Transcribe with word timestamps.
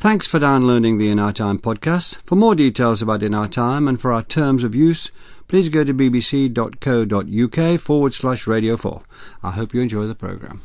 Thanks 0.00 0.28
for 0.28 0.38
downloading 0.38 0.98
the 0.98 1.08
In 1.08 1.18
Our 1.18 1.32
Time 1.32 1.58
podcast. 1.58 2.18
For 2.24 2.36
more 2.36 2.54
details 2.54 3.02
about 3.02 3.24
In 3.24 3.34
Our 3.34 3.48
Time 3.48 3.88
and 3.88 4.00
for 4.00 4.12
our 4.12 4.22
terms 4.22 4.62
of 4.62 4.72
use, 4.72 5.10
please 5.48 5.68
go 5.68 5.82
to 5.82 5.92
bbc.co.uk 5.92 7.80
forward 7.80 8.14
slash 8.14 8.46
radio 8.46 8.76
4. 8.76 9.02
I 9.42 9.50
hope 9.50 9.74
you 9.74 9.80
enjoy 9.80 10.06
the 10.06 10.14
programme. 10.14 10.62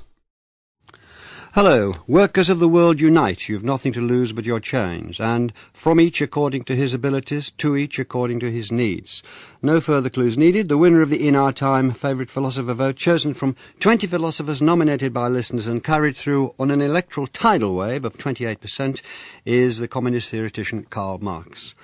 Hello, 1.55 1.93
workers 2.07 2.49
of 2.49 2.57
the 2.57 2.67
world 2.67 2.99
unite. 2.99 3.47
You've 3.47 3.63
nothing 3.63 3.93
to 3.93 4.01
lose 4.01 4.33
but 4.33 4.43
your 4.43 4.59
chains, 4.59 5.19
and 5.19 5.54
from 5.71 5.99
each 5.99 6.19
according 6.19 6.63
to 6.63 6.75
his 6.75 6.95
abilities, 6.95 7.51
to 7.59 7.77
each 7.77 7.99
according 7.99 8.39
to 8.39 8.49
his 8.49 8.71
needs. 8.71 9.21
No 9.61 9.79
further 9.79 10.09
clues 10.09 10.36
needed. 10.36 10.68
The 10.68 10.79
winner 10.79 11.04
of 11.04 11.11
the 11.11 11.27
In 11.27 11.36
Our 11.36 11.51
Time 11.54 11.91
favourite 11.91 12.31
philosopher 12.31 12.73
vote, 12.73 12.95
chosen 12.95 13.36
from 13.36 13.55
20 13.79 14.07
philosophers 14.07 14.64
nominated 14.64 15.14
by 15.14 15.28
listeners 15.28 15.68
and 15.68 15.83
carried 15.83 16.18
through 16.18 16.55
on 16.57 16.71
an 16.71 16.81
electoral 16.81 17.28
tidal 17.28 17.75
wave 17.75 18.04
of 18.04 18.17
28%, 18.17 19.01
is 19.45 19.78
the 19.78 19.87
communist 19.87 20.29
theoretician 20.29 20.87
Karl 20.89 21.20
Marx. 21.20 21.75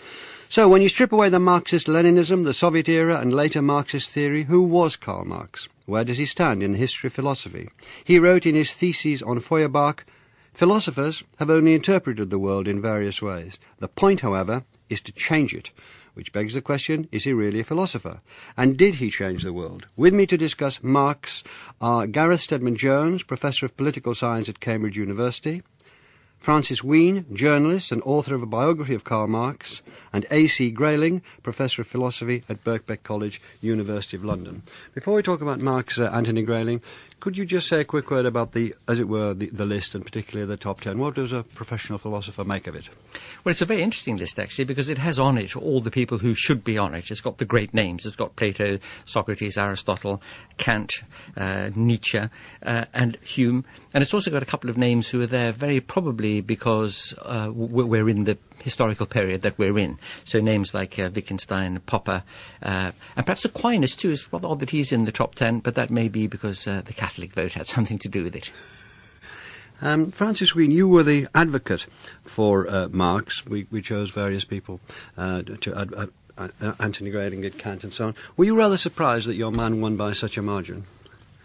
So, 0.50 0.68
when 0.68 0.82
you 0.82 0.90
strip 0.90 1.12
away 1.12 1.30
the 1.30 1.38
Marxist 1.38 1.86
Leninism, 1.86 2.44
the 2.44 2.56
Soviet 2.56 2.90
era, 2.90 3.20
and 3.20 3.36
later 3.36 3.62
Marxist 3.62 4.10
theory, 4.10 4.46
who 4.46 4.64
was 4.64 4.96
Karl 4.96 5.26
Marx? 5.26 5.70
Where 5.90 6.04
does 6.04 6.20
he 6.20 6.28
stand 6.28 6.62
in 6.62 6.74
the 6.74 6.78
history 6.78 7.08
of 7.08 7.14
philosophy? 7.14 7.70
He 8.04 8.20
wrote 8.20 8.46
in 8.46 8.54
his 8.54 8.72
theses 8.72 9.24
on 9.24 9.40
Feuerbach 9.40 10.06
Philosophers 10.54 11.24
have 11.38 11.50
only 11.50 11.74
interpreted 11.74 12.30
the 12.30 12.38
world 12.38 12.68
in 12.68 12.80
various 12.80 13.24
ways. 13.24 13.58
The 13.80 13.88
point, 13.88 14.22
however, 14.22 14.66
is 14.90 15.02
to 15.02 15.12
change 15.12 15.56
it. 15.56 15.72
Which 16.14 16.32
begs 16.32 16.54
the 16.54 16.62
question, 16.62 17.08
is 17.12 17.24
he 17.24 17.34
really 17.34 17.62
a 17.62 17.64
philosopher? 17.64 18.22
And 18.56 18.78
did 18.78 18.96
he 18.96 19.10
change 19.10 19.42
the 19.42 19.54
world? 19.54 19.88
With 19.96 20.14
me 20.14 20.28
to 20.28 20.38
discuss 20.38 20.84
Marx 20.84 21.44
are 21.82 22.06
Gareth 22.06 22.42
Stedman 22.42 22.76
Jones, 22.76 23.24
Professor 23.24 23.66
of 23.66 23.78
Political 23.78 24.14
Science 24.14 24.50
at 24.50 24.60
Cambridge 24.60 24.98
University, 24.98 25.64
Francis 26.40 26.84
Wheen, 26.84 27.26
journalist 27.34 27.92
and 27.92 28.02
author 28.04 28.34
of 28.34 28.42
a 28.42 28.46
biography 28.46 28.96
of 28.96 29.04
Karl 29.04 29.28
Marx, 29.28 29.82
and 30.14 30.26
A.C. 30.32 30.72
Grayling, 30.72 31.22
Professor 31.44 31.82
of 31.82 31.88
Philosophy 31.88 32.44
at 32.48 32.64
Birkbeck 32.64 33.04
College, 33.04 33.42
University 33.62 34.16
of 34.16 34.24
London. 34.24 34.64
Before 34.96 35.14
we 35.14 35.22
talk 35.22 35.42
about 35.42 35.60
Marx, 35.60 36.00
uh, 36.00 36.06
Anthony 36.06 36.42
Grayling, 36.42 36.82
could 37.20 37.38
you 37.38 37.46
just 37.46 37.68
say 37.68 37.82
a 37.82 37.86
quick 37.86 38.10
word 38.10 38.26
about 38.26 38.54
the, 38.54 38.76
as 38.88 39.00
it 39.00 39.08
were, 39.08 39.34
the, 39.34 39.48
the 39.48 39.66
list 39.66 39.96
and 39.96 40.06
particularly 40.06 40.48
the 40.48 40.58
top 40.58 40.82
ten? 40.82 40.98
What 40.98 41.16
does 41.16 41.32
a 41.34 41.44
professional 41.44 41.98
philosopher 41.98 42.44
make 42.44 42.68
of 42.68 42.76
it? 42.76 42.90
Well, 43.44 43.52
it's 43.52 43.62
a 43.62 43.66
very 43.66 43.82
interesting 43.82 44.18
list 44.18 44.40
actually 44.40 44.66
because 44.66 44.90
it 44.90 44.98
has 44.98 45.20
on 45.20 45.38
it 45.38 45.56
all 45.56 45.82
the 45.82 45.92
people 45.92 46.18
who 46.18 46.34
should 46.34 46.64
be 46.64 46.78
on 46.78 46.94
it. 46.94 47.12
It's 47.12 47.22
got 47.22 47.38
the 47.38 47.46
great 47.46 47.74
names. 47.74 48.06
It's 48.06 48.16
got 48.16 48.36
Plato, 48.36 48.80
Socrates, 49.06 49.58
Aristotle, 49.58 50.22
Kant, 50.58 51.02
uh, 51.36 51.72
Nietzsche, 51.76 52.20
uh, 52.64 52.86
and 52.94 53.18
Hume, 53.18 53.66
and 53.94 54.02
it's 54.02 54.14
also 54.14 54.32
got 54.32 54.44
a 54.44 54.48
couple 54.48 54.70
of 54.70 54.78
names 54.78 55.10
who 55.10 55.22
are 55.22 55.28
there 55.28 55.52
very 55.52 55.80
probably 55.80 56.42
because 56.42 57.14
uh, 57.22 57.50
we're 57.54 58.10
in 58.10 58.24
the 58.24 58.38
historical 58.62 59.06
period 59.06 59.42
that 59.42 59.58
we're 59.58 59.80
in. 59.80 59.98
So 60.26 60.42
names 60.42 60.74
like 60.74 61.00
uh, 61.00 61.10
Wittgenstein, 61.14 61.80
Popper, 61.86 62.24
uh, 62.62 62.92
and 63.16 63.26
perhaps 63.26 63.46
Aquinas 63.46 63.96
too. 63.96 64.12
It's 64.12 64.32
rather 64.32 64.48
odd 64.48 64.60
that 64.60 64.70
he's 64.70 64.92
in 64.92 65.06
the 65.06 65.12
top 65.12 65.36
ten, 65.36 65.60
but 65.60 65.76
that 65.76 65.90
may 65.90 66.08
be 66.08 66.28
because 66.28 66.68
uh, 66.68 66.82
the 66.84 66.94
Catholic 66.94 67.09
vote 67.18 67.54
had 67.54 67.68
something 67.68 68.00
to 68.00 68.10
do 68.10 68.24
with 68.24 68.36
it. 68.36 68.52
Um, 69.82 70.12
Francis 70.12 70.54
Wheen, 70.54 70.72
you 70.72 70.88
were 70.88 71.04
the 71.04 71.28
advocate 71.34 71.88
for 72.24 72.70
uh, 72.70 72.90
Marx. 72.90 73.46
We, 73.46 73.66
we, 73.72 73.82
chose 73.82 74.12
various 74.12 74.44
people 74.44 74.82
uh, 75.18 75.44
to 75.62 75.74
uh, 75.74 76.74
Anthony 76.80 77.12
Grayling 77.12 77.42
did 77.42 77.58
Kant 77.58 77.84
and 77.84 77.94
so 77.94 78.08
on. 78.08 78.16
Were 78.38 78.46
you 78.46 78.58
rather 78.58 78.78
surprised 78.78 79.28
that 79.28 79.36
your 79.36 79.52
man 79.52 79.82
won 79.82 79.96
by 79.96 80.14
such 80.14 80.38
a 80.38 80.42
margin? 80.42 80.86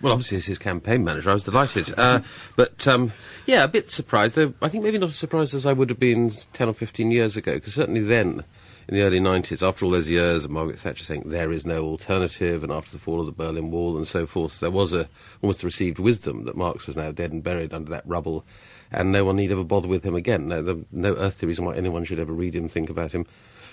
Well, 0.00 0.12
obviously, 0.12 0.36
as 0.36 0.46
his 0.46 0.58
campaign 0.58 1.04
manager, 1.04 1.30
I 1.30 1.34
was 1.34 1.44
delighted. 1.44 1.96
Uh, 1.96 2.20
but, 2.56 2.86
um, 2.86 3.12
yeah, 3.46 3.64
a 3.64 3.68
bit 3.68 3.90
surprised. 3.90 4.34
Though 4.34 4.52
I 4.60 4.68
think 4.68 4.84
maybe 4.84 4.98
not 4.98 5.08
as 5.08 5.16
surprised 5.16 5.54
as 5.54 5.66
I 5.66 5.72
would 5.72 5.88
have 5.88 6.00
been 6.00 6.32
10 6.52 6.68
or 6.68 6.74
15 6.74 7.10
years 7.10 7.36
ago, 7.36 7.54
because 7.54 7.74
certainly 7.74 8.02
then, 8.02 8.44
in 8.88 8.94
the 8.94 9.02
early 9.02 9.20
90s, 9.20 9.66
after 9.66 9.84
all 9.84 9.90
those 9.90 10.10
years 10.10 10.44
of 10.44 10.50
Margaret 10.50 10.78
Thatcher 10.78 11.04
saying 11.04 11.22
there 11.26 11.50
is 11.50 11.64
no 11.64 11.84
alternative, 11.84 12.62
and 12.62 12.72
after 12.72 12.90
the 12.90 12.98
fall 12.98 13.20
of 13.20 13.26
the 13.26 13.32
Berlin 13.32 13.70
Wall 13.70 13.96
and 13.96 14.06
so 14.06 14.26
forth, 14.26 14.60
there 14.60 14.70
was 14.70 14.92
a 14.92 15.08
almost 15.42 15.62
a 15.62 15.66
received 15.66 15.98
wisdom 15.98 16.44
that 16.44 16.56
Marx 16.56 16.86
was 16.86 16.96
now 16.96 17.10
dead 17.10 17.32
and 17.32 17.42
buried 17.42 17.72
under 17.72 17.90
that 17.90 18.06
rubble, 18.06 18.44
and 18.90 19.12
no 19.12 19.24
one 19.24 19.36
need 19.36 19.52
ever 19.52 19.64
bother 19.64 19.88
with 19.88 20.04
him 20.04 20.14
again. 20.14 20.48
No, 20.48 20.84
no 20.92 21.14
earthly 21.14 21.48
reason 21.48 21.64
why 21.64 21.74
anyone 21.74 22.04
should 22.04 22.20
ever 22.20 22.32
read 22.32 22.54
him, 22.54 22.68
think 22.68 22.90
about 22.90 23.12
him. 23.12 23.26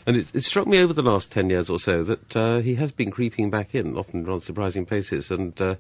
And 0.06 0.18
it, 0.18 0.32
it 0.34 0.42
struck 0.42 0.66
me 0.66 0.80
over 0.80 0.94
the 0.94 1.04
last 1.04 1.32
10 1.32 1.50
years 1.50 1.70
or 1.70 1.78
so 1.78 2.04
that 2.04 2.36
uh, 2.36 2.60
he 2.60 2.76
has 2.76 2.92
been 2.92 3.12
creeping 3.12 3.52
back 3.52 3.76
in, 3.76 3.98
often 3.98 4.26
rather 4.26 4.42
surprising 4.42 4.86
paces, 4.86 5.32
and... 5.32 5.60
Uh, 5.62 5.76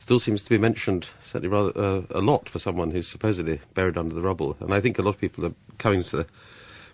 still 0.00 0.18
seems 0.18 0.42
to 0.42 0.48
be 0.50 0.58
mentioned, 0.58 1.10
certainly 1.22 1.54
rather 1.54 1.78
uh, 1.78 2.02
a 2.10 2.20
lot 2.20 2.48
for 2.48 2.58
someone 2.58 2.90
who's 2.90 3.06
supposedly 3.06 3.60
buried 3.74 3.98
under 3.98 4.14
the 4.14 4.22
rubble. 4.22 4.56
And 4.60 4.72
I 4.72 4.80
think 4.80 4.98
a 4.98 5.02
lot 5.02 5.14
of 5.14 5.20
people 5.20 5.44
are 5.44 5.54
coming 5.78 6.02
to 6.04 6.16
the 6.16 6.26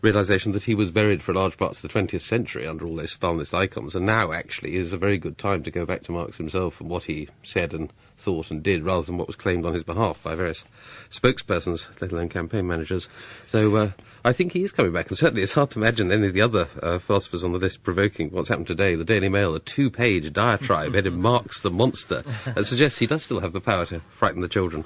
realization 0.02 0.52
that 0.52 0.64
he 0.64 0.74
was 0.74 0.90
buried 0.90 1.22
for 1.22 1.34
large 1.34 1.56
parts 1.56 1.82
of 1.82 1.90
the 1.90 1.98
20th 1.98 2.20
century 2.20 2.66
under 2.66 2.86
all 2.86 2.96
those 2.96 3.16
Stalinist 3.16 3.54
icons, 3.54 3.94
and 3.94 4.06
now 4.06 4.32
actually 4.32 4.76
is 4.76 4.92
a 4.92 4.98
very 4.98 5.18
good 5.18 5.38
time 5.38 5.62
to 5.62 5.70
go 5.70 5.86
back 5.86 6.02
to 6.04 6.12
Marx 6.12 6.36
himself 6.36 6.80
and 6.80 6.90
what 6.90 7.04
he 7.04 7.28
said 7.42 7.72
and 7.72 7.92
thought 8.18 8.50
and 8.50 8.62
did, 8.62 8.82
rather 8.82 9.06
than 9.06 9.18
what 9.18 9.26
was 9.26 9.36
claimed 9.36 9.66
on 9.66 9.74
his 9.74 9.84
behalf 9.84 10.22
by 10.22 10.34
various 10.34 10.64
spokespersons, 11.10 12.00
let 12.00 12.12
alone 12.12 12.28
campaign 12.28 12.66
managers. 12.66 13.08
So 13.46 13.76
uh, 13.76 13.90
I 14.24 14.32
think 14.32 14.52
he 14.52 14.64
is 14.64 14.72
coming 14.72 14.92
back, 14.92 15.08
and 15.08 15.18
certainly 15.18 15.42
it's 15.42 15.52
hard 15.52 15.70
to 15.70 15.80
imagine 15.80 16.10
any 16.10 16.26
of 16.26 16.34
the 16.34 16.40
other 16.42 16.68
uh, 16.82 16.98
philosophers 16.98 17.44
on 17.44 17.52
the 17.52 17.58
list 17.58 17.82
provoking 17.82 18.30
what's 18.30 18.48
happened 18.48 18.66
today. 18.66 18.94
The 18.94 19.04
Daily 19.04 19.28
Mail, 19.28 19.54
a 19.54 19.60
two-page 19.60 20.32
diatribe 20.32 20.94
headed 20.94 21.14
Marx 21.14 21.60
the 21.60 21.70
Monster, 21.70 22.22
that 22.44 22.66
suggests 22.66 22.98
he 22.98 23.06
does 23.06 23.22
still 23.22 23.40
have 23.40 23.52
the 23.52 23.60
power 23.60 23.86
to 23.86 24.00
frighten 24.00 24.40
the 24.40 24.48
children. 24.48 24.84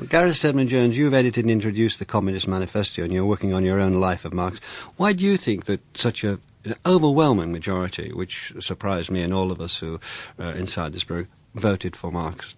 Well, 0.00 0.08
Gareth 0.08 0.36
Stedman 0.36 0.68
Jones, 0.68 0.96
you've 0.96 1.12
edited 1.12 1.44
and 1.44 1.50
introduced 1.50 1.98
the 1.98 2.06
Communist 2.06 2.48
Manifesto, 2.48 3.02
and 3.02 3.12
you're 3.12 3.26
working 3.26 3.52
on 3.52 3.66
your 3.66 3.78
own 3.78 4.00
life 4.00 4.24
of 4.24 4.32
Marx. 4.32 4.58
Why 4.96 5.12
do 5.12 5.22
you 5.22 5.36
think 5.36 5.66
that 5.66 5.80
such 5.94 6.24
a 6.24 6.38
an 6.64 6.74
overwhelming 6.86 7.52
majority, 7.52 8.10
which 8.10 8.54
surprised 8.60 9.10
me 9.10 9.20
and 9.20 9.34
all 9.34 9.52
of 9.52 9.60
us 9.60 9.76
who 9.76 10.00
are 10.38 10.52
inside 10.52 10.94
this 10.94 11.04
group, 11.04 11.28
voted 11.54 11.96
for 11.96 12.10
Marx? 12.10 12.54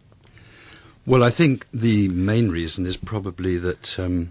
Well, 1.04 1.25
I 1.25 1.30
think 1.30 1.66
the 1.75 2.06
main 2.10 2.48
reason 2.48 2.86
is 2.86 2.97
probably 2.97 3.59
that 3.59 3.98
um, 3.98 4.30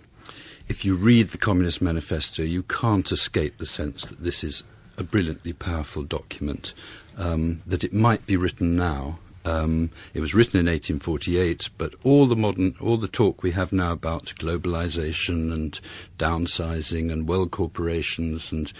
if 0.69 0.85
you 0.85 0.95
read 0.95 1.31
the 1.31 1.37
Communist 1.37 1.81
Manifesto, 1.81 2.43
you 2.43 2.63
can't 2.63 3.11
escape 3.11 3.57
the 3.57 3.65
sense 3.65 4.05
that 4.05 4.23
this 4.23 4.41
is 4.41 4.63
a 4.97 5.03
brilliantly 5.03 5.51
powerful 5.51 6.03
document, 6.03 6.73
um, 7.17 7.61
that 7.65 7.83
it 7.83 7.91
might 7.91 8.25
be 8.25 8.37
written 8.37 8.77
now. 8.77 9.19
Um, 9.43 9.89
it 10.13 10.19
was 10.19 10.33
written 10.33 10.59
in 10.59 10.67
1848, 10.67 11.69
but 11.77 11.95
all 12.03 12.27
the 12.27 12.35
modern, 12.35 12.75
all 12.79 12.97
the 12.97 13.07
talk 13.07 13.41
we 13.41 13.51
have 13.51 13.73
now 13.73 13.91
about 13.91 14.33
globalization 14.37 15.51
and 15.51 15.79
downsizing 16.17 17.11
and 17.11 17.27
world 17.27 17.51
corporations 17.51 18.51
and 18.51 18.71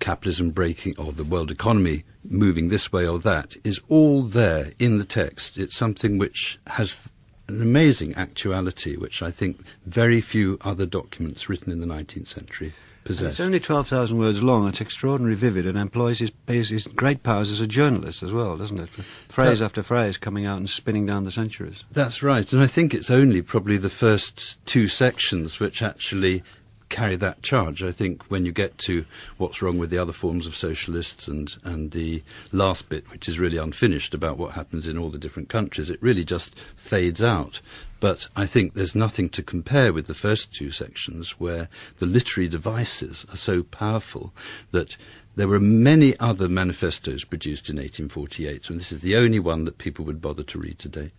capitalism 0.00 0.50
breaking 0.50 0.98
or 0.98 1.12
the 1.12 1.24
world 1.24 1.50
economy 1.50 2.04
moving 2.24 2.68
this 2.68 2.92
way 2.92 3.06
or 3.06 3.18
that 3.20 3.56
is 3.64 3.80
all 3.88 4.22
there 4.22 4.72
in 4.78 4.98
the 4.98 5.04
text. 5.04 5.56
It's 5.56 5.76
something 5.76 6.18
which 6.18 6.58
has 6.66 7.08
an 7.48 7.62
amazing 7.62 8.14
actuality, 8.14 8.96
which 8.96 9.22
I 9.22 9.30
think 9.30 9.60
very 9.86 10.20
few 10.20 10.58
other 10.62 10.86
documents 10.86 11.48
written 11.48 11.72
in 11.72 11.80
the 11.80 11.86
19th 11.86 12.28
century 12.28 12.72
possess. 13.06 13.34
It's 13.34 13.40
only 13.40 13.60
12,000 13.60 14.18
words 14.18 14.42
long. 14.42 14.68
It's 14.68 14.80
extraordinarily 14.80 15.36
vivid 15.36 15.66
and 15.66 15.78
employs 15.78 16.18
his, 16.18 16.32
his, 16.46 16.86
great 16.88 17.22
powers 17.22 17.50
as 17.50 17.60
a 17.60 17.66
journalist 17.66 18.22
as 18.22 18.32
well, 18.32 18.56
doesn't 18.56 18.78
it? 18.78 18.88
Phrase 19.28 19.60
that, 19.60 19.64
after 19.64 19.82
phrase 19.82 20.16
coming 20.16 20.44
out 20.44 20.58
and 20.58 20.68
spinning 20.68 21.06
down 21.06 21.24
the 21.24 21.30
centuries. 21.30 21.84
That's 21.90 22.22
right. 22.22 22.50
And 22.52 22.62
I 22.62 22.66
think 22.66 22.92
it's 22.92 23.10
only 23.10 23.42
probably 23.42 23.78
the 23.78 23.90
first 23.90 24.56
two 24.66 24.88
sections 24.88 25.58
which 25.58 25.82
actually 25.82 26.42
carry 26.88 27.16
that 27.16 27.42
charge. 27.42 27.82
I 27.82 27.92
think 27.92 28.22
when 28.24 28.44
you 28.44 28.52
get 28.52 28.78
to 28.78 29.04
what's 29.38 29.60
wrong 29.60 29.78
with 29.78 29.90
the 29.90 29.98
other 29.98 30.12
forms 30.12 30.46
of 30.46 30.54
socialists 30.54 31.26
and, 31.28 31.54
and 31.64 31.90
the 31.90 32.22
last 32.52 32.88
bit, 32.88 33.10
which 33.10 33.28
is 33.28 33.38
really 33.38 33.56
unfinished 33.56 34.14
about 34.14 34.38
what 34.38 34.52
happens 34.52 34.86
in 34.86 34.98
all 34.98 35.10
the 35.10 35.18
different 35.18 35.48
countries, 35.48 35.90
it 35.90 36.00
really 36.02 36.24
just 36.24 36.54
fades 36.76 37.22
out. 37.22 37.60
But 37.98 38.28
I 38.36 38.46
think 38.46 38.74
there's 38.74 38.94
nothing 38.94 39.28
to 39.30 39.42
compare 39.42 39.92
with 39.92 40.06
the 40.06 40.14
first 40.14 40.52
two 40.52 40.70
sections 40.70 41.40
where 41.40 41.68
the 41.98 42.06
literary 42.06 42.48
devices 42.48 43.24
are 43.30 43.36
so 43.36 43.62
powerful 43.62 44.34
that 44.70 44.96
there 45.36 45.48
were 45.48 45.60
many 45.60 46.18
other 46.18 46.48
manifestos 46.48 47.24
produced 47.24 47.68
in 47.68 47.76
1848, 47.76 48.70
and 48.70 48.80
this 48.80 48.90
is 48.90 49.02
the 49.02 49.16
only 49.16 49.38
one 49.38 49.66
that 49.66 49.78
people 49.78 50.04
would 50.06 50.20
bother 50.20 50.42
to 50.42 50.58
read 50.58 50.78
today. 50.78 51.10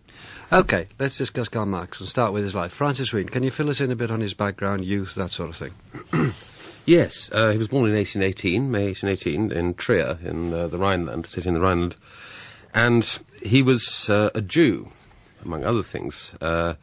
Okay, 0.52 0.88
let's 0.98 1.16
discuss 1.16 1.48
Karl 1.48 1.66
Marx 1.66 2.00
and 2.00 2.08
start 2.08 2.32
with 2.32 2.42
his 2.42 2.54
life. 2.54 2.72
Francis 2.72 3.12
Wheen, 3.12 3.28
can 3.28 3.44
you 3.44 3.52
fill 3.52 3.70
us 3.70 3.80
in 3.80 3.92
a 3.92 3.96
bit 3.96 4.10
on 4.10 4.20
his 4.20 4.34
background, 4.34 4.84
youth, 4.84 5.14
that 5.14 5.30
sort 5.30 5.50
of 5.50 5.56
thing? 5.56 6.34
yes, 6.84 7.30
uh, 7.32 7.52
he 7.52 7.58
was 7.58 7.68
born 7.68 7.88
in 7.88 7.94
1818, 7.94 8.68
May 8.70 8.86
1818, 8.86 9.52
in 9.52 9.74
Trier, 9.74 10.18
in 10.24 10.52
uh, 10.52 10.66
the 10.66 10.78
Rhineland, 10.78 11.26
a 11.26 11.28
city 11.28 11.48
in 11.48 11.54
the 11.54 11.60
Rhineland. 11.60 11.96
And 12.74 13.20
he 13.40 13.62
was 13.62 14.10
uh, 14.10 14.30
a 14.34 14.40
Jew, 14.40 14.88
among 15.44 15.64
other 15.64 15.82
things. 15.82 16.34
Uh, 16.40 16.74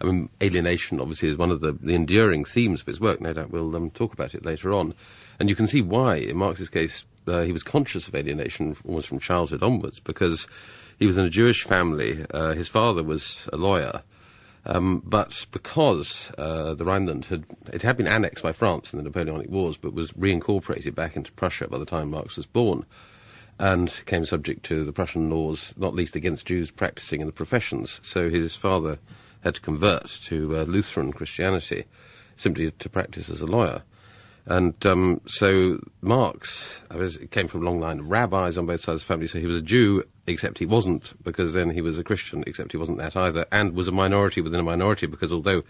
I 0.00 0.04
mean, 0.04 0.28
alienation 0.42 1.00
obviously 1.00 1.28
is 1.28 1.36
one 1.36 1.50
of 1.50 1.60
the, 1.60 1.72
the 1.72 1.94
enduring 1.94 2.44
themes 2.44 2.80
of 2.80 2.86
his 2.86 3.00
work. 3.00 3.20
No 3.20 3.32
doubt 3.32 3.50
we'll 3.50 3.76
um, 3.76 3.90
talk 3.90 4.12
about 4.12 4.34
it 4.34 4.44
later 4.44 4.72
on. 4.72 4.94
And 5.38 5.48
you 5.48 5.54
can 5.54 5.66
see 5.66 5.80
why, 5.80 6.16
in 6.16 6.36
Marx's 6.36 6.70
case, 6.70 7.04
uh, 7.26 7.42
he 7.42 7.52
was 7.52 7.62
conscious 7.62 8.08
of 8.08 8.14
alienation 8.14 8.76
almost 8.84 9.08
from 9.08 9.20
childhood 9.20 9.62
onwards, 9.62 10.00
because 10.00 10.48
he 10.98 11.06
was 11.06 11.18
in 11.18 11.24
a 11.24 11.30
Jewish 11.30 11.64
family. 11.64 12.26
Uh, 12.34 12.52
his 12.52 12.68
father 12.68 13.02
was 13.04 13.48
a 13.52 13.56
lawyer, 13.56 14.02
Um, 14.64 15.02
but 15.04 15.46
because 15.50 16.30
uh, 16.38 16.74
the 16.74 16.84
Rhineland 16.84 17.24
had 17.26 17.44
it 17.72 17.82
had 17.82 17.96
been 17.96 18.06
annexed 18.06 18.44
by 18.44 18.52
France 18.52 18.92
in 18.92 18.98
the 18.98 19.02
Napoleonic 19.02 19.50
Wars, 19.50 19.76
but 19.76 19.94
was 19.94 20.12
reincorporated 20.12 20.94
back 20.94 21.16
into 21.16 21.32
Prussia 21.32 21.66
by 21.66 21.78
the 21.78 21.86
time 21.86 22.10
Marx 22.10 22.36
was 22.36 22.46
born, 22.46 22.86
and 23.62 24.02
came 24.06 24.24
subject 24.24 24.64
to 24.64 24.82
the 24.82 24.92
Prussian 24.92 25.30
laws, 25.30 25.72
not 25.76 25.94
least 25.94 26.16
against 26.16 26.46
Jews 26.46 26.72
practicing 26.72 27.20
in 27.20 27.28
the 27.28 27.32
professions. 27.32 28.00
So 28.02 28.28
his 28.28 28.56
father 28.56 28.98
had 29.44 29.54
to 29.54 29.60
convert 29.60 30.06
to 30.24 30.58
uh, 30.58 30.62
Lutheran 30.64 31.12
Christianity 31.12 31.84
simply 32.36 32.72
to 32.72 32.88
practice 32.88 33.30
as 33.30 33.40
a 33.40 33.46
lawyer. 33.46 33.84
And 34.46 34.74
um, 34.84 35.20
so 35.26 35.78
Marx 36.00 36.82
was, 36.92 37.18
came 37.30 37.46
from 37.46 37.62
a 37.62 37.64
long 37.64 37.78
line 37.78 38.00
of 38.00 38.10
rabbis 38.10 38.58
on 38.58 38.66
both 38.66 38.80
sides 38.80 39.02
of 39.02 39.06
the 39.06 39.12
family, 39.12 39.28
so 39.28 39.38
he 39.38 39.46
was 39.46 39.60
a 39.60 39.62
Jew, 39.62 40.02
except 40.26 40.58
he 40.58 40.66
wasn't, 40.66 41.14
because 41.22 41.52
then 41.52 41.70
he 41.70 41.80
was 41.80 42.00
a 42.00 42.04
Christian, 42.04 42.42
except 42.48 42.72
he 42.72 42.78
wasn't 42.78 42.98
that 42.98 43.14
either, 43.14 43.46
and 43.52 43.74
was 43.74 43.86
a 43.86 43.92
minority 43.92 44.40
within 44.40 44.58
a 44.58 44.64
minority, 44.64 45.06
because 45.06 45.32
although 45.32 45.62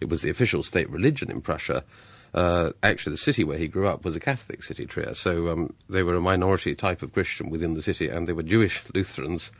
it 0.00 0.08
was 0.08 0.22
the 0.22 0.30
official 0.30 0.64
state 0.64 0.90
religion 0.90 1.30
in 1.30 1.40
Prussia, 1.40 1.84
uh, 2.34 2.70
actually 2.82 3.12
the 3.12 3.18
city 3.18 3.44
where 3.44 3.58
he 3.58 3.68
grew 3.68 3.88
up 3.88 4.04
was 4.04 4.16
a 4.16 4.20
Catholic 4.20 4.62
city, 4.62 4.86
Trier. 4.86 5.14
So 5.14 5.48
um, 5.48 5.74
they 5.88 6.02
were 6.02 6.14
a 6.14 6.20
minority 6.20 6.74
type 6.74 7.02
of 7.02 7.12
Christian 7.12 7.50
within 7.50 7.74
the 7.74 7.82
city, 7.82 8.08
and 8.08 8.28
they 8.28 8.32
were 8.32 8.42
Jewish 8.42 8.82
Lutherans. 8.94 9.50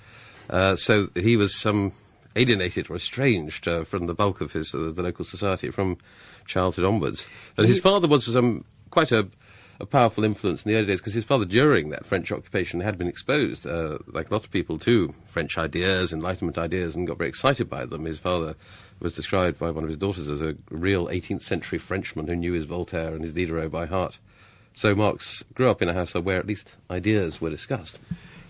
Uh, 0.50 0.76
so 0.76 1.08
he 1.14 1.36
was 1.36 1.64
um, 1.66 1.92
alienated 2.36 2.90
or 2.90 2.96
estranged 2.96 3.66
uh, 3.66 3.84
from 3.84 4.06
the 4.06 4.14
bulk 4.14 4.40
of 4.40 4.52
his 4.52 4.74
uh, 4.74 4.92
the 4.94 5.02
local 5.02 5.24
society 5.24 5.70
from 5.70 5.98
childhood 6.46 6.84
onwards. 6.84 7.26
And 7.56 7.66
his 7.66 7.78
father 7.78 8.08
was 8.08 8.34
um, 8.36 8.64
quite 8.90 9.12
a, 9.12 9.28
a, 9.80 9.86
powerful 9.86 10.24
influence 10.24 10.64
in 10.64 10.72
the 10.72 10.78
early 10.78 10.86
days 10.86 11.00
because 11.00 11.14
his 11.14 11.24
father, 11.24 11.44
during 11.44 11.90
that 11.90 12.06
French 12.06 12.32
occupation, 12.32 12.80
had 12.80 12.96
been 12.96 13.08
exposed, 13.08 13.66
uh, 13.66 13.98
like 14.06 14.30
a 14.30 14.34
lot 14.34 14.44
of 14.44 14.50
people, 14.50 14.78
to 14.78 15.14
French 15.26 15.58
ideas, 15.58 16.12
Enlightenment 16.12 16.56
ideas, 16.56 16.96
and 16.96 17.06
got 17.06 17.18
very 17.18 17.28
excited 17.28 17.68
by 17.68 17.84
them. 17.84 18.04
His 18.04 18.18
father 18.18 18.54
was 19.00 19.14
described 19.14 19.58
by 19.58 19.70
one 19.70 19.84
of 19.84 19.88
his 19.88 19.98
daughters 19.98 20.28
as 20.28 20.42
a 20.42 20.56
real 20.70 21.06
18th 21.06 21.42
century 21.42 21.78
Frenchman 21.78 22.26
who 22.26 22.36
knew 22.36 22.52
his 22.52 22.64
Voltaire 22.64 23.14
and 23.14 23.22
his 23.22 23.34
Diderot 23.34 23.70
by 23.70 23.86
heart. 23.86 24.18
So 24.72 24.94
Marx 24.94 25.44
grew 25.54 25.70
up 25.70 25.82
in 25.82 25.88
a 25.88 25.94
household 25.94 26.24
where 26.24 26.38
at 26.38 26.46
least 26.46 26.76
ideas 26.90 27.40
were 27.40 27.50
discussed. 27.50 27.98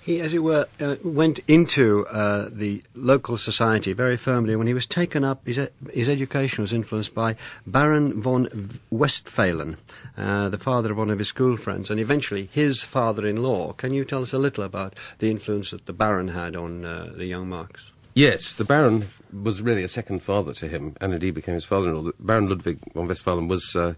He, 0.08 0.22
as 0.22 0.32
it 0.32 0.38
were, 0.38 0.66
uh, 0.80 0.96
went 1.04 1.40
into 1.46 2.06
uh, 2.06 2.48
the 2.50 2.82
local 2.94 3.36
society 3.36 3.92
very 3.92 4.16
firmly. 4.16 4.56
When 4.56 4.66
he 4.66 4.72
was 4.72 4.86
taken 4.86 5.22
up, 5.22 5.46
his, 5.46 5.60
his 5.92 6.08
education 6.08 6.62
was 6.62 6.72
influenced 6.72 7.14
by 7.14 7.36
Baron 7.66 8.22
von 8.22 8.80
Westphalen, 8.90 9.76
uh, 10.16 10.48
the 10.48 10.56
father 10.56 10.92
of 10.92 10.96
one 10.96 11.10
of 11.10 11.18
his 11.18 11.28
school 11.28 11.58
friends, 11.58 11.90
and 11.90 12.00
eventually 12.00 12.48
his 12.52 12.80
father-in-law. 12.80 13.74
Can 13.74 13.92
you 13.92 14.02
tell 14.02 14.22
us 14.22 14.32
a 14.32 14.38
little 14.38 14.64
about 14.64 14.94
the 15.18 15.30
influence 15.30 15.72
that 15.72 15.84
the 15.84 15.92
Baron 15.92 16.28
had 16.28 16.56
on 16.56 16.86
uh, 16.86 17.12
the 17.14 17.26
young 17.26 17.46
Marx? 17.46 17.92
Yes, 18.18 18.54
the 18.54 18.64
Baron 18.64 19.06
was 19.32 19.62
really 19.62 19.84
a 19.84 19.88
second 19.88 20.24
father 20.24 20.52
to 20.54 20.66
him, 20.66 20.96
and 21.00 21.12
indeed 21.12 21.36
became 21.36 21.54
his 21.54 21.64
father-in-law. 21.64 22.10
Baron 22.18 22.48
Ludwig 22.48 22.80
von 22.92 23.06
Westphalen 23.06 23.46
was 23.46 23.76
uh, 23.76 23.94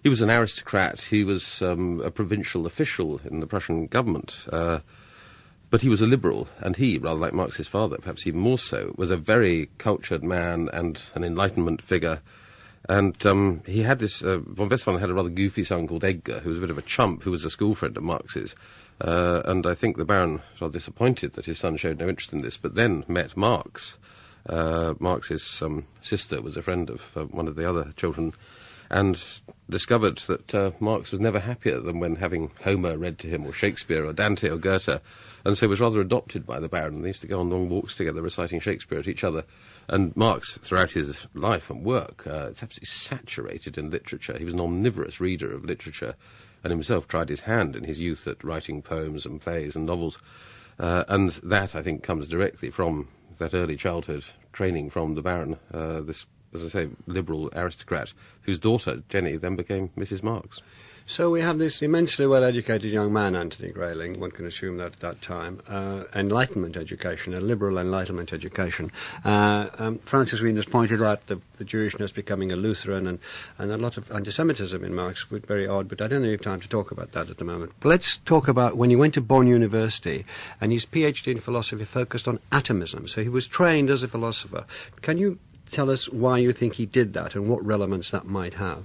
he 0.00 0.08
was 0.08 0.20
an 0.20 0.30
aristocrat. 0.30 1.00
He 1.00 1.24
was 1.24 1.60
um, 1.60 2.00
a 2.02 2.12
provincial 2.12 2.66
official 2.66 3.20
in 3.24 3.40
the 3.40 3.48
Prussian 3.48 3.88
government. 3.88 4.46
Uh, 4.52 4.78
but 5.70 5.82
he 5.82 5.88
was 5.88 6.00
a 6.00 6.06
liberal, 6.06 6.46
and 6.60 6.76
he, 6.76 6.98
rather 6.98 7.18
like 7.18 7.32
Marx's 7.32 7.66
father, 7.66 7.96
perhaps 7.98 8.28
even 8.28 8.38
more 8.38 8.60
so, 8.60 8.94
was 8.96 9.10
a 9.10 9.16
very 9.16 9.68
cultured 9.78 10.22
man 10.22 10.70
and 10.72 11.02
an 11.16 11.24
Enlightenment 11.24 11.82
figure. 11.82 12.20
And 12.88 13.26
um, 13.26 13.60
he 13.66 13.82
had 13.82 13.98
this, 13.98 14.22
uh, 14.22 14.38
von 14.38 14.68
Westphalen 14.68 15.00
had 15.00 15.10
a 15.10 15.14
rather 15.14 15.30
goofy 15.30 15.64
son 15.64 15.88
called 15.88 16.04
Edgar, 16.04 16.38
who 16.38 16.50
was 16.50 16.58
a 16.58 16.60
bit 16.60 16.70
of 16.70 16.78
a 16.78 16.82
chump, 16.82 17.24
who 17.24 17.32
was 17.32 17.44
a 17.44 17.50
school 17.50 17.74
friend 17.74 17.96
of 17.96 18.04
Marx's. 18.04 18.54
Uh, 19.00 19.42
and 19.44 19.66
I 19.66 19.74
think 19.74 19.96
the 19.96 20.04
Baron 20.04 20.34
was 20.52 20.60
rather 20.60 20.72
disappointed 20.72 21.34
that 21.34 21.46
his 21.46 21.58
son 21.58 21.76
showed 21.76 21.98
no 21.98 22.08
interest 22.08 22.32
in 22.32 22.42
this, 22.42 22.56
but 22.56 22.74
then 22.74 23.04
met 23.08 23.36
Marx. 23.36 23.98
Uh, 24.46 24.94
Marx's 25.00 25.62
um, 25.62 25.86
sister 26.00 26.40
was 26.40 26.56
a 26.56 26.62
friend 26.62 26.90
of 26.90 27.02
uh, 27.16 27.24
one 27.24 27.48
of 27.48 27.56
the 27.56 27.68
other 27.68 27.92
children, 27.96 28.32
and 28.90 29.40
discovered 29.68 30.18
that 30.18 30.54
uh, 30.54 30.70
Marx 30.78 31.10
was 31.10 31.20
never 31.20 31.40
happier 31.40 31.80
than 31.80 31.98
when 31.98 32.16
having 32.16 32.50
Homer 32.62 32.96
read 32.96 33.18
to 33.20 33.28
him, 33.28 33.46
or 33.46 33.52
Shakespeare, 33.52 34.04
or 34.04 34.12
Dante, 34.12 34.50
or 34.50 34.58
Goethe, 34.58 35.00
and 35.44 35.56
so 35.56 35.68
was 35.68 35.80
rather 35.80 36.00
adopted 36.00 36.46
by 36.46 36.60
the 36.60 36.68
Baron. 36.68 37.02
They 37.02 37.08
used 37.08 37.22
to 37.22 37.26
go 37.26 37.40
on 37.40 37.50
long 37.50 37.68
walks 37.68 37.96
together, 37.96 38.22
reciting 38.22 38.60
Shakespeare 38.60 38.98
at 38.98 39.08
each 39.08 39.24
other. 39.24 39.44
And 39.88 40.16
Marx, 40.16 40.58
throughout 40.58 40.92
his 40.92 41.26
life 41.34 41.68
and 41.68 41.84
work, 41.84 42.26
uh, 42.26 42.48
it's 42.50 42.62
absolutely 42.62 42.86
saturated 42.86 43.76
in 43.76 43.90
literature. 43.90 44.38
He 44.38 44.44
was 44.44 44.54
an 44.54 44.60
omnivorous 44.60 45.20
reader 45.20 45.52
of 45.52 45.64
literature, 45.64 46.14
and 46.64 46.70
himself 46.70 47.06
tried 47.06 47.28
his 47.28 47.42
hand 47.42 47.76
in 47.76 47.84
his 47.84 48.00
youth 48.00 48.26
at 48.26 48.42
writing 48.42 48.82
poems 48.82 49.26
and 49.26 49.40
plays 49.40 49.76
and 49.76 49.86
novels. 49.86 50.18
Uh, 50.78 51.04
and 51.06 51.30
that, 51.44 51.74
I 51.74 51.82
think, 51.82 52.02
comes 52.02 52.26
directly 52.26 52.70
from 52.70 53.08
that 53.38 53.54
early 53.54 53.76
childhood 53.76 54.24
training 54.52 54.90
from 54.90 55.14
the 55.14 55.22
Baron, 55.22 55.58
uh, 55.72 56.00
this, 56.00 56.26
as 56.52 56.64
I 56.64 56.68
say, 56.68 56.88
liberal 57.06 57.50
aristocrat, 57.54 58.12
whose 58.42 58.58
daughter, 58.58 59.02
Jenny, 59.08 59.36
then 59.36 59.56
became 59.56 59.90
Mrs. 59.90 60.22
Marx. 60.22 60.62
So 61.06 61.30
we 61.30 61.42
have 61.42 61.58
this 61.58 61.82
immensely 61.82 62.26
well-educated 62.26 62.90
young 62.90 63.12
man, 63.12 63.36
Anthony 63.36 63.70
Grayling, 63.70 64.18
one 64.18 64.30
can 64.30 64.46
assume 64.46 64.78
that 64.78 64.94
at 64.94 65.00
that 65.00 65.20
time, 65.20 65.60
uh, 65.68 66.04
Enlightenment 66.14 66.78
education, 66.78 67.34
a 67.34 67.40
liberal 67.40 67.76
Enlightenment 67.76 68.32
education. 68.32 68.90
Uh, 69.22 69.68
um, 69.76 69.98
Francis 70.06 70.40
Wheen 70.40 70.56
has 70.56 70.64
pointed 70.64 71.02
out 71.02 71.26
the, 71.26 71.42
the, 71.58 71.64
Jewishness 71.64 72.12
becoming 72.14 72.50
a 72.52 72.56
Lutheran 72.56 73.06
and, 73.06 73.18
and 73.58 73.70
a 73.70 73.76
lot 73.76 73.98
of 73.98 74.10
anti-Semitism 74.10 74.82
in 74.82 74.94
Marx, 74.94 75.26
very 75.28 75.68
odd, 75.68 75.90
but 75.90 76.00
I 76.00 76.08
don't 76.08 76.24
have 76.24 76.40
time 76.40 76.60
to 76.62 76.68
talk 76.70 76.90
about 76.90 77.12
that 77.12 77.28
at 77.28 77.36
the 77.36 77.44
moment. 77.44 77.72
But 77.80 77.90
let's 77.90 78.16
talk 78.16 78.48
about 78.48 78.78
when 78.78 78.88
he 78.88 78.96
went 78.96 79.12
to 79.14 79.20
Bonn 79.20 79.46
University 79.46 80.24
and 80.58 80.72
his 80.72 80.86
PhD 80.86 81.32
in 81.32 81.38
philosophy 81.38 81.84
focused 81.84 82.26
on 82.26 82.40
atomism, 82.50 83.08
so 83.08 83.22
he 83.22 83.28
was 83.28 83.46
trained 83.46 83.90
as 83.90 84.02
a 84.02 84.08
philosopher. 84.08 84.64
Can 85.02 85.18
you 85.18 85.38
tell 85.70 85.90
us 85.90 86.08
why 86.08 86.38
you 86.38 86.54
think 86.54 86.74
he 86.74 86.86
did 86.86 87.12
that 87.12 87.34
and 87.34 87.46
what 87.46 87.62
relevance 87.62 88.08
that 88.08 88.24
might 88.24 88.54
have? 88.54 88.84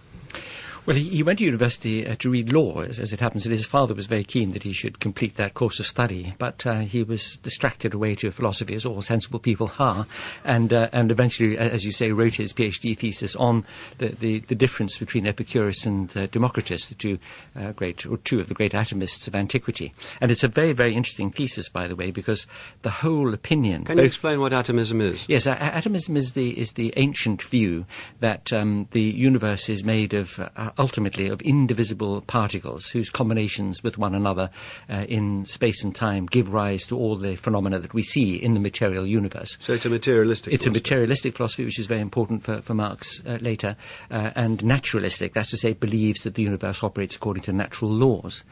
Well, 0.86 0.96
he, 0.96 1.04
he, 1.04 1.24
went 1.24 1.40
to 1.40 1.46
university 1.46 2.06
uh, 2.06 2.16
to 2.16 2.30
read 2.30 2.52
law, 2.52 2.82
as, 2.82 3.00
as, 3.00 3.14
it 3.14 3.20
happens, 3.20 3.46
and 3.46 3.52
his 3.52 3.66
father 3.66 3.94
was 3.94 4.08
very 4.08 4.24
keen 4.24 4.50
that 4.50 4.64
he 4.64 4.74
should 4.74 5.00
complete 5.00 5.36
that 5.36 5.54
course 5.54 5.80
of 5.80 5.88
study. 5.88 6.34
But 6.38 6.66
uh, 6.66 6.80
he 6.80 7.04
was 7.04 7.38
distracted 7.38 7.94
away 7.94 8.16
to 8.16 8.32
philosophy, 8.32 8.76
as 8.76 8.86
all 8.86 9.02
sensible 9.02 9.40
people 9.40 9.72
are, 9.78 10.08
and 10.44 10.74
uh, 10.74 10.90
and 10.92 11.12
eventually, 11.12 11.58
as 11.58 11.86
you 11.86 11.92
say, 11.92 12.12
wrote 12.12 12.36
his 12.36 12.54
PhD 12.54 12.98
thesis 12.98 13.36
on 13.36 13.66
the, 13.98 14.10
the, 14.10 14.40
the 14.40 14.56
difference 14.56 14.98
between 14.98 15.28
Epicurus 15.28 15.86
and 15.86 16.16
uh, 16.16 16.28
Democritus, 16.28 16.90
the 16.90 16.96
two 16.96 17.20
uh, 17.56 17.72
great 17.74 18.06
or 18.06 18.18
two 18.18 18.40
of 18.40 18.48
the 18.48 18.54
great 18.54 18.72
atomists 18.72 19.28
of 19.28 19.36
antiquity. 19.36 19.94
And 20.22 20.32
it's 20.32 20.44
a 20.44 20.48
very 20.48 20.74
very 20.74 20.96
interesting 20.96 21.32
thesis, 21.32 21.70
by 21.70 21.88
the 21.88 21.96
way, 21.96 22.12
because 22.12 22.48
the 22.82 22.90
whole 22.90 23.34
opinion. 23.34 23.86
Can 23.86 23.98
you 23.98 24.06
explain 24.06 24.40
what 24.40 24.54
atomism 24.54 25.02
is? 25.02 25.24
Yes, 25.28 25.46
atomism 25.46 26.18
is 26.18 26.32
the 26.34 26.58
is 26.58 26.74
the 26.74 26.94
ancient 26.98 27.42
view 27.42 27.86
that 28.20 28.52
um, 28.54 28.88
the 28.92 29.02
universe 29.02 29.70
is 29.70 29.84
made 29.84 30.14
of 30.14 30.40
ultimately 30.78 31.28
of 31.28 31.42
indivisible 31.42 32.22
particles 32.22 32.90
whose 32.90 33.10
combinations 33.10 33.84
with 33.84 33.98
one 33.98 34.14
another 34.16 34.50
uh, 34.90 35.06
in 35.08 35.46
space 35.46 35.84
and 35.84 35.96
time 35.96 36.26
give 36.26 36.54
rise 36.54 36.86
to 36.88 36.98
all 36.98 37.16
the 37.16 37.36
phenomena 37.36 37.80
that 37.80 37.94
we 37.94 38.04
see 38.04 38.36
in 38.36 38.54
the 38.54 38.60
material 38.60 39.06
universe. 39.06 39.58
So 39.62 39.74
it's 39.74 39.86
a 39.86 39.90
materialistic 39.90 40.54
It's 40.54 40.66
philosophy. 40.66 40.78
a 40.78 40.82
materialistic 40.82 41.36
philosophy, 41.36 41.66
which 41.66 41.80
is 41.80 41.88
very 41.88 42.02
important 42.02 42.44
for, 42.44 42.62
for 42.62 42.74
Marx 42.74 43.24
uh, 43.26 43.38
later, 43.42 43.76
uh, 44.12 44.32
and 44.36 44.64
naturalistic, 44.64 45.34
that's 45.34 45.50
to 45.52 45.58
say, 45.58 45.74
believes 45.74 46.24
that 46.24 46.36
the 46.36 46.44
universe 46.44 46.84
operates 46.84 47.16
according 47.16 47.44
to 47.44 47.54
natural 47.54 47.92
laws. 47.92 48.44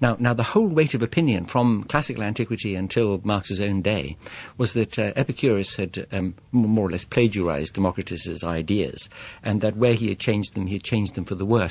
Now, 0.00 0.16
now 0.20 0.34
the 0.34 0.42
whole 0.42 0.68
weight 0.68 0.94
of 0.94 1.02
opinion 1.02 1.46
from 1.46 1.84
classical 1.84 2.22
antiquity 2.22 2.74
until 2.74 3.20
Marx's 3.24 3.60
own 3.60 3.82
day 3.82 4.16
was 4.58 4.74
that 4.74 4.98
uh, 4.98 5.12
Epicurus 5.16 5.76
had 5.76 6.06
um, 6.12 6.34
more 6.52 6.86
or 6.86 6.90
less 6.90 7.04
plagiarized 7.04 7.74
Democritus's 7.74 8.44
ideas, 8.44 9.08
and 9.42 9.60
that 9.60 9.76
where 9.76 9.94
he 9.94 10.08
had 10.08 10.18
changed 10.18 10.54
them, 10.54 10.66
he 10.66 10.74
had 10.74 10.84
changed 10.84 11.14
them 11.14 11.24
for 11.24 11.34
the 11.34 11.46
worse. 11.46 11.65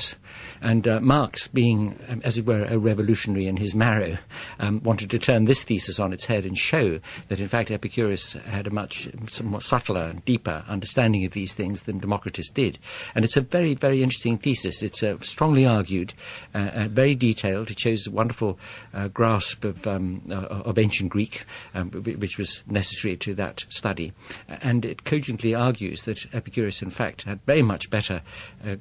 And 0.60 0.88
uh, 0.88 1.00
Marx, 1.00 1.48
being, 1.48 1.98
um, 2.08 2.20
as 2.24 2.38
it 2.38 2.46
were, 2.46 2.64
a 2.64 2.78
revolutionary 2.78 3.46
in 3.46 3.56
his 3.56 3.74
marrow, 3.74 4.16
um, 4.58 4.82
wanted 4.82 5.10
to 5.10 5.18
turn 5.18 5.44
this 5.44 5.64
thesis 5.64 6.00
on 6.00 6.12
its 6.12 6.24
head 6.24 6.44
and 6.44 6.56
show 6.56 7.00
that, 7.28 7.40
in 7.40 7.48
fact, 7.48 7.70
Epicurus 7.70 8.34
had 8.34 8.66
a 8.66 8.70
much 8.70 9.08
somewhat 9.28 9.62
subtler, 9.62 10.02
and 10.02 10.24
deeper 10.24 10.64
understanding 10.68 11.24
of 11.24 11.32
these 11.32 11.54
things 11.54 11.84
than 11.84 11.98
Democritus 11.98 12.50
did. 12.50 12.78
And 13.14 13.24
it's 13.24 13.36
a 13.36 13.40
very, 13.40 13.74
very 13.74 14.02
interesting 14.02 14.38
thesis. 14.38 14.82
It's 14.82 15.02
uh, 15.02 15.18
strongly 15.20 15.66
argued, 15.66 16.14
uh, 16.54 16.58
uh 16.58 16.88
very 16.88 17.14
detailed. 17.14 17.70
It 17.70 17.80
shows 17.80 18.06
a 18.06 18.10
wonderful 18.10 18.58
uh, 18.94 19.08
grasp 19.08 19.64
of, 19.64 19.86
um, 19.86 20.22
uh, 20.30 20.34
of 20.34 20.78
ancient 20.78 21.10
Greek, 21.10 21.44
um, 21.74 21.90
which 21.90 22.38
was 22.38 22.64
necessary 22.66 23.16
to 23.18 23.34
that 23.34 23.64
study. 23.68 24.12
And 24.48 24.84
it 24.84 25.04
cogently 25.04 25.54
argues 25.54 26.04
that 26.04 26.34
Epicurus, 26.34 26.82
in 26.82 26.90
fact, 26.90 27.22
had 27.22 27.40
very 27.46 27.62
much 27.62 27.90
better 27.90 28.22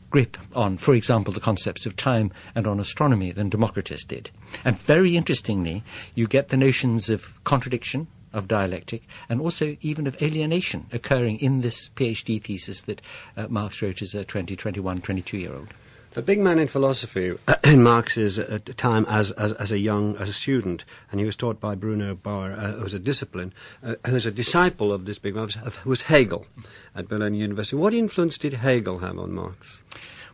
grip 0.09 0.37
on, 0.55 0.77
for 0.77 0.93
example, 0.93 1.04
example, 1.05 1.31
the 1.31 1.39
concepts 1.39 1.85
of 1.85 1.95
time 1.95 2.31
and 2.55 2.65
on 2.65 2.79
astronomy 2.79 3.31
than 3.31 3.47
Democritus 3.47 4.03
did. 4.03 4.31
And 4.63 4.75
very 4.75 5.15
interestingly, 5.15 5.83
you 6.15 6.27
get 6.27 6.47
the 6.47 6.57
notions 6.57 7.09
of 7.09 7.31
contradiction, 7.43 8.07
of 8.33 8.47
dialectic, 8.47 9.03
and 9.29 9.39
also 9.39 9.77
even 9.81 10.07
of 10.07 10.19
alienation 10.19 10.87
occurring 10.91 11.39
in 11.39 11.61
this 11.61 11.89
PhD 11.89 12.41
thesis 12.41 12.81
that 12.81 13.03
uh, 13.37 13.45
Marx 13.49 13.83
wrote 13.83 14.01
as 14.01 14.15
a 14.15 14.23
20, 14.23 14.55
21, 14.55 15.01
22 15.01 15.37
year 15.37 15.53
old. 15.53 15.67
The 16.13 16.23
big 16.23 16.39
man 16.39 16.57
in 16.57 16.67
philosophy 16.67 17.33
in 17.63 17.83
Marx's 17.83 18.39
uh, 18.39 18.57
time 18.77 19.05
as, 19.07 19.29
as, 19.31 19.51
as 19.53 19.71
a 19.71 19.77
young 19.77 20.17
as 20.17 20.27
a 20.27 20.33
student, 20.33 20.85
and 21.11 21.19
he 21.19 21.25
was 21.25 21.35
taught 21.35 21.59
by 21.59 21.75
Bruno 21.75 22.15
Bauer, 22.15 22.53
uh, 22.53 22.71
who 22.71 22.83
was 22.83 22.93
a 22.95 22.99
discipline, 22.99 23.53
uh, 23.83 23.93
who 24.07 24.13
was 24.13 24.25
a 24.25 24.31
disciple 24.31 24.91
of 24.91 25.05
this 25.05 25.19
big 25.19 25.35
man, 25.35 25.49
who 25.49 25.89
was 25.89 26.03
Hegel 26.03 26.47
at 26.95 27.07
Berlin 27.07 27.35
University. 27.35 27.75
What 27.75 27.93
influence 27.93 28.39
did 28.39 28.53
Hegel 28.53 28.99
have 28.99 29.19
on 29.19 29.33
Marx? 29.33 29.77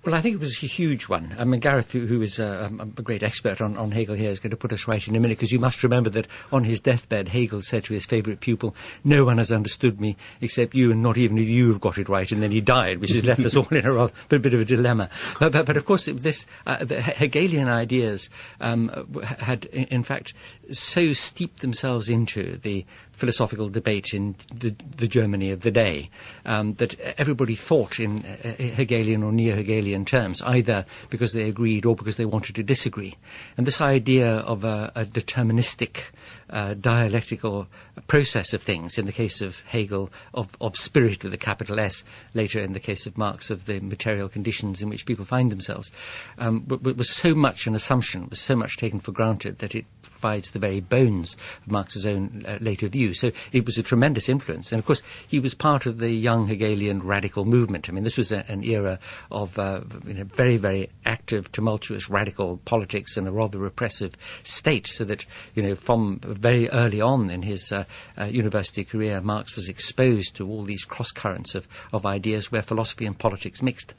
Well, 0.04 0.16
I 0.16 0.22
think 0.22 0.34
it 0.34 0.40
was 0.40 0.64
a 0.64 0.68
huge 0.68 1.10
one. 1.10 1.36
I 1.38 1.44
mean, 1.44 1.60
Gareth, 1.60 1.92
who, 1.92 2.24
is 2.24 2.40
a, 2.40 2.66
um, 2.66 2.80
a, 2.98 3.02
great 3.04 3.22
expert 3.22 3.62
on, 3.62 3.78
on 3.78 3.92
Hegel 3.92 4.16
here, 4.16 4.32
is 4.32 4.40
going 4.40 4.50
to 4.50 4.58
put 4.58 4.74
us 4.74 4.88
right 4.88 5.08
in 5.08 5.16
a 5.16 5.20
minute 5.20 5.38
because 5.38 5.52
you 5.52 5.60
must 5.60 5.84
remember 5.84 6.10
that 6.10 6.26
on 6.52 6.64
his 6.64 6.80
deathbed, 6.80 7.28
Hegel 7.28 7.62
said 7.62 7.84
to 7.84 7.94
his 7.94 8.08
favourite 8.08 8.40
pupil, 8.40 8.76
No 9.04 9.26
one 9.26 9.38
has 9.38 9.52
understood 9.52 10.02
me 10.02 10.18
except 10.42 10.74
you, 10.74 10.92
and 10.92 11.04
not 11.04 11.20
even 11.20 11.38
you 11.38 11.68
have 11.68 11.82
got 11.82 12.00
it 12.00 12.10
right. 12.10 12.32
And 12.32 12.42
then 12.42 12.50
he 12.50 12.62
died, 12.62 12.98
which 13.00 13.12
has 13.12 13.26
left 13.26 13.46
us 13.46 13.56
all 13.56 13.68
in 13.72 13.86
a 13.86 13.94
rather, 13.94 14.12
bit 14.28 14.56
of 14.56 14.62
a 14.62 14.66
dilemma. 14.66 15.08
But, 15.40 15.52
but, 15.52 15.68
but 15.68 15.78
of 15.78 15.86
course, 15.86 16.06
this, 16.08 16.48
uh, 16.66 16.84
the 16.84 17.00
Hegelian 17.00 17.68
ideas 17.68 18.32
um, 18.60 19.08
had, 19.38 19.66
in 19.66 20.02
fact, 20.02 20.34
so 20.72 21.14
steeped 21.14 21.60
themselves 21.60 22.10
into 22.10 22.58
the 22.58 22.86
philosophical 23.22 23.70
debate 23.70 24.16
in 24.16 24.36
the, 24.52 24.76
the 24.98 25.08
Germany 25.08 25.52
of 25.52 25.60
the 25.62 25.70
day 25.70 26.10
um, 26.44 26.74
that 26.76 27.00
everybody 27.20 27.54
thought 27.54 28.00
in 28.00 28.26
uh, 28.26 28.48
uh, 28.48 28.54
Hegelian 28.54 29.22
or 29.22 29.32
neo 29.32 29.56
Hegelian 29.56 30.06
terms, 30.06 30.42
either 30.42 30.88
because 31.12 31.32
they 31.34 31.44
agreed 31.44 31.86
or 31.86 31.96
because 31.96 32.16
they 32.16 32.26
wanted 32.26 32.56
to 32.56 32.64
disagree. 32.64 33.16
And 33.58 33.68
this 33.68 33.80
idea 33.80 34.38
of 34.38 34.64
a, 34.64 34.92
a 34.96 35.06
deterministic 35.06 36.06
uh, 36.50 36.74
dialectical 36.74 37.68
process 38.08 38.54
of 38.54 38.64
things, 38.64 38.98
in 38.98 39.06
the 39.06 39.12
case 39.12 39.40
of 39.40 39.62
Hegel, 39.68 40.10
of, 40.34 40.50
of 40.60 40.76
spirit 40.76 41.24
with 41.24 41.34
a 41.34 41.38
capital 41.38 41.80
S, 41.80 42.04
later 42.34 42.60
in 42.60 42.74
the 42.74 42.80
case 42.80 43.06
of 43.06 43.20
Marx, 43.20 43.52
of 43.52 43.66
the 43.66 43.80
material 43.82 44.30
conditions 44.30 44.82
in 44.82 44.90
which 44.90 45.06
people 45.06 45.26
find 45.26 45.52
themselves, 45.52 45.92
um, 46.40 46.66
was 46.68 47.10
so 47.10 47.36
much 47.36 47.68
an 47.68 47.76
assumption, 47.76 48.28
was 48.30 48.42
so 48.42 48.56
much 48.56 48.78
taken 48.78 49.00
for 49.00 49.12
granted 49.12 49.60
that 49.60 49.76
it 49.76 49.86
provides 50.02 50.52
the 50.52 50.60
very 50.60 50.80
bones 50.80 51.36
of 51.66 51.72
Marx's 51.72 52.06
own 52.06 52.46
uh, 52.48 52.58
later 52.62 52.88
view. 52.88 53.14
So 53.14 53.32
it 53.52 53.66
was 53.66 53.78
a 53.78 53.84
tremendous 53.84 54.30
influence. 54.30 54.72
And 54.72 54.80
of 54.80 54.86
course, 54.86 55.02
he 55.28 55.40
was 55.40 55.54
part 55.54 55.86
of 55.86 56.00
the 56.00 56.12
young 56.12 56.48
Hegelian 56.48 57.02
radical 57.02 57.46
movement. 57.46 57.90
I 57.90 57.92
mean, 57.92 58.04
this 58.04 58.18
was 58.18 58.32
a, 58.32 58.50
an 58.52 58.64
era 58.64 59.00
of 59.32 59.58
uh, 59.58 59.82
you 60.06 60.14
know, 60.14 60.24
very, 60.24 60.58
very 60.58 60.90
active, 61.06 61.52
tumultuous, 61.52 62.10
radical 62.10 62.58
politics 62.66 63.18
and 63.18 63.28
a 63.28 63.32
rather 63.32 63.58
repressive 63.58 64.16
state. 64.44 64.88
So 64.88 65.04
that, 65.06 65.26
you 65.56 65.64
know, 65.64 65.76
from 65.76 66.20
very 66.20 66.70
early 66.70 67.02
on 67.02 67.30
in 67.30 67.44
his 67.44 67.72
uh, 67.72 67.86
uh 68.18 68.26
university 68.26 68.84
career, 68.84 69.22
Marx 69.22 69.56
was 69.56 69.70
exposed 69.70 70.36
to 70.36 70.48
all 70.48 70.64
these 70.64 70.86
cross 70.86 71.12
currents 71.12 71.56
of, 71.56 71.68
of 71.94 72.06
ideas 72.06 72.52
where 72.52 72.62
philosophy 72.62 73.06
and 73.06 73.18
politics 73.18 73.62
mixed. 73.62 73.94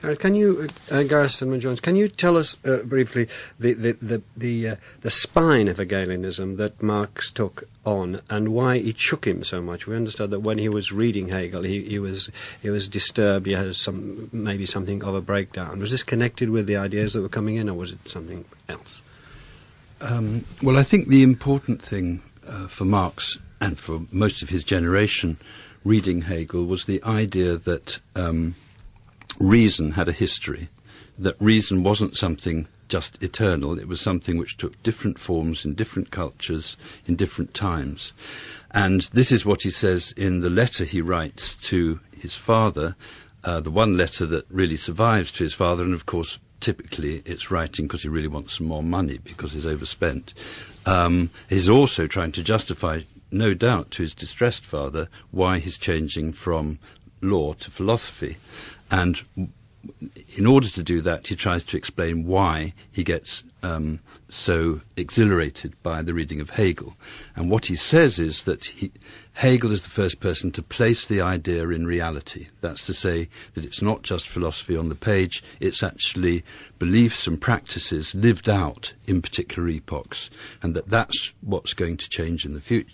Gareth, 0.00 0.20
can 0.20 0.34
you, 0.36 0.68
uh, 0.92 1.02
Gareth 1.02 1.32
Stedman 1.32 1.58
Jones, 1.58 1.80
can 1.80 1.96
you 1.96 2.08
tell 2.08 2.36
us 2.36 2.56
uh, 2.64 2.78
briefly 2.78 3.28
the 3.58 3.72
the 3.74 3.92
the 3.94 4.22
the, 4.36 4.68
uh, 4.68 4.76
the, 5.00 5.10
spine 5.10 5.66
of 5.66 5.78
Hegelianism 5.78 6.56
that 6.56 6.80
Marx 6.80 7.32
took 7.32 7.64
on 7.84 8.20
and 8.30 8.50
why 8.50 8.76
it 8.76 8.98
shook 8.98 9.26
him 9.26 9.42
so 9.42 9.60
much? 9.60 9.88
We 9.88 9.96
understood 9.96 10.30
that 10.30 10.40
when 10.40 10.58
he 10.58 10.68
was 10.68 10.92
reading 10.92 11.32
Hegel, 11.32 11.64
he, 11.64 11.82
he 11.82 11.98
was 11.98 12.30
he 12.62 12.70
was 12.70 12.86
disturbed. 12.86 13.46
He 13.46 13.54
had 13.54 13.74
some 13.74 14.30
maybe 14.32 14.66
something 14.66 15.02
of 15.02 15.16
a 15.16 15.20
breakdown. 15.20 15.80
Was 15.80 15.90
this 15.90 16.04
connected 16.04 16.50
with 16.50 16.66
the 16.66 16.76
ideas 16.76 17.14
that 17.14 17.22
were 17.22 17.28
coming 17.28 17.56
in, 17.56 17.68
or 17.68 17.74
was 17.74 17.92
it 17.92 18.08
something 18.08 18.44
else? 18.68 19.02
Um, 20.00 20.44
well, 20.62 20.78
I 20.78 20.84
think 20.84 21.08
the 21.08 21.24
important 21.24 21.82
thing 21.82 22.22
uh, 22.46 22.68
for 22.68 22.84
Marx 22.84 23.38
and 23.60 23.76
for 23.80 24.02
most 24.12 24.42
of 24.42 24.48
his 24.48 24.62
generation 24.62 25.38
reading 25.84 26.22
Hegel 26.22 26.66
was 26.66 26.84
the 26.84 27.02
idea 27.02 27.56
that. 27.56 27.98
Um, 28.14 28.54
reason 29.38 29.92
had 29.92 30.08
a 30.08 30.12
history, 30.12 30.68
that 31.18 31.36
reason 31.40 31.82
wasn't 31.82 32.16
something 32.16 32.68
just 32.88 33.22
eternal, 33.22 33.78
it 33.78 33.86
was 33.86 34.00
something 34.00 34.38
which 34.38 34.56
took 34.56 34.82
different 34.82 35.18
forms 35.18 35.64
in 35.64 35.74
different 35.74 36.10
cultures, 36.10 36.76
in 37.06 37.16
different 37.16 37.52
times. 37.54 38.12
And 38.70 39.02
this 39.12 39.30
is 39.30 39.44
what 39.44 39.62
he 39.62 39.70
says 39.70 40.12
in 40.16 40.40
the 40.40 40.50
letter 40.50 40.84
he 40.84 41.00
writes 41.00 41.54
to 41.54 42.00
his 42.16 42.34
father, 42.34 42.96
uh, 43.44 43.60
the 43.60 43.70
one 43.70 43.96
letter 43.96 44.26
that 44.26 44.46
really 44.50 44.76
survives 44.76 45.30
to 45.32 45.44
his 45.44 45.54
father, 45.54 45.84
and 45.84 45.94
of 45.94 46.06
course, 46.06 46.38
typically 46.60 47.22
it's 47.24 47.50
writing 47.50 47.86
because 47.86 48.02
he 48.02 48.08
really 48.08 48.28
wants 48.28 48.58
some 48.58 48.66
more 48.66 48.82
money 48.82 49.18
because 49.18 49.52
he's 49.52 49.66
overspent. 49.66 50.34
Um, 50.86 51.30
he's 51.48 51.68
also 51.68 52.06
trying 52.06 52.32
to 52.32 52.42
justify, 52.42 53.02
no 53.30 53.54
doubt, 53.54 53.90
to 53.92 54.02
his 54.02 54.14
distressed 54.14 54.64
father 54.64 55.08
why 55.30 55.58
he's 55.58 55.78
changing 55.78 56.32
from 56.32 56.78
law 57.20 57.52
to 57.54 57.70
philosophy. 57.70 58.36
And 58.90 59.22
in 60.36 60.46
order 60.46 60.68
to 60.68 60.82
do 60.82 61.00
that, 61.02 61.28
he 61.28 61.36
tries 61.36 61.64
to 61.64 61.76
explain 61.76 62.26
why 62.26 62.74
he 62.90 63.04
gets 63.04 63.44
um, 63.62 64.00
so 64.28 64.80
exhilarated 64.96 65.80
by 65.82 66.02
the 66.02 66.14
reading 66.14 66.40
of 66.40 66.50
Hegel. 66.50 66.96
And 67.34 67.50
what 67.50 67.66
he 67.66 67.76
says 67.76 68.18
is 68.18 68.44
that 68.44 68.66
he, 68.66 68.92
Hegel 69.34 69.72
is 69.72 69.82
the 69.82 69.90
first 69.90 70.20
person 70.20 70.50
to 70.52 70.62
place 70.62 71.06
the 71.06 71.20
idea 71.20 71.68
in 71.68 71.86
reality. 71.86 72.48
That's 72.60 72.84
to 72.86 72.94
say 72.94 73.28
that 73.54 73.64
it's 73.64 73.82
not 73.82 74.02
just 74.02 74.28
philosophy 74.28 74.76
on 74.76 74.88
the 74.88 74.94
page, 74.94 75.42
it's 75.60 75.82
actually 75.82 76.44
beliefs 76.78 77.26
and 77.26 77.40
practices 77.40 78.14
lived 78.14 78.48
out 78.48 78.94
in 79.06 79.22
particular 79.22 79.68
epochs, 79.68 80.30
and 80.62 80.74
that 80.74 80.88
that's 80.88 81.32
what's 81.40 81.74
going 81.74 81.96
to 81.98 82.08
change 82.08 82.44
in 82.44 82.54
the 82.54 82.60
fu- 82.60 82.84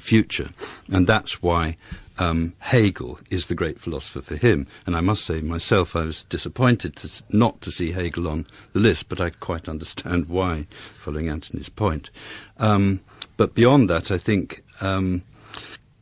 future. 0.00 0.50
And 0.88 1.06
that's 1.06 1.42
why 1.42 1.76
um, 2.18 2.54
Hegel 2.58 3.18
is 3.30 3.46
the 3.46 3.54
great 3.54 3.80
philosopher 3.80 4.22
for 4.22 4.36
him. 4.36 4.66
And 4.86 4.96
I 4.96 5.00
must 5.00 5.24
say 5.24 5.40
myself, 5.40 5.94
I 5.94 6.04
was 6.04 6.24
disappointed 6.24 6.96
to, 6.96 7.22
not 7.30 7.60
to 7.62 7.70
see 7.70 7.92
Hegel 7.92 8.28
on 8.28 8.46
the 8.72 8.80
list, 8.80 9.08
but 9.08 9.20
I 9.20 9.30
quite 9.30 9.68
understand 9.68 10.26
why, 10.26 10.66
following 10.98 11.28
Anthony's 11.28 11.68
point. 11.68 12.10
Um, 12.58 13.00
but 13.36 13.54
beyond 13.54 13.90
that, 13.90 14.10
I 14.10 14.18
think 14.18 14.62
um, 14.80 15.22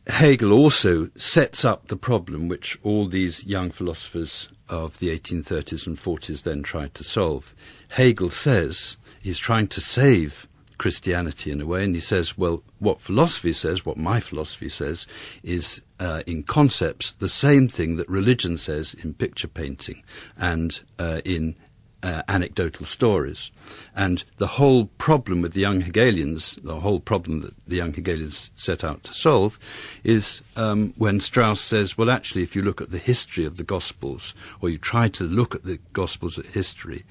Hegel 0.06 0.52
also 0.52 1.10
sets 1.16 1.64
up 1.64 1.88
the 1.88 1.96
problem 1.96 2.48
which 2.48 2.78
all 2.82 3.08
these 3.08 3.44
young 3.44 3.70
philosophers 3.70 4.48
of 4.68 4.98
the 4.98 5.16
1830s 5.18 5.86
and 5.86 5.98
40s 5.98 6.42
then 6.42 6.62
tried 6.62 6.94
to 6.94 7.04
solve. 7.04 7.54
Hegel 7.88 8.30
says 8.30 8.96
he's 9.22 9.38
trying 9.38 9.68
to 9.68 9.80
save 9.80 10.46
Christianity 10.78 11.50
in 11.50 11.60
a 11.60 11.66
way, 11.66 11.84
and 11.84 11.94
he 11.94 12.00
says, 12.00 12.36
well, 12.36 12.62
what 12.78 13.00
philosophy 13.00 13.52
says, 13.52 13.86
what 13.86 13.96
my 13.96 14.20
philosophy 14.20 14.68
says, 14.68 15.06
is 15.42 15.80
uh, 16.00 16.22
in 16.26 16.42
concepts 16.42 17.12
the 17.12 17.28
same 17.28 17.68
thing 17.68 17.96
that 17.96 18.08
religion 18.08 18.56
says 18.56 18.94
in 18.94 19.14
picture 19.14 19.48
painting 19.48 20.02
and 20.36 20.80
uh, 20.98 21.20
in 21.24 21.56
uh, 22.04 22.22
anecdotal 22.28 22.84
stories. 22.84 23.50
And 23.96 24.24
the 24.36 24.46
whole 24.46 24.86
problem 24.98 25.40
with 25.40 25.54
the 25.54 25.60
young 25.60 25.80
Hegelians, 25.80 26.56
the 26.62 26.80
whole 26.80 27.00
problem 27.00 27.40
that 27.40 27.54
the 27.66 27.76
young 27.76 27.94
Hegelians 27.94 28.50
set 28.56 28.84
out 28.84 29.02
to 29.04 29.14
solve, 29.14 29.58
is 30.04 30.42
um, 30.54 30.92
when 30.98 31.18
Strauss 31.20 31.62
says, 31.62 31.96
well, 31.96 32.10
actually, 32.10 32.42
if 32.42 32.54
you 32.54 32.60
look 32.60 32.82
at 32.82 32.90
the 32.90 32.98
history 32.98 33.46
of 33.46 33.56
the 33.56 33.64
Gospels, 33.64 34.34
or 34.60 34.68
you 34.68 34.76
try 34.76 35.08
to 35.08 35.24
look 35.24 35.54
at 35.54 35.64
the 35.64 35.78
Gospels 35.94 36.38
at 36.38 36.46
history, 36.46 37.04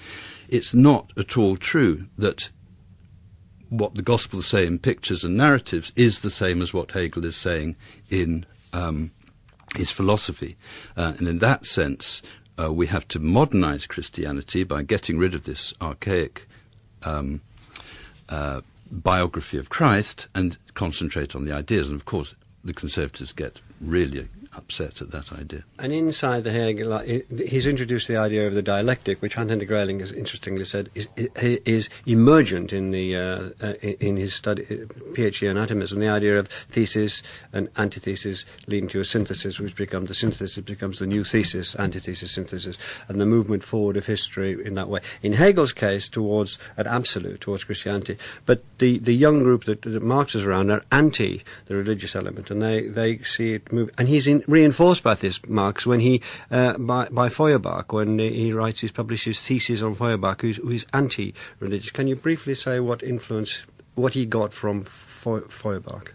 it's 0.48 0.76
not 0.76 1.12
at 1.18 1.38
all 1.38 1.58
true 1.58 2.06
that 2.20 2.52
what 3.74 3.96
the 3.96 4.04
Gospels 4.04 4.46
say 4.46 4.68
in 4.68 4.78
pictures 4.78 5.24
and 5.24 5.36
narratives 5.36 5.92
is 5.96 6.20
the 6.20 6.30
same 6.30 6.62
as 6.62 6.74
what 6.74 6.92
Hegel 6.92 7.26
is 7.26 7.36
saying 7.36 7.76
in 8.10 8.46
um, 8.72 9.12
his 9.76 9.90
philosophy. 9.90 10.56
Uh, 10.96 11.14
and 11.18 11.28
in 11.28 11.40
that 11.40 11.66
sense, 11.66 12.22
uh, 12.60 12.72
we 12.72 12.86
have 12.88 13.08
to 13.10 13.20
modernize 13.20 13.88
Christianity 13.88 14.64
by 14.64 14.84
getting 14.84 15.18
rid 15.18 15.34
of 15.34 15.44
this 15.44 15.74
archaic 15.82 16.48
um, 17.02 17.42
uh, 18.30 18.62
biography 18.92 19.58
of 19.58 19.70
Christ 19.70 20.28
and 20.36 20.58
concentrate 20.76 21.36
on 21.36 21.46
the 21.46 21.52
ideas. 21.52 21.88
And 21.88 21.96
of 21.96 22.06
course, 22.06 22.36
the 22.64 22.74
conservatives 22.74 23.34
get 23.34 23.60
really 23.82 24.28
upset 24.56 25.02
at 25.02 25.12
that 25.12 25.32
idea. 25.32 25.64
And 25.80 25.94
inside 25.94 26.44
the 26.44 26.52
Hegel, 26.52 27.00
he's 27.00 27.68
introduced 27.68 28.08
the 28.08 28.18
idea 28.18 28.48
of 28.48 28.54
the 28.54 28.62
dialectic, 28.62 29.22
which 29.22 29.38
Anthony 29.38 29.66
Grayling 29.66 30.00
has 30.00 30.12
interestingly 30.12 30.66
said 30.66 30.90
is, 30.94 31.08
is 31.16 31.90
emergent 32.06 32.74
in 32.74 32.92
the 32.92 33.16
uh, 33.16 33.50
uh 33.62 33.74
in 33.82 34.18
his 34.18 34.34
study 34.34 34.64
uh, 34.64 34.86
PhD 35.14 35.50
in 35.50 35.58
atomism. 35.58 36.00
The 36.00 36.08
idea 36.08 36.40
of 36.40 36.48
thesis 36.70 37.24
and 37.52 37.70
antithesis 37.78 38.46
leading 38.68 38.90
to 38.90 39.00
a 39.00 39.06
synthesis, 39.06 39.60
which 39.60 39.76
becomes 39.76 40.08
the 40.08 40.16
synthesis 40.16 40.58
becomes 40.64 41.00
the 41.00 41.08
new 41.08 41.24
thesis, 41.24 41.76
antithesis, 41.76 42.32
synthesis, 42.32 42.78
and 43.08 43.20
the 43.20 43.26
movement 43.26 43.64
forward 43.64 43.98
of 43.98 44.06
history 44.06 44.58
in 44.66 44.76
that 44.76 44.90
way. 44.90 45.02
In 45.22 45.34
Hegel's 45.34 45.74
case, 45.74 46.10
towards 46.10 46.58
an 46.78 46.88
absolute, 46.88 47.42
towards 47.42 47.64
Christianity, 47.64 48.18
but 48.46 48.64
the, 48.78 49.00
the 49.00 49.14
young 49.14 49.44
group 49.44 49.66
that, 49.66 49.82
that 49.82 50.04
Marx 50.04 50.36
is 50.36 50.44
around 50.44 50.72
are 50.72 50.84
anti 50.92 51.44
the 51.66 51.76
religious 51.76 52.16
element, 52.16 52.52
and 52.52 52.62
they, 52.62 52.88
they 52.88 53.20
see 53.20 53.54
it 53.54 53.72
move. 53.72 53.90
And 53.98 54.08
he's 54.08 54.28
in, 54.28 54.43
reinforced 54.48 55.04
by 55.04 55.16
this, 55.16 55.40
Marx, 55.48 55.86
when 55.86 56.00
he, 56.00 56.22
uh, 56.52 56.78
by, 56.78 57.08
by 57.10 57.30
Feuerbach, 57.30 57.92
when 57.94 58.20
he 58.20 58.54
writes 58.54 58.82
his, 58.82 58.92
publishes 58.92 59.40
thesis 59.40 59.82
on 59.82 59.96
Feuerbach, 59.96 60.42
who's, 60.42 60.58
who's 60.58 60.86
anti-religious. 60.94 61.92
Can 61.92 62.08
you 62.08 62.16
briefly 62.16 62.56
say 62.56 62.80
what 62.80 63.04
influence, 63.04 63.64
what 63.96 64.14
he 64.14 64.26
got 64.26 64.54
from 64.54 64.84
Feuerbach? 64.84 66.14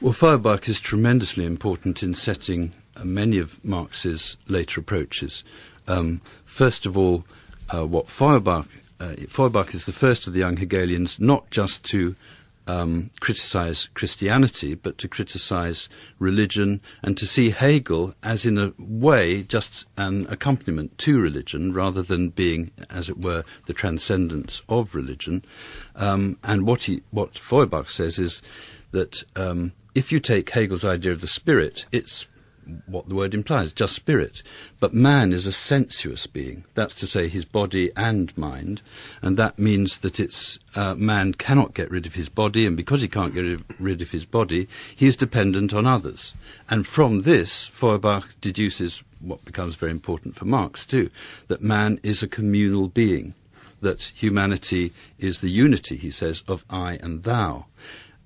Well, 0.00 0.12
Feuerbach 0.12 0.68
is 0.68 0.80
tremendously 0.80 1.46
important 1.46 2.02
in 2.02 2.14
setting 2.14 2.72
uh, 2.96 3.04
many 3.04 3.38
of 3.38 3.64
Marx's 3.64 4.36
later 4.48 4.80
approaches. 4.80 5.44
Um, 5.88 6.20
first 6.44 6.86
of 6.86 6.98
all, 6.98 7.24
uh, 7.72 7.86
what 7.86 8.08
Feuerbach, 8.08 8.66
uh, 9.00 9.14
Feuerbach 9.28 9.74
is 9.74 9.86
the 9.86 9.92
first 9.92 10.26
of 10.26 10.32
the 10.32 10.40
young 10.40 10.56
Hegelians 10.56 11.18
not 11.18 11.50
just 11.50 11.84
to 11.84 12.16
um, 12.66 13.10
criticize 13.20 13.88
Christianity, 13.94 14.74
but 14.74 14.98
to 14.98 15.08
criticize 15.08 15.88
religion 16.18 16.80
and 17.02 17.16
to 17.18 17.26
see 17.26 17.50
Hegel 17.50 18.14
as, 18.22 18.46
in 18.46 18.58
a 18.58 18.72
way, 18.78 19.42
just 19.42 19.86
an 19.96 20.26
accompaniment 20.28 20.96
to 20.98 21.20
religion 21.20 21.72
rather 21.72 22.02
than 22.02 22.30
being, 22.30 22.70
as 22.90 23.08
it 23.08 23.18
were, 23.18 23.44
the 23.66 23.74
transcendence 23.74 24.62
of 24.68 24.94
religion. 24.94 25.44
Um, 25.96 26.38
and 26.42 26.66
what, 26.66 26.84
he, 26.84 27.02
what 27.10 27.38
Feuerbach 27.38 27.90
says 27.90 28.18
is 28.18 28.42
that 28.92 29.24
um, 29.36 29.72
if 29.94 30.10
you 30.10 30.20
take 30.20 30.50
Hegel's 30.50 30.84
idea 30.84 31.12
of 31.12 31.20
the 31.20 31.26
spirit, 31.26 31.86
it's 31.92 32.26
what 32.86 33.08
the 33.08 33.14
word 33.14 33.34
implies, 33.34 33.72
just 33.72 33.94
spirit. 33.94 34.42
But 34.80 34.94
man 34.94 35.32
is 35.32 35.46
a 35.46 35.52
sensuous 35.52 36.26
being. 36.26 36.64
That's 36.74 36.94
to 36.96 37.06
say, 37.06 37.28
his 37.28 37.44
body 37.44 37.90
and 37.96 38.36
mind, 38.36 38.82
and 39.22 39.36
that 39.36 39.58
means 39.58 39.98
that 39.98 40.20
it's 40.20 40.58
uh, 40.74 40.94
man 40.94 41.34
cannot 41.34 41.74
get 41.74 41.90
rid 41.90 42.06
of 42.06 42.14
his 42.14 42.28
body, 42.28 42.66
and 42.66 42.76
because 42.76 43.02
he 43.02 43.08
can't 43.08 43.34
get 43.34 43.60
rid 43.78 44.02
of 44.02 44.10
his 44.10 44.24
body, 44.24 44.68
he 44.94 45.06
is 45.06 45.16
dependent 45.16 45.72
on 45.72 45.86
others. 45.86 46.34
And 46.68 46.86
from 46.86 47.22
this, 47.22 47.66
Feuerbach 47.66 48.40
deduces 48.40 49.02
what 49.20 49.44
becomes 49.44 49.74
very 49.74 49.92
important 49.92 50.36
for 50.36 50.44
Marx 50.44 50.84
too, 50.84 51.10
that 51.48 51.62
man 51.62 51.98
is 52.02 52.22
a 52.22 52.28
communal 52.28 52.88
being, 52.88 53.34
that 53.80 54.12
humanity 54.14 54.92
is 55.18 55.40
the 55.40 55.50
unity, 55.50 55.96
he 55.96 56.10
says, 56.10 56.42
of 56.46 56.64
I 56.68 56.98
and 57.02 57.22
thou. 57.22 57.66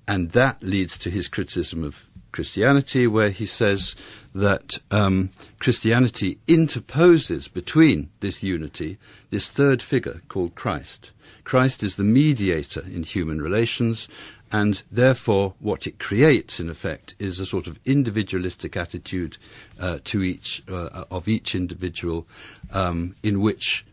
And 0.07 0.31
that 0.31 0.63
leads 0.63 0.97
to 0.99 1.09
his 1.09 1.27
criticism 1.27 1.83
of 1.83 2.05
Christianity, 2.31 3.07
where 3.07 3.29
he 3.29 3.45
says 3.45 3.95
that 4.33 4.79
um, 4.91 5.31
Christianity 5.59 6.37
interposes 6.47 7.47
between 7.47 8.09
this 8.19 8.43
unity 8.43 8.97
this 9.29 9.49
third 9.49 9.81
figure 9.81 10.21
called 10.27 10.55
Christ. 10.55 11.11
Christ 11.43 11.83
is 11.83 11.95
the 11.95 12.03
mediator 12.03 12.81
in 12.81 13.03
human 13.03 13.41
relations, 13.41 14.07
and 14.51 14.81
therefore 14.91 15.53
what 15.59 15.87
it 15.87 15.99
creates, 15.99 16.59
in 16.59 16.69
effect, 16.69 17.15
is 17.19 17.39
a 17.39 17.45
sort 17.45 17.67
of 17.67 17.79
individualistic 17.85 18.75
attitude 18.75 19.37
uh, 19.79 19.99
to 20.05 20.23
each 20.23 20.63
uh, 20.67 21.05
of 21.11 21.27
each 21.27 21.55
individual, 21.55 22.27
um, 22.71 23.15
in 23.23 23.41
which 23.41 23.85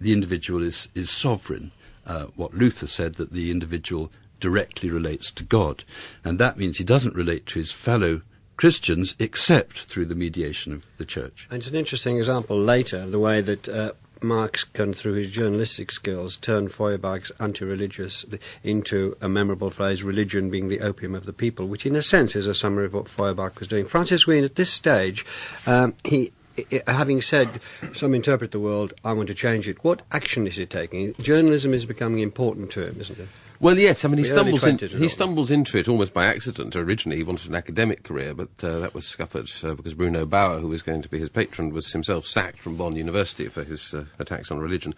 the 0.00 0.12
individual 0.12 0.62
is 0.62 0.88
is 0.94 1.10
sovereign. 1.10 1.72
Uh, 2.06 2.26
what 2.36 2.54
Luther 2.54 2.86
said 2.86 3.14
that 3.14 3.32
the 3.32 3.50
individual 3.50 4.12
directly 4.38 4.90
relates 4.90 5.32
to 5.32 5.42
God, 5.42 5.82
and 6.22 6.38
that 6.38 6.56
means 6.56 6.78
he 6.78 6.84
doesn't 6.84 7.16
relate 7.16 7.46
to 7.46 7.58
his 7.58 7.72
fellow 7.72 8.22
Christians 8.56 9.14
except 9.18 9.84
through 9.84 10.06
the 10.06 10.14
mediation 10.14 10.72
of 10.72 10.84
the 10.98 11.04
church. 11.04 11.46
And 11.50 11.58
it's 11.58 11.68
an 11.68 11.76
interesting 11.76 12.18
example 12.18 12.58
later 12.58 13.02
of 13.02 13.12
the 13.12 13.18
way 13.18 13.40
that 13.40 13.68
uh, 13.68 13.92
Marx 14.22 14.64
can, 14.64 14.94
through 14.94 15.14
his 15.14 15.30
journalistic 15.30 15.92
skills, 15.92 16.36
turn 16.36 16.68
Feuerbach's 16.68 17.32
anti-religious 17.38 18.24
into 18.62 19.16
a 19.20 19.28
memorable 19.28 19.70
phrase, 19.70 20.02
religion 20.02 20.50
being 20.50 20.68
the 20.68 20.80
opium 20.80 21.14
of 21.14 21.26
the 21.26 21.32
people, 21.32 21.66
which 21.66 21.86
in 21.86 21.96
a 21.96 22.02
sense 22.02 22.34
is 22.34 22.46
a 22.46 22.54
summary 22.54 22.86
of 22.86 22.94
what 22.94 23.08
Feuerbach 23.08 23.58
was 23.60 23.68
doing. 23.68 23.86
Francis 23.86 24.26
Wheen, 24.26 24.44
at 24.44 24.54
this 24.54 24.70
stage, 24.70 25.24
um, 25.66 25.94
he 26.04 26.32
having 26.86 27.20
said 27.20 27.60
some 27.92 28.14
interpret 28.14 28.50
the 28.50 28.58
world, 28.58 28.94
I 29.04 29.12
want 29.12 29.28
to 29.28 29.34
change 29.34 29.68
it, 29.68 29.84
what 29.84 30.00
action 30.10 30.46
is 30.46 30.56
he 30.56 30.64
taking? 30.64 31.12
Journalism 31.14 31.74
is 31.74 31.84
becoming 31.84 32.20
important 32.20 32.70
to 32.72 32.86
him, 32.86 32.98
isn't 32.98 33.18
it? 33.18 33.28
Well, 33.60 33.78
yes. 33.78 34.04
I 34.04 34.08
mean, 34.08 34.18
he 34.18 34.24
stumbles 34.24 34.64
in, 34.64 34.78
he 34.78 35.08
stumbles 35.08 35.50
into 35.50 35.78
it 35.78 35.88
almost 35.88 36.12
by 36.12 36.26
accident. 36.26 36.76
Originally, 36.76 37.16
he 37.16 37.22
wanted 37.22 37.48
an 37.48 37.54
academic 37.54 38.02
career, 38.02 38.34
but 38.34 38.50
uh, 38.62 38.78
that 38.80 38.94
was 38.94 39.06
scuppered 39.06 39.50
uh, 39.64 39.74
because 39.74 39.94
Bruno 39.94 40.26
Bauer, 40.26 40.60
who 40.60 40.68
was 40.68 40.82
going 40.82 41.02
to 41.02 41.08
be 41.08 41.18
his 41.18 41.28
patron, 41.28 41.72
was 41.72 41.92
himself 41.92 42.26
sacked 42.26 42.58
from 42.58 42.76
Bonn 42.76 42.96
University 42.96 43.48
for 43.48 43.64
his 43.64 43.94
uh, 43.94 44.04
attacks 44.18 44.50
on 44.50 44.58
religion. 44.58 44.94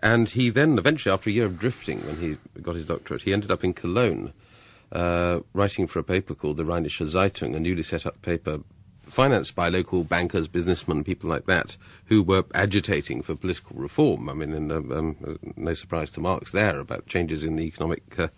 And 0.00 0.28
he 0.30 0.50
then, 0.50 0.78
eventually, 0.78 1.12
after 1.12 1.28
a 1.28 1.32
year 1.32 1.46
of 1.46 1.58
drifting, 1.58 2.06
when 2.06 2.16
he 2.16 2.36
got 2.62 2.76
his 2.76 2.86
doctorate, 2.86 3.22
he 3.22 3.32
ended 3.32 3.50
up 3.50 3.64
in 3.64 3.74
Cologne, 3.74 4.32
uh, 4.92 5.40
writing 5.52 5.86
for 5.86 5.98
a 5.98 6.04
paper 6.04 6.34
called 6.34 6.56
the 6.56 6.64
Rheinische 6.64 7.06
Zeitung, 7.06 7.56
a 7.56 7.60
newly 7.60 7.82
set 7.82 8.06
up 8.06 8.22
paper 8.22 8.60
financed 9.08 9.54
by 9.54 9.68
local 9.68 10.04
bankers, 10.04 10.48
businessmen, 10.48 11.04
people 11.04 11.28
like 11.28 11.46
that, 11.46 11.76
who 12.06 12.22
were 12.22 12.44
agitating 12.54 13.22
for 13.22 13.34
political 13.34 13.76
reform. 13.76 14.28
I 14.28 14.34
mean, 14.34 14.52
in, 14.52 14.70
um, 14.70 15.38
no 15.56 15.74
surprise 15.74 16.10
to 16.12 16.20
Marx 16.20 16.52
there 16.52 16.78
about 16.78 17.06
changes 17.06 17.44
in 17.44 17.56
the 17.56 17.64
economic. 17.64 18.18
Uh, 18.18 18.28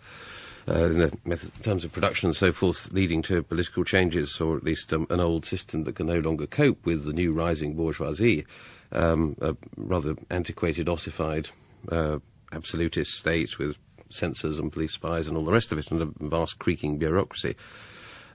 uh, 0.67 0.85
in, 0.85 0.99
the 0.99 1.17
method, 1.25 1.51
terms 1.63 1.83
of 1.83 1.91
production 1.91 2.27
and 2.27 2.35
so 2.35 2.51
forth, 2.51 2.91
leading 2.91 3.23
to 3.23 3.41
political 3.41 3.83
changes, 3.83 4.39
or 4.39 4.57
at 4.57 4.63
least 4.63 4.93
um, 4.93 5.07
an 5.09 5.19
old 5.19 5.43
system 5.45 5.83
that 5.85 5.95
can 5.95 6.05
no 6.05 6.19
longer 6.19 6.45
cope 6.45 6.85
with 6.85 7.03
the 7.05 7.13
new 7.13 7.33
rising 7.33 7.73
bourgeoisie, 7.73 8.45
um, 8.91 9.35
a 9.41 9.55
rather 9.77 10.15
antiquated, 10.29 10.87
ossified, 10.87 11.49
uh, 11.91 12.19
absolutist 12.51 13.11
state 13.13 13.57
with 13.57 13.77
censors 14.09 14.59
and 14.59 14.71
police 14.71 14.93
spies 14.93 15.27
and 15.27 15.37
all 15.37 15.45
the 15.45 15.51
rest 15.51 15.71
of 15.71 15.79
it, 15.79 15.89
and 15.91 16.01
a 16.01 16.27
vast 16.27 16.59
creaking 16.59 16.97
bureaucracy. 16.97 17.55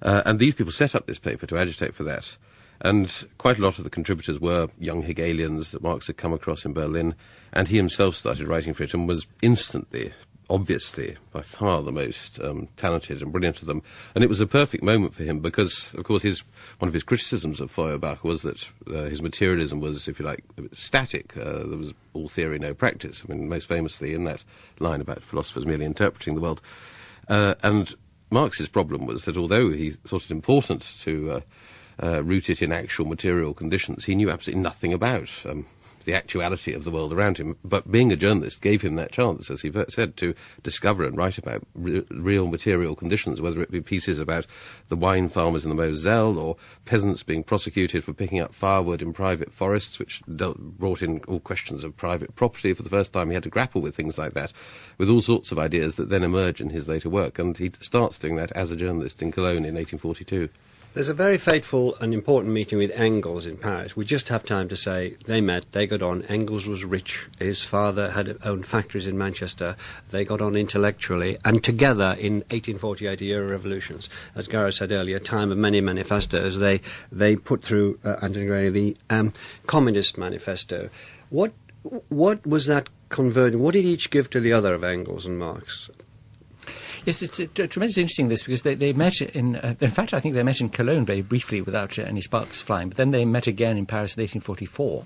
Uh, 0.03 0.23
and 0.25 0.39
these 0.39 0.55
people 0.55 0.73
set 0.73 0.95
up 0.95 1.07
this 1.07 1.19
paper 1.19 1.47
to 1.47 1.59
agitate 1.59 1.95
for 1.95 2.05
that. 2.05 2.37
And 2.81 3.27
quite 3.39 3.59
a 3.59 3.63
lot 3.63 3.79
of 3.79 3.85
the 3.85 3.91
contributors 3.91 4.39
were 4.39 4.69
young 4.79 5.03
Hegelians 5.03 5.71
that 5.71 5.83
Marx 5.83 6.07
had 6.07 6.17
come 6.17 6.33
across 6.33 6.65
in 6.65 6.73
Berlin, 6.73 7.15
and 7.53 7.69
he 7.69 7.77
himself 7.77 8.15
started 8.17 8.47
writing 8.47 8.75
for 8.75 8.83
it 8.83 8.93
and 8.93 9.09
was 9.09 9.27
instantly, 9.41 10.13
obviously, 10.51 11.17
by 11.33 11.41
far 11.41 11.83
the 11.83 11.93
most 11.93 12.39
um, 12.41 12.69
talented 12.77 13.23
and 13.23 13.33
brilliant 13.33 13.63
of 13.63 13.67
them. 13.67 13.83
And 14.15 14.23
it 14.23 14.29
was 14.29 14.41
a 14.41 14.47
perfect 14.47 14.85
moment 14.85 15.15
for 15.15 15.25
him 15.25 15.41
because, 15.41 15.95
of 15.95 16.05
course, 16.05 16.23
his, 16.23 16.41
one 16.79 16.89
of 16.89 16.95
his 16.95 17.03
criticisms 17.03 17.63
of 17.63 17.71
Feuerbach 17.71 18.23
was 18.23 18.43
that 18.43 18.69
uh, 18.89 19.05
his 19.05 19.23
materialism 19.23 19.81
was, 19.81 20.07
if 20.07 20.19
you 20.19 20.27
like, 20.27 20.45
static. 20.73 21.35
Uh, 21.35 21.65
there 21.65 21.79
was 21.79 21.95
all 22.13 22.29
theory, 22.29 22.59
no 22.59 22.75
practice. 22.75 23.25
I 23.27 23.33
mean, 23.33 23.49
most 23.49 23.67
famously 23.67 24.13
in 24.13 24.25
that 24.25 24.45
line 24.81 25.01
about 25.01 25.23
philosophers 25.23 25.65
merely 25.65 25.87
interpreting 25.87 26.35
the 26.35 26.43
world. 26.43 26.61
Uh, 27.29 27.55
and 27.63 27.95
Marx's 28.31 28.69
problem 28.69 29.07
was 29.07 29.25
that 29.25 29.37
although 29.37 29.71
he 29.71 29.91
thought 29.91 30.25
it 30.25 30.31
important 30.31 30.83
to 31.01 31.31
uh, 31.31 31.41
uh, 32.03 32.25
root 32.25 32.51
it 32.51 32.63
in 32.63 32.73
actual 32.73 33.07
material 33.07 33.55
conditions, 33.55 34.05
he 34.05 34.15
knew 34.15 34.31
absolutely 34.31 34.63
nothing 34.63 34.93
about 34.93 35.31
um, 35.45 35.65
the 36.07 36.15
actuality 36.15 36.73
of 36.73 36.85
the 36.85 36.91
world 36.91 37.13
around 37.13 37.37
him. 37.37 37.57
But 37.65 37.91
being 37.91 38.11
a 38.11 38.17
journalist 38.17 38.63
gave 38.63 38.81
him 38.81 38.95
that 38.95 39.13
chance, 39.13 39.51
as 39.51 39.61
he 39.61 39.73
said, 39.89 40.17
to 40.17 40.35
discover 40.63 41.05
and 41.05 41.17
write 41.17 41.37
about 41.37 41.67
re- 41.75 42.07
real 42.11 42.47
material 42.47 42.95
conditions, 42.95 43.41
whether 43.41 43.61
it 43.61 43.71
be 43.71 43.81
pieces 43.81 44.19
about 44.19 44.47
the 44.89 44.97
wine 44.97 45.29
farmers 45.29 45.65
in 45.65 45.69
the 45.69 45.75
Moselle 45.75 46.39
or 46.39 46.57
peasants 46.85 47.23
being 47.23 47.43
prosecuted 47.43 48.05
for 48.05 48.15
picking 48.15 48.41
up 48.41 48.55
firewood 48.55 49.03
in 49.03 49.13
private 49.13 49.53
forests, 49.53 49.99
which 49.99 50.23
dealt, 50.35 50.59
brought 50.59 51.03
in 51.03 51.21
all 51.27 51.41
questions 51.41 51.85
of 51.85 51.97
private 51.97 52.35
property. 52.37 52.73
For 52.73 52.85
the 52.85 52.89
first 52.89 53.13
time, 53.13 53.29
he 53.29 53.35
had 53.35 53.43
to 53.43 53.51
grapple 53.51 53.83
with 53.83 53.97
things 53.97 54.17
like 54.17 54.33
that, 54.35 54.53
with 54.99 55.11
all 55.11 55.21
sorts 55.21 55.51
of 55.53 55.59
ideas 55.59 55.97
that 55.97 56.09
then 56.09 56.23
emerge 56.23 56.61
in 56.61 56.71
his 56.71 56.89
later 56.89 57.11
work. 57.11 57.39
And 57.39 57.59
he 57.59 57.71
starts 57.81 58.17
doing 58.17 58.37
that 58.37 58.53
as 58.53 58.71
a 58.71 58.77
journalist 58.77 59.21
in 59.21 59.33
Cologne 59.33 59.65
in 59.65 59.75
1842. 59.75 60.49
There's 60.97 61.11
a 61.11 61.13
very 61.13 61.37
fateful 61.37 61.95
and 61.97 62.15
important 62.15 62.55
meeting 62.55 62.79
with 62.79 62.91
Engels 62.93 63.45
in 63.45 63.59
Paris. 63.59 63.95
We 63.95 64.07
just 64.07 64.31
have 64.31 64.45
time 64.45 64.67
to 64.71 64.77
say 64.77 65.19
they 65.27 65.43
met, 65.43 65.73
they 65.73 65.87
got 65.87 66.01
on. 66.01 66.23
Engels 66.23 66.67
was 66.67 66.87
rich. 66.87 67.27
His 67.39 67.63
father 67.63 68.13
had 68.13 68.39
owned 68.43 68.67
factories 68.67 69.07
in 69.07 69.19
Manchester. 69.19 69.77
They 70.09 70.25
got 70.25 70.41
on 70.41 70.57
intellectually. 70.57 71.37
And 71.45 71.63
together 71.63 72.17
in 72.19 72.37
1848, 72.49 73.21
a 73.21 73.25
year 73.27 73.45
of 73.45 73.51
revolutions, 73.51 74.09
as 74.35 74.49
Gareth 74.49 74.77
said 74.77 74.91
earlier, 74.91 75.19
time 75.19 75.53
of 75.53 75.59
many 75.59 75.83
manifestos, 75.83 76.57
they, 76.57 76.81
they 77.13 77.37
put 77.37 77.61
through, 77.61 77.99
uh, 78.03 78.17
Anthony 78.23 78.47
Gray, 78.47 78.71
the 78.71 78.97
um, 79.11 79.35
Communist 79.67 80.17
Manifesto. 80.17 80.89
What, 81.29 81.53
what 82.09 82.47
was 82.47 82.65
that 82.65 82.89
converting? 83.11 83.61
What 83.61 83.75
did 83.75 83.85
each 83.85 84.09
give 84.09 84.31
to 84.31 84.41
the 84.41 84.55
other 84.55 84.73
of 84.73 84.83
Engels 84.83 85.27
and 85.27 85.39
Marx? 85.39 85.91
Yes, 87.07 87.23
it's 87.23 87.39
uh, 87.39 87.47
tremendously 87.69 88.03
interesting 88.03 88.27
this 88.27 88.43
because 88.43 88.63
they, 88.63 88.75
they 88.75 88.93
met 88.93 89.21
in, 89.21 89.55
uh, 89.55 89.77
in 89.81 89.91
fact, 89.91 90.13
I 90.13 90.19
think 90.19 90.35
they 90.35 90.43
met 90.43 90.61
in 90.61 90.69
Cologne 90.69 91.05
very 91.05 91.23
briefly 91.23 91.61
without 91.61 91.97
uh, 92.01 92.03
any 92.03 92.21
sparks 92.21 92.61
flying, 92.61 92.89
but 92.89 92.97
then 92.97 93.13
they 93.13 93.25
met 93.25 93.47
again 93.47 93.79
in 93.79 93.87
Paris 93.87 94.17
in 94.17 94.23
1844. 94.23 95.05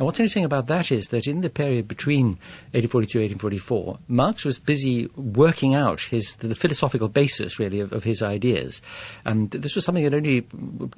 And 0.00 0.04
what's 0.04 0.18
interesting 0.18 0.44
about 0.44 0.66
that 0.66 0.90
is 0.90 1.06
that 1.06 1.28
in 1.28 1.42
the 1.42 1.48
period 1.48 1.86
between 1.86 2.38
1842 2.74 3.18
and 3.20 3.30
1844, 3.30 3.98
Marx 4.08 4.44
was 4.44 4.58
busy 4.58 5.06
working 5.14 5.76
out 5.76 6.00
his, 6.00 6.34
the, 6.36 6.48
the 6.48 6.56
philosophical 6.56 7.06
basis, 7.06 7.60
really, 7.60 7.78
of, 7.78 7.92
of, 7.92 8.02
his 8.02 8.22
ideas. 8.22 8.82
And 9.24 9.52
this 9.52 9.76
was 9.76 9.84
something 9.84 10.02
that 10.02 10.14
only 10.14 10.48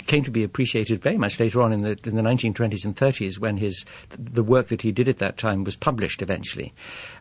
came 0.07 0.25
to 0.25 0.31
be 0.31 0.45
appreciated 0.45 1.03
very 1.03 1.19
much 1.19 1.39
later 1.39 1.61
on 1.61 1.75
in 1.75 1.83
the, 1.83 1.99
in 2.05 2.17
the 2.17 2.23
1920s 2.23 2.87
and 2.87 2.97
30s 2.97 3.39
when 3.39 3.59
his, 3.59 3.85
the 4.19 4.43
work 4.43 4.69
that 4.69 4.81
he 4.81 4.93
did 4.93 5.11
at 5.11 5.19
that 5.19 5.37
time 5.37 5.63
was 5.63 5.77
published 5.77 6.23
eventually. 6.23 6.73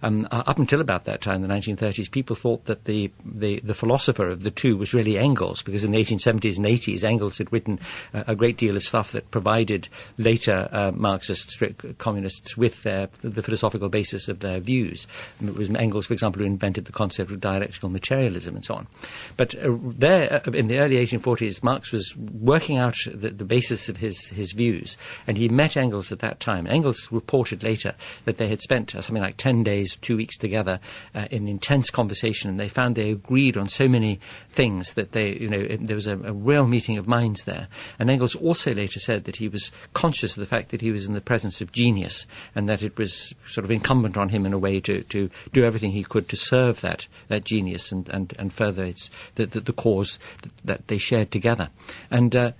Um, 0.01 0.29
up 0.31 0.59
until 0.59 0.79
about 0.79 1.03
that 1.03 1.19
time, 1.19 1.41
the 1.41 1.49
1930s, 1.49 2.09
people 2.09 2.35
thought 2.37 2.65
that 2.65 2.85
the 2.85 3.11
the, 3.25 3.59
the 3.61 3.73
philosopher 3.73 4.27
of 4.27 4.43
the 4.43 4.51
two 4.51 4.77
was 4.77 4.93
really 4.93 5.17
Engels, 5.17 5.61
because 5.61 5.83
in 5.83 5.91
the 5.91 5.97
1870s 5.97 6.57
and 6.57 6.65
80s, 6.65 7.03
Engels 7.03 7.37
had 7.37 7.51
written 7.51 7.79
a 8.13 8.35
great 8.35 8.57
deal 8.57 8.75
of 8.75 8.83
stuff 8.83 9.11
that 9.11 9.29
provided 9.31 9.87
later 10.17 10.69
uh, 10.71 10.91
Marxists, 10.93 11.57
communists, 11.97 12.57
with 12.57 12.83
their, 12.83 13.09
the 13.21 13.43
philosophical 13.43 13.89
basis 13.89 14.27
of 14.27 14.39
their 14.39 14.59
views. 14.59 15.07
It 15.41 15.55
was 15.55 15.69
Engels, 15.69 16.07
for 16.07 16.13
example, 16.13 16.41
who 16.41 16.45
invented 16.45 16.85
the 16.85 16.91
concept 16.91 17.31
of 17.31 17.39
dialectical 17.39 17.89
materialism 17.89 18.55
and 18.55 18.65
so 18.65 18.75
on. 18.75 18.87
But 19.35 19.55
uh, 19.55 19.75
there, 19.81 20.41
uh, 20.45 20.51
in 20.51 20.67
the 20.67 20.79
early 20.79 20.95
1840s, 20.95 21.63
Marx 21.63 21.91
was 21.91 22.15
working 22.17 22.77
out 22.77 22.95
the, 23.05 23.29
the 23.29 23.45
basis 23.45 23.89
of 23.89 23.97
his, 23.97 24.29
his 24.29 24.51
views, 24.51 24.97
and 25.25 25.37
he 25.37 25.49
met 25.49 25.77
Engels 25.77 26.11
at 26.11 26.19
that 26.19 26.39
time. 26.39 26.67
Engels 26.67 27.11
reported 27.11 27.63
later 27.63 27.95
that 28.25 28.37
they 28.37 28.47
had 28.47 28.61
spent 28.61 28.95
uh, 28.95 29.01
something 29.01 29.23
like 29.23 29.37
10 29.37 29.63
days, 29.63 29.95
two 29.97 30.17
weeks 30.17 30.37
together 30.37 30.79
uh, 31.15 31.27
in 31.31 31.47
intense 31.47 31.89
conversation, 31.89 32.49
and 32.49 32.59
they 32.59 32.67
found 32.67 32.95
they 32.95 33.06
agreed 33.11 33.57
on 33.57 33.67
so 33.67 33.87
many 33.87 34.19
things 34.49 34.93
that 34.95 35.11
they, 35.11 35.33
you 35.33 35.49
know, 35.49 35.65
there 35.79 35.95
was 35.95 36.07
a, 36.07 36.13
a, 36.13 36.33
real 36.33 36.67
meeting 36.67 36.97
of 36.97 37.07
minds 37.07 37.43
there. 37.43 37.67
And 37.99 38.09
Engels 38.09 38.35
also 38.35 38.73
later 38.73 38.99
said 38.99 39.25
that 39.25 39.35
he 39.37 39.47
was 39.47 39.71
conscious 39.93 40.35
of 40.35 40.41
the 40.41 40.47
fact 40.47 40.69
that 40.69 40.81
he 40.81 40.91
was 40.91 41.05
in 41.05 41.13
the 41.13 41.21
presence 41.21 41.61
of 41.61 41.71
genius, 41.71 42.25
and 42.55 42.67
that 42.67 42.81
it 42.81 42.97
was 42.97 43.33
sort 43.47 43.65
of 43.65 43.71
incumbent 43.71 44.17
on 44.17 44.29
him 44.29 44.45
in 44.45 44.53
a 44.53 44.57
way 44.57 44.79
to, 44.81 45.03
to 45.03 45.29
do 45.53 45.63
everything 45.63 45.91
he 45.91 46.03
could 46.03 46.29
to 46.29 46.35
serve 46.35 46.81
that, 46.81 47.07
that 47.27 47.43
genius 47.43 47.91
and, 47.91 48.09
and, 48.09 48.33
and 48.39 48.53
further 48.53 48.83
its, 48.83 49.09
the, 49.35 49.45
the, 49.45 49.59
the 49.59 49.73
cause 49.73 50.19
that, 50.41 50.57
that, 50.65 50.87
they 50.87 50.97
shared 50.97 51.31
together. 51.31 51.69
And 52.09 52.35
uh, 52.35 52.51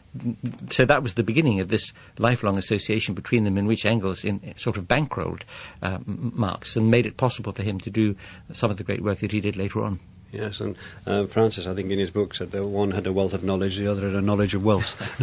so 0.70 0.86
that 0.86 1.04
was 1.04 1.14
the 1.14 1.24
beginning 1.24 1.60
of 1.60 1.68
this 1.70 1.94
lifelong 2.18 2.58
association 2.58 3.16
between 3.16 3.44
them, 3.44 3.58
in 3.58 3.68
which 3.68 3.86
Engels 3.86 4.24
in, 4.24 4.54
sort 4.58 4.78
of 4.78 4.88
bankrolled 4.88 5.42
uh, 5.82 6.00
Marx 6.06 6.76
and 6.76 6.92
made 6.92 7.06
it 7.06 7.18
possible 7.18 7.54
for 7.54 7.64
him 7.64 7.80
to 7.80 7.90
do 7.90 8.16
some 8.52 8.72
of 8.72 8.78
the 8.78 8.84
great 8.84 9.02
work 9.02 9.20
that 9.20 9.32
he 9.32 9.40
did 9.40 9.58
later 9.58 9.84
on. 9.84 10.00
Yes, 10.32 10.60
and 10.60 10.76
uh, 11.06 11.26
Francis, 11.26 11.68
I 11.68 11.74
think 11.74 11.90
in 11.90 12.00
his 12.00 12.12
book, 12.12 12.36
said 12.36 12.52
that 12.52 12.66
one 12.66 12.92
had 12.92 13.08
a 13.08 13.14
wealth 13.14 13.34
of 13.34 13.44
knowledge, 13.44 13.78
the 13.78 13.88
other 13.88 14.08
had 14.08 14.16
a 14.16 14.22
knowledge 14.22 14.54
of 14.54 14.64
wealth. 14.64 15.22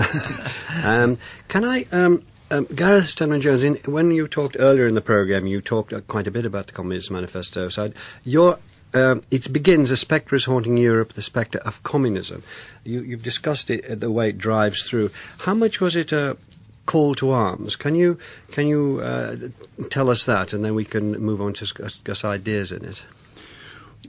um, 0.84 1.18
can 1.48 1.64
I, 1.64 1.86
um, 1.92 2.22
um, 2.50 2.64
Gareth 2.66 3.08
Stedman 3.08 3.40
Jones, 3.40 3.64
in, 3.64 3.74
when 3.84 4.10
you 4.10 4.26
talked 4.28 4.56
earlier 4.58 4.86
in 4.86 4.94
the 4.94 5.02
programme, 5.02 5.46
you 5.46 5.60
talked 5.60 5.92
uh, 5.92 6.00
quite 6.02 6.26
a 6.26 6.30
bit 6.30 6.46
about 6.46 6.66
the 6.68 6.72
Communist 6.72 7.10
Manifesto. 7.10 7.68
So 7.68 7.92
your 8.24 8.58
um, 8.94 9.22
it 9.30 9.52
begins 9.52 9.90
a 9.90 9.96
spectre 9.96 10.36
is 10.36 10.44
haunting 10.44 10.76
Europe, 10.76 11.14
the 11.14 11.22
spectre 11.22 11.58
of 11.58 11.82
communism. 11.82 12.44
You, 12.84 13.02
have 13.10 13.24
discussed 13.24 13.68
it, 13.68 13.84
uh, 13.90 13.96
the 13.96 14.10
way 14.10 14.28
it 14.28 14.38
drives 14.38 14.88
through. 14.88 15.10
How 15.38 15.52
much 15.52 15.80
was 15.80 15.96
it 15.96 16.12
a 16.12 16.36
call 16.86 17.16
to 17.16 17.30
arms? 17.30 17.74
Can 17.76 17.96
you 17.96 18.18
can 18.52 18.68
you 18.68 19.00
uh, 19.00 19.36
tell 19.90 20.10
us 20.10 20.24
that, 20.26 20.52
and 20.52 20.64
then 20.64 20.74
we 20.74 20.84
can 20.84 21.12
move 21.18 21.40
on 21.40 21.54
to 21.54 21.64
discuss, 21.64 22.24
ideas 22.24 22.70
in 22.70 22.84
it? 22.84 23.02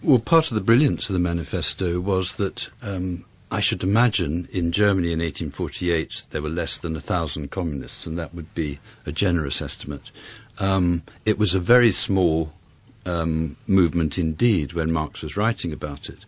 Well, 0.04 0.20
part 0.20 0.52
of 0.52 0.56
the 0.56 0.62
brilliance 0.62 1.10
of 1.10 1.14
the 1.14 1.20
manifesto 1.20 2.00
was 2.00 2.36
that. 2.36 2.70
Um, 2.82 3.26
I 3.52 3.60
should 3.60 3.84
imagine 3.84 4.50
in 4.52 4.72
Germany 4.72 5.14
in 5.14 5.20
1848 5.20 6.26
there 6.32 6.42
were 6.42 6.50
less 6.50 6.80
than 6.80 6.96
a 6.96 7.00
thousand 7.00 7.52
communists, 7.52 8.08
and 8.08 8.18
that 8.18 8.34
would 8.34 8.54
be 8.56 8.80
a 9.06 9.12
generous 9.12 9.62
estimate. 9.62 10.10
Um, 10.58 11.04
it 11.26 11.38
was 11.38 11.54
a 11.54 11.60
very 11.60 11.92
small 11.92 12.52
um, 13.06 13.56
movement 13.68 14.18
indeed 14.18 14.74
when 14.74 14.92
Marx 14.92 15.22
was 15.22 15.38
writing 15.38 15.72
about 15.72 16.10
it. 16.10 16.26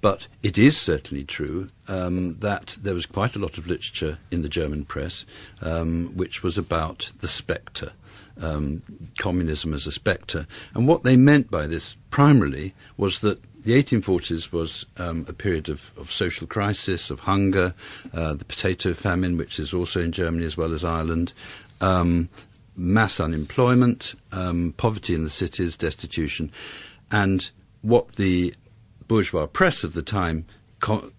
But 0.00 0.28
it 0.42 0.56
is 0.56 0.76
certainly 0.76 1.24
true 1.24 1.68
um, 1.88 2.36
that 2.36 2.78
there 2.80 2.94
was 2.94 3.04
quite 3.04 3.36
a 3.36 3.40
lot 3.40 3.58
of 3.58 3.66
literature 3.66 4.18
in 4.30 4.42
the 4.42 4.48
German 4.48 4.84
press 4.84 5.26
um, 5.60 6.12
which 6.14 6.42
was 6.42 6.56
about 6.56 7.12
the 7.20 7.28
spectre, 7.28 7.92
um, 8.40 8.82
communism 9.18 9.74
as 9.74 9.86
a 9.86 9.92
spectre. 9.92 10.46
And 10.74 10.86
what 10.86 11.02
they 11.02 11.16
meant 11.16 11.50
by 11.50 11.66
this 11.66 11.96
primarily 12.10 12.74
was 12.96 13.20
that 13.20 13.40
the 13.64 13.82
1840s 13.82 14.52
was 14.52 14.86
um, 14.96 15.26
a 15.28 15.32
period 15.32 15.68
of, 15.68 15.90
of, 15.98 16.10
social 16.10 16.46
crisis, 16.46 17.10
of 17.10 17.20
hunger, 17.20 17.74
uh, 18.14 18.34
the 18.34 18.44
potato 18.44 18.94
famine, 18.94 19.36
which 19.36 19.58
is 19.58 19.74
also 19.74 20.00
in 20.00 20.12
Germany 20.12 20.46
as 20.46 20.56
well 20.56 20.72
as 20.72 20.82
Ireland, 20.82 21.32
um, 21.80 22.30
mass 22.76 23.20
unemployment, 23.20 24.14
um, 24.32 24.74
poverty 24.78 25.14
in 25.14 25.24
the 25.24 25.30
cities, 25.30 25.76
destitution, 25.76 26.50
and 27.12 27.50
what 27.82 28.16
the 28.16 28.54
bourgeois 29.06 29.46
press 29.46 29.84
of 29.84 29.92
the 29.92 30.02
time 30.02 30.46
co- 30.80 31.12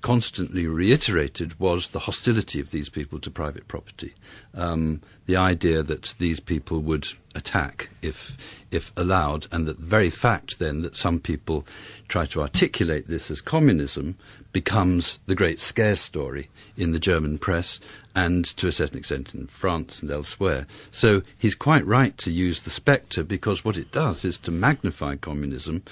constantly 0.00 0.66
reiterated 0.66 1.58
was 1.58 1.88
the 1.88 2.00
hostility 2.00 2.60
of 2.60 2.70
these 2.70 2.88
people 2.88 3.18
to 3.20 3.30
private 3.30 3.68
property. 3.68 4.14
Um, 4.54 5.02
the 5.26 5.36
idea 5.36 5.82
that 5.82 6.14
these 6.18 6.40
people 6.40 6.80
would 6.80 7.08
attack 7.34 7.90
if, 8.02 8.36
if 8.70 8.92
allowed, 8.96 9.46
and 9.52 9.66
the 9.66 9.74
very 9.74 10.10
fact 10.10 10.58
then 10.58 10.82
that 10.82 10.96
some 10.96 11.20
people 11.20 11.66
try 12.08 12.26
to 12.26 12.40
articulate 12.40 13.08
this 13.08 13.30
as 13.30 13.40
communism 13.40 14.16
becomes 14.52 15.18
the 15.26 15.34
great 15.34 15.58
scare 15.58 15.94
story 15.94 16.48
in 16.76 16.92
the 16.92 16.98
German 16.98 17.38
press 17.38 17.80
and 18.14 18.44
to 18.44 18.66
a 18.66 18.72
certain 18.72 18.98
extent 18.98 19.34
in 19.34 19.46
France 19.46 20.00
and 20.00 20.10
elsewhere. 20.10 20.66
So 20.90 21.22
he's 21.36 21.54
quite 21.54 21.86
right 21.86 22.16
to 22.18 22.32
use 22.32 22.62
the 22.62 22.70
spectre 22.70 23.22
because 23.22 23.64
what 23.64 23.76
it 23.76 23.92
does 23.92 24.24
is 24.24 24.38
to 24.38 24.50
magnify 24.50 25.16
communism 25.16 25.82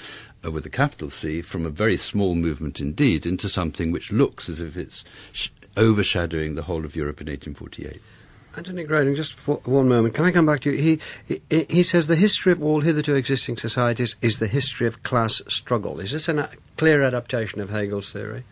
with 0.51 0.67
a 0.67 0.71
capital 0.71 1.11
C 1.11 1.43
from 1.43 1.67
a 1.67 1.71
very 1.71 1.97
small 1.97 2.35
movement 2.35 2.81
indeed 2.81 3.27
into 3.27 3.49
something 3.49 3.91
which 3.91 4.13
looks 4.13 4.49
as 4.49 4.61
if 4.61 4.77
it's 4.77 5.05
sh- 5.33 5.49
overshadowing 5.77 6.55
the 6.55 6.63
whole 6.63 6.85
of 6.85 6.97
Europe 6.97 7.21
in 7.21 7.29
1848. 7.29 8.01
Anthony 8.57 8.85
Grayling, 8.85 9.15
just 9.15 9.35
for 9.35 9.57
one 9.65 9.87
moment, 9.87 10.15
can 10.15 10.25
I 10.25 10.31
come 10.31 10.47
back 10.47 10.61
to 10.61 10.71
you? 10.71 10.99
He, 11.27 11.41
he, 11.51 11.67
he 11.69 11.83
says 11.83 12.07
the 12.07 12.17
history 12.17 12.53
of 12.53 12.63
all 12.63 12.81
hitherto 12.81 13.15
existing 13.15 13.59
societies 13.59 14.17
is 14.23 14.39
the 14.39 14.47
history 14.47 14.87
of 14.87 15.03
class 15.03 15.43
struggle. 15.49 16.01
Is 16.01 16.13
this 16.13 16.29
a 16.29 16.49
clear 16.79 17.03
adaptation 17.03 17.61
of 17.61 17.71
Hegel's 17.71 18.13
theory? 18.13 18.45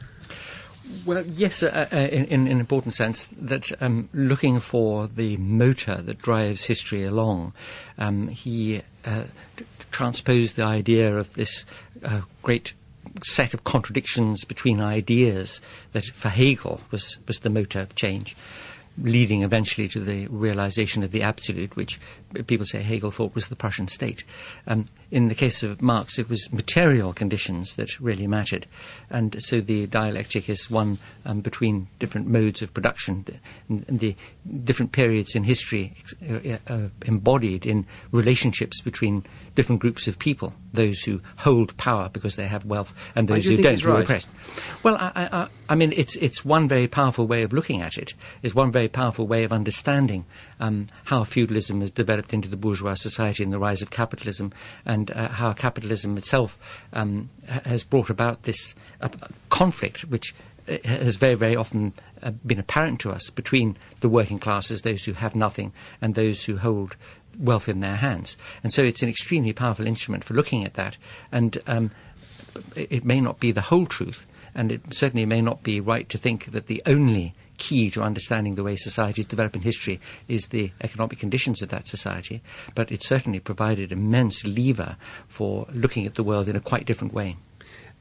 Well, 1.06 1.24
yes, 1.26 1.62
uh, 1.62 1.88
uh, 1.90 1.96
in, 1.96 2.26
in, 2.26 2.46
an 2.46 2.60
important 2.60 2.92
sense, 2.92 3.28
that 3.32 3.72
um, 3.82 4.10
looking 4.12 4.60
for 4.60 5.06
the 5.06 5.38
motor 5.38 5.96
that 5.96 6.18
drives 6.18 6.64
history 6.64 7.04
along, 7.04 7.54
um, 7.96 8.28
he 8.28 8.82
uh, 9.06 9.24
t- 9.56 9.64
transposed 9.90 10.56
the 10.56 10.62
idea 10.62 11.16
of 11.16 11.32
this 11.34 11.64
uh, 12.04 12.20
great 12.42 12.72
set 13.22 13.54
of 13.54 13.64
contradictions 13.64 14.44
between 14.44 14.80
ideas 14.80 15.60
that 15.92 16.04
for 16.06 16.28
Hegel 16.28 16.80
was, 16.90 17.18
was 17.26 17.40
the 17.40 17.50
motor 17.50 17.80
of 17.80 17.94
change 17.94 18.36
leading 18.98 19.42
eventually 19.42 19.88
to 19.88 20.00
the 20.00 20.28
realization 20.28 21.02
of 21.02 21.10
the 21.10 21.22
absolute, 21.22 21.74
which 21.76 21.98
people 22.46 22.66
say 22.66 22.82
Hegel 22.82 23.10
thought 23.10 23.34
was 23.34 23.48
the 23.48 23.56
Prussian 23.56 23.88
state. 23.88 24.24
Um, 24.66 24.86
in 25.10 25.28
the 25.28 25.34
case 25.34 25.62
of 25.62 25.80
Marx, 25.80 26.18
it 26.18 26.28
was 26.28 26.52
material 26.52 27.12
conditions 27.12 27.74
that 27.74 28.00
really 28.00 28.26
mattered. 28.26 28.66
And 29.10 29.40
so 29.42 29.60
the 29.60 29.86
dialectic 29.86 30.48
is 30.48 30.70
one 30.70 30.98
um, 31.24 31.40
between 31.40 31.88
different 31.98 32.26
modes 32.26 32.62
of 32.62 32.74
production, 32.74 33.24
and, 33.68 33.84
and 33.88 34.00
the 34.00 34.16
different 34.64 34.92
periods 34.92 35.34
in 35.34 35.44
history 35.44 35.94
uh, 36.28 36.56
uh, 36.66 36.88
embodied 37.06 37.64
in 37.64 37.86
relationships 38.10 38.80
between 38.80 39.24
different 39.54 39.80
groups 39.80 40.08
of 40.08 40.18
people, 40.18 40.52
those 40.72 41.02
who 41.02 41.20
hold 41.36 41.76
power 41.76 42.08
because 42.12 42.36
they 42.36 42.46
have 42.46 42.64
wealth, 42.64 42.92
and 43.14 43.28
those 43.28 43.44
who 43.44 43.56
don't, 43.56 43.80
who 43.80 43.92
are 43.92 44.02
oppressed. 44.02 44.28
Well, 44.82 44.96
I, 44.96 45.12
I, 45.14 45.48
I, 45.68 45.74
mean, 45.74 45.92
it's, 45.96 46.16
it's 46.16 46.44
one 46.44 46.66
very 46.66 46.88
powerful 46.88 47.26
way 47.26 47.42
of 47.42 47.52
looking 47.52 47.80
at 47.80 47.96
it, 47.96 48.14
it's 48.42 48.54
one 48.54 48.72
very 48.72 48.88
powerful 48.88 49.26
way 49.26 49.44
of 49.44 49.52
understanding 49.52 50.24
um, 50.60 50.88
how 51.04 51.24
feudalism 51.24 51.80
has 51.80 51.90
developed 51.90 52.23
into 52.32 52.48
the 52.48 52.56
bourgeois 52.56 52.94
society 52.94 53.42
and 53.42 53.52
the 53.52 53.58
rise 53.58 53.82
of 53.82 53.90
capitalism, 53.90 54.52
and 54.86 55.10
uh, 55.10 55.28
how 55.28 55.52
capitalism 55.52 56.16
itself 56.16 56.58
um, 56.92 57.28
has 57.64 57.84
brought 57.84 58.10
about 58.10 58.44
this 58.44 58.74
uh, 59.00 59.08
conflict, 59.50 60.02
which 60.02 60.34
uh, 60.68 60.78
has 60.84 61.16
very, 61.16 61.34
very 61.34 61.56
often 61.56 61.92
uh, 62.22 62.30
been 62.46 62.58
apparent 62.58 63.00
to 63.00 63.10
us 63.10 63.30
between 63.30 63.76
the 64.00 64.08
working 64.08 64.38
classes, 64.38 64.82
those 64.82 65.04
who 65.04 65.12
have 65.12 65.34
nothing, 65.34 65.72
and 66.00 66.14
those 66.14 66.44
who 66.44 66.56
hold 66.56 66.96
wealth 67.38 67.68
in 67.68 67.80
their 67.80 67.96
hands. 67.96 68.36
And 68.62 68.72
so 68.72 68.82
it's 68.82 69.02
an 69.02 69.08
extremely 69.08 69.52
powerful 69.52 69.86
instrument 69.86 70.24
for 70.24 70.34
looking 70.34 70.64
at 70.64 70.74
that. 70.74 70.96
And 71.32 71.58
um, 71.66 71.90
it 72.76 73.04
may 73.04 73.20
not 73.20 73.40
be 73.40 73.52
the 73.52 73.60
whole 73.60 73.86
truth, 73.86 74.26
and 74.54 74.70
it 74.70 74.80
certainly 74.90 75.26
may 75.26 75.42
not 75.42 75.62
be 75.62 75.80
right 75.80 76.08
to 76.08 76.18
think 76.18 76.46
that 76.46 76.66
the 76.66 76.82
only 76.86 77.34
key 77.58 77.90
to 77.90 78.02
understanding 78.02 78.54
the 78.54 78.62
way 78.62 78.76
societies 78.76 79.26
develop 79.26 79.54
in 79.54 79.62
history 79.62 80.00
is 80.28 80.48
the 80.48 80.72
economic 80.80 81.18
conditions 81.18 81.62
of 81.62 81.68
that 81.70 81.88
society, 81.88 82.42
but 82.74 82.90
it 82.90 83.02
certainly 83.02 83.40
provided 83.40 83.92
immense 83.92 84.44
lever 84.44 84.96
for 85.28 85.66
looking 85.72 86.06
at 86.06 86.14
the 86.14 86.22
world 86.22 86.48
in 86.48 86.56
a 86.56 86.60
quite 86.60 86.86
different 86.86 87.12
way. 87.12 87.36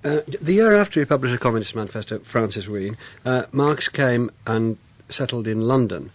Uh, 0.04 0.20
the 0.42 0.54
year 0.54 0.76
after 0.76 1.00
he 1.00 1.06
published 1.06 1.32
the 1.32 1.38
Communist 1.38 1.76
Manifesto, 1.76 2.20
Francis 2.20 2.68
Wheen, 2.68 2.98
uh, 3.26 3.46
Marx 3.52 3.88
came 3.88 4.30
and 4.46 4.78
settled 5.08 5.48
in 5.48 5.62
London. 5.62 6.12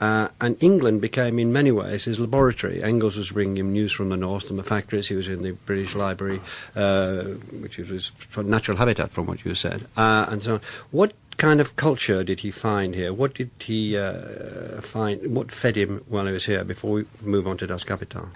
Uh, 0.00 0.28
and 0.40 0.56
England 0.60 1.02
became, 1.02 1.38
in 1.38 1.52
many 1.52 1.70
ways, 1.70 2.04
his 2.04 2.18
laboratory. 2.18 2.82
Engels 2.82 3.18
was 3.18 3.32
bringing 3.32 3.58
him 3.58 3.72
news 3.72 3.92
from 3.92 4.08
the 4.08 4.16
north 4.16 4.48
and 4.48 4.58
the 4.58 4.62
factories. 4.62 5.08
He 5.08 5.14
was 5.14 5.28
in 5.28 5.42
the 5.42 5.52
British 5.52 5.94
Library, 5.94 6.40
uh, 6.74 7.22
which 7.60 7.76
was 7.76 8.10
natural 8.38 8.78
habitat, 8.78 9.10
from 9.10 9.26
what 9.26 9.44
you 9.44 9.54
said, 9.54 9.86
uh, 9.98 10.24
and 10.28 10.42
so 10.42 10.54
on. 10.54 10.60
What 10.90 11.12
kind 11.40 11.60
of 11.60 11.74
culture 11.74 12.22
did 12.22 12.40
he 12.40 12.50
find 12.50 12.94
here? 12.94 13.12
What 13.12 13.34
did 13.34 13.50
he 13.58 13.96
uh, 13.96 14.80
find? 14.82 15.34
What 15.34 15.50
fed 15.50 15.76
him 15.76 16.04
while 16.06 16.26
he 16.26 16.32
was 16.32 16.44
here? 16.44 16.62
Before 16.64 16.92
we 16.92 17.04
move 17.22 17.46
on 17.46 17.56
to 17.58 17.66
Das 17.66 17.82
Kapital. 17.82 18.28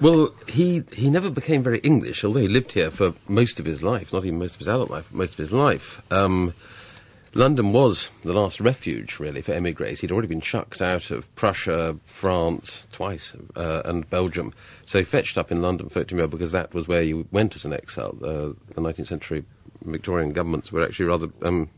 Well, 0.00 0.32
he 0.46 0.84
he 0.92 1.10
never 1.10 1.28
became 1.28 1.62
very 1.62 1.80
English, 1.80 2.24
although 2.24 2.40
he 2.40 2.48
lived 2.48 2.72
here 2.72 2.92
for 2.92 3.14
most 3.26 3.58
of 3.58 3.66
his 3.66 3.82
life, 3.82 4.12
not 4.12 4.24
even 4.24 4.38
most 4.38 4.54
of 4.54 4.60
his 4.60 4.68
adult 4.68 4.90
life, 4.90 5.08
but 5.10 5.18
most 5.18 5.32
of 5.32 5.38
his 5.38 5.52
life. 5.52 6.00
Um, 6.12 6.54
London 7.34 7.72
was 7.72 8.10
the 8.24 8.32
last 8.32 8.60
refuge, 8.60 9.18
really, 9.18 9.42
for 9.42 9.52
emigres. 9.52 10.00
He'd 10.00 10.12
already 10.12 10.28
been 10.28 10.40
chucked 10.40 10.80
out 10.80 11.10
of 11.10 11.34
Prussia, 11.34 11.96
France, 12.04 12.86
twice, 12.90 13.34
uh, 13.54 13.82
and 13.84 14.08
Belgium. 14.08 14.54
So 14.86 14.98
he 14.98 15.04
fetched 15.04 15.36
up 15.36 15.52
in 15.52 15.60
London, 15.60 15.88
faute 15.88 16.06
de 16.06 16.14
mieux, 16.14 16.26
because 16.26 16.52
that 16.52 16.72
was 16.72 16.88
where 16.88 17.02
you 17.02 17.26
went 17.30 17.54
as 17.54 17.64
an 17.66 17.74
exile. 17.74 18.16
Uh, 18.22 18.54
the 18.74 18.80
19th 18.80 19.08
century 19.08 19.44
Victorian 19.82 20.32
governments 20.32 20.72
were 20.72 20.84
actually 20.84 21.06
rather 21.06 21.28
um, 21.42 21.68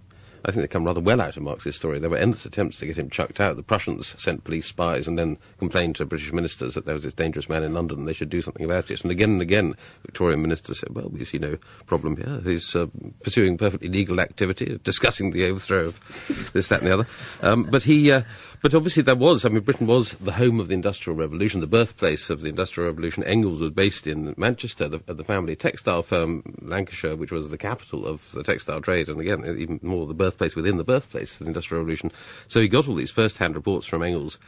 I 0.45 0.51
think 0.51 0.63
they 0.63 0.69
come 0.69 0.85
rather 0.85 1.01
well 1.01 1.21
out 1.21 1.37
of 1.37 1.43
Marx's 1.43 1.77
story. 1.77 1.99
There 1.99 2.11
were 2.11 2.17
endless 2.17 2.47
attempts 2.47 2.79
to 2.79 2.87
get 2.87 2.99
him 2.99 3.11
chucked 3.11 3.41
out. 3.41 3.57
The 3.57 3.63
Prussians 3.63 4.09
sent 4.21 4.45
police 4.45 4.67
spies 4.67 5.07
and 5.07 5.19
then 5.19 5.39
complained 5.59 5.97
to 5.97 6.07
British 6.07 6.33
ministers 6.33 6.75
that 6.75 6.87
there 6.87 6.95
was 6.95 7.03
this 7.03 7.15
dangerous 7.15 7.49
man 7.49 7.63
in 7.63 7.75
London 7.75 8.01
and 8.01 8.09
they 8.09 8.13
should 8.13 8.31
do 8.31 8.43
something 8.43 8.65
about 8.65 8.91
it. 8.91 9.03
And 9.03 9.11
again 9.11 9.31
and 9.31 9.43
again, 9.43 9.75
Victorian 10.03 10.43
ministers 10.43 10.81
said, 10.81 10.95
well, 10.95 11.09
we 11.09 11.25
see 11.25 11.39
no 11.39 11.59
problem 11.87 12.17
here. 12.17 12.41
He's 12.45 12.75
uh, 12.75 12.87
pursuing 13.23 13.59
perfectly 13.59 13.89
legal 13.89 14.21
activity, 14.21 14.79
discussing 14.85 15.31
the 15.31 15.47
overthrow 15.47 15.87
of 15.87 16.51
this, 16.53 16.69
that, 16.69 16.81
and 16.81 16.89
the 16.89 16.95
other. 16.95 17.07
Um, 17.43 17.65
but 17.65 17.83
he, 17.83 18.11
uh, 18.11 18.23
but 18.63 18.75
obviously 18.75 19.03
there 19.03 19.17
was, 19.17 19.45
I 19.45 19.49
mean, 19.49 19.63
Britain 19.63 19.87
was 19.87 20.13
the 20.15 20.33
home 20.33 20.61
of 20.61 20.69
the 20.69 20.75
Industrial 20.75 21.17
Revolution, 21.17 21.61
the 21.61 21.67
birthplace 21.67 22.31
of 22.31 22.41
the 22.41 22.49
Industrial 22.49 22.89
Revolution. 22.89 23.25
Engels 23.25 23.61
was 23.61 23.71
based 23.71 24.07
in 24.07 24.35
Manchester, 24.37 24.89
the, 24.89 25.03
at 25.09 25.17
the 25.17 25.25
family 25.25 25.57
textile 25.57 26.03
firm, 26.03 26.43
Lancashire, 26.63 27.17
which 27.17 27.33
was 27.33 27.51
the 27.51 27.59
capital 27.59 28.07
of 28.07 28.31
the 28.33 28.43
textile 28.43 28.81
trade, 28.81 29.09
and 29.09 29.21
again, 29.21 29.45
even 29.59 29.81
more 29.83 30.07
the 30.07 30.15
birthplace 30.31 30.57
within 30.57 30.77
the 30.77 30.85
birthplace 30.85 31.33
of 31.33 31.39
the 31.41 31.47
Industrial 31.47 31.83
Revolution. 31.83 32.13
So 32.49 32.61
he 32.61 32.69
got 32.69 32.89
all 32.89 32.95
these 32.95 33.11
first-hand 33.11 33.57
reports 33.57 33.87
from 33.87 34.03
Engels 34.03 34.39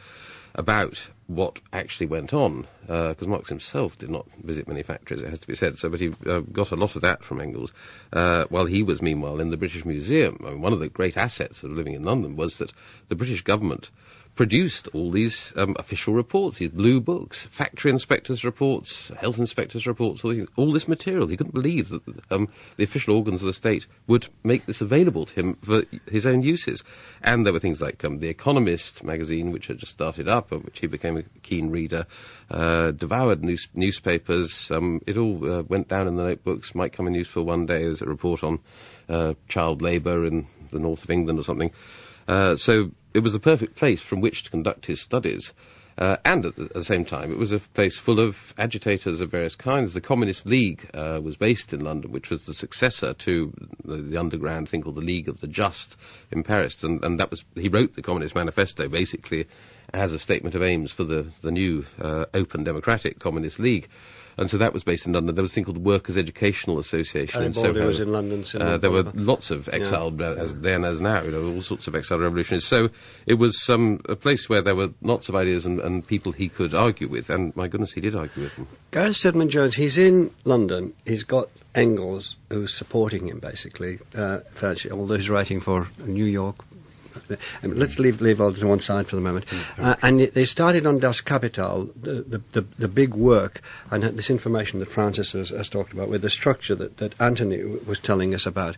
about 0.55 1.09
what 1.27 1.59
actually 1.71 2.05
went 2.05 2.31
on, 2.31 2.67
because 2.81 3.23
uh, 3.23 3.27
Marx 3.27 3.49
himself 3.49 3.97
did 3.97 4.09
not 4.09 4.27
visit 4.43 4.67
many 4.67 4.83
factories, 4.83 5.23
it 5.23 5.29
has 5.29 5.39
to 5.39 5.47
be 5.47 5.55
said. 5.55 5.77
So, 5.77 5.89
but 5.89 5.99
he 5.99 6.13
uh, 6.27 6.41
got 6.51 6.71
a 6.71 6.75
lot 6.75 6.95
of 6.95 7.01
that 7.01 7.23
from 7.23 7.41
Engels, 7.41 7.73
uh, 8.13 8.45
while 8.49 8.65
he 8.65 8.83
was 8.83 9.01
meanwhile 9.01 9.39
in 9.39 9.49
the 9.49 9.57
British 9.57 9.83
Museum. 9.83 10.39
I 10.45 10.51
mean, 10.51 10.61
one 10.61 10.73
of 10.73 10.79
the 10.79 10.89
great 10.89 11.17
assets 11.17 11.63
of 11.63 11.71
living 11.71 11.95
in 11.95 12.03
London 12.03 12.35
was 12.35 12.57
that 12.57 12.71
the 13.09 13.15
British 13.15 13.41
government 13.41 13.89
produced 14.35 14.87
all 14.93 15.11
these 15.11 15.53
um, 15.57 15.75
official 15.77 16.13
reports, 16.13 16.57
these 16.57 16.69
blue 16.69 16.99
books, 16.99 17.45
factory 17.45 17.91
inspectors' 17.91 18.43
reports, 18.43 19.09
health 19.19 19.37
inspectors' 19.37 19.85
reports, 19.85 20.23
all, 20.23 20.31
these, 20.31 20.47
all 20.55 20.71
this 20.71 20.87
material. 20.87 21.27
He 21.27 21.37
couldn't 21.37 21.53
believe 21.53 21.89
that 21.89 22.01
um, 22.31 22.49
the 22.77 22.83
official 22.83 23.15
organs 23.15 23.41
of 23.41 23.47
the 23.47 23.53
state 23.53 23.85
would 24.07 24.27
make 24.43 24.65
this 24.65 24.81
available 24.81 25.25
to 25.27 25.35
him 25.35 25.53
for 25.61 25.83
his 26.09 26.25
own 26.25 26.41
uses. 26.41 26.83
And 27.21 27.45
there 27.45 27.53
were 27.53 27.59
things 27.59 27.81
like 27.81 28.03
um, 28.03 28.19
The 28.19 28.29
Economist 28.29 29.03
magazine, 29.03 29.51
which 29.51 29.67
had 29.67 29.77
just 29.77 29.91
started 29.91 30.27
up, 30.27 30.51
of 30.51 30.65
which 30.65 30.79
he 30.79 30.87
became 30.87 31.17
a 31.17 31.23
keen 31.43 31.69
reader, 31.69 32.07
uh, 32.49 32.91
devoured 32.91 33.43
news- 33.43 33.69
newspapers. 33.75 34.71
Um, 34.71 35.01
it 35.05 35.17
all 35.17 35.47
uh, 35.49 35.63
went 35.63 35.89
down 35.89 36.07
in 36.07 36.15
the 36.15 36.23
notebooks, 36.23 36.73
might 36.73 36.93
come 36.93 37.07
in 37.07 37.13
useful 37.13 37.45
one 37.45 37.67
day 37.67 37.83
as 37.83 38.01
a 38.01 38.05
report 38.05 38.43
on 38.43 38.59
uh, 39.09 39.35
child 39.47 39.81
labour 39.81 40.25
in 40.25 40.47
the 40.71 40.79
north 40.79 41.03
of 41.03 41.11
England 41.11 41.37
or 41.37 41.43
something. 41.43 41.71
Uh, 42.27 42.55
so 42.55 42.89
it 43.13 43.19
was 43.19 43.33
the 43.33 43.39
perfect 43.39 43.75
place 43.75 44.01
from 44.01 44.21
which 44.21 44.43
to 44.43 44.51
conduct 44.51 44.85
his 44.85 45.01
studies. 45.01 45.53
Uh, 45.97 46.17
and 46.25 46.45
at 46.45 46.55
the, 46.55 46.63
at 46.63 46.73
the, 46.73 46.83
same 46.83 47.05
time, 47.05 47.31
it 47.31 47.37
was 47.37 47.51
a 47.51 47.59
place 47.59 47.99
full 47.99 48.19
of 48.19 48.53
agitators 48.57 49.21
of 49.21 49.29
various 49.29 49.55
kinds. 49.55 49.93
The 49.93 50.01
Communist 50.01 50.45
League 50.45 50.89
uh, 50.95 51.21
was 51.23 51.37
based 51.37 51.71
in 51.71 51.81
London, 51.81 52.11
which 52.11 52.31
was 52.31 52.45
the 52.45 52.53
successor 52.53 53.13
to 53.13 53.53
the, 53.85 53.97
the, 53.97 54.17
underground 54.17 54.69
thing 54.69 54.81
called 54.81 54.95
the 54.95 55.01
League 55.01 55.29
of 55.29 55.39
the 55.39 55.47
Just 55.47 55.95
in 56.31 56.41
Paris. 56.43 56.83
And, 56.83 57.03
and, 57.03 57.19
that 57.19 57.29
was 57.29 57.45
he 57.53 57.69
wrote 57.69 57.95
the 57.95 58.01
Communist 58.01 58.33
Manifesto 58.33 58.89
basically 58.89 59.45
as 59.93 60.13
a 60.13 60.19
statement 60.19 60.55
of 60.55 60.63
aims 60.63 60.91
for 60.91 61.03
the 61.03 61.31
the 61.41 61.51
new 61.51 61.85
uh, 62.01 62.25
open 62.33 62.63
democratic 62.63 63.19
Communist 63.19 63.59
League 63.59 63.89
and 64.37 64.49
so 64.49 64.57
that 64.57 64.73
was 64.73 64.83
based 64.83 65.05
in 65.05 65.13
London. 65.13 65.35
There 65.35 65.41
was 65.41 65.51
a 65.51 65.55
thing 65.55 65.65
called 65.65 65.77
the 65.77 65.81
Workers' 65.81 66.17
Educational 66.17 66.79
Association 66.79 67.43
in 67.43 67.53
Soho. 67.53 67.87
was 67.87 67.99
in 67.99 68.11
London. 68.11 68.43
Uh, 68.59 68.77
there 68.77 68.91
were 68.91 69.03
lots 69.13 69.51
of 69.51 69.69
exiled 69.69 70.19
yeah. 70.19 70.29
uh, 70.29 70.35
as 70.35 70.55
then 70.59 70.83
as 70.83 70.99
now, 70.99 71.21
you 71.23 71.31
know, 71.31 71.53
all 71.53 71.61
sorts 71.61 71.87
of 71.87 71.95
exiled 71.95 72.21
revolutionaries. 72.21 72.65
So 72.65 72.89
it 73.25 73.35
was 73.35 73.69
um, 73.69 74.01
a 74.09 74.15
place 74.15 74.49
where 74.49 74.61
there 74.61 74.75
were 74.75 74.89
lots 75.01 75.29
of 75.29 75.35
ideas 75.35 75.65
and, 75.65 75.79
and, 75.79 76.03
people 76.05 76.31
he 76.31 76.49
could 76.49 76.73
argue 76.73 77.07
with, 77.07 77.29
and 77.29 77.55
my 77.55 77.67
goodness, 77.67 77.93
he 77.93 78.01
did 78.01 78.15
argue 78.15 78.43
with 78.43 78.55
them. 78.55 78.67
Gareth 78.91 79.15
Stedman 79.15 79.49
Jones, 79.49 79.75
he's 79.75 79.97
in 79.97 80.31
London. 80.43 80.93
He's 81.05 81.23
got 81.23 81.49
Engels, 81.75 82.35
who's 82.49 82.73
supporting 82.73 83.27
him 83.27 83.39
basically, 83.39 83.99
uh, 84.15 84.39
although 84.91 85.15
he's 85.15 85.29
writing 85.29 85.59
for 85.59 85.87
New 86.05 86.25
York 86.25 86.57
I 87.63 87.67
mean, 87.67 87.79
let's 87.79 87.99
leave 87.99 88.21
leave 88.21 88.41
all 88.41 88.53
to 88.53 88.67
one 88.67 88.79
side 88.79 89.07
for 89.07 89.15
the 89.15 89.21
moment. 89.21 89.45
Mm-hmm. 89.47 89.85
Uh, 89.85 89.95
and 90.01 90.21
they 90.21 90.45
started 90.45 90.85
on 90.85 90.99
Das 90.99 91.21
Kapital, 91.21 91.89
the, 91.95 92.21
the, 92.21 92.41
the, 92.53 92.61
the, 92.77 92.87
big 92.87 93.13
work, 93.13 93.61
and 93.91 94.03
this 94.03 94.29
information 94.29 94.79
that 94.79 94.89
Francis 94.89 95.31
has, 95.31 95.49
has, 95.49 95.69
talked 95.69 95.93
about, 95.93 96.09
with 96.09 96.21
the 96.21 96.29
structure 96.29 96.75
that, 96.75 96.97
that 96.97 97.19
Anthony 97.19 97.63
was 97.63 97.99
telling 97.99 98.33
us 98.33 98.45
about. 98.45 98.75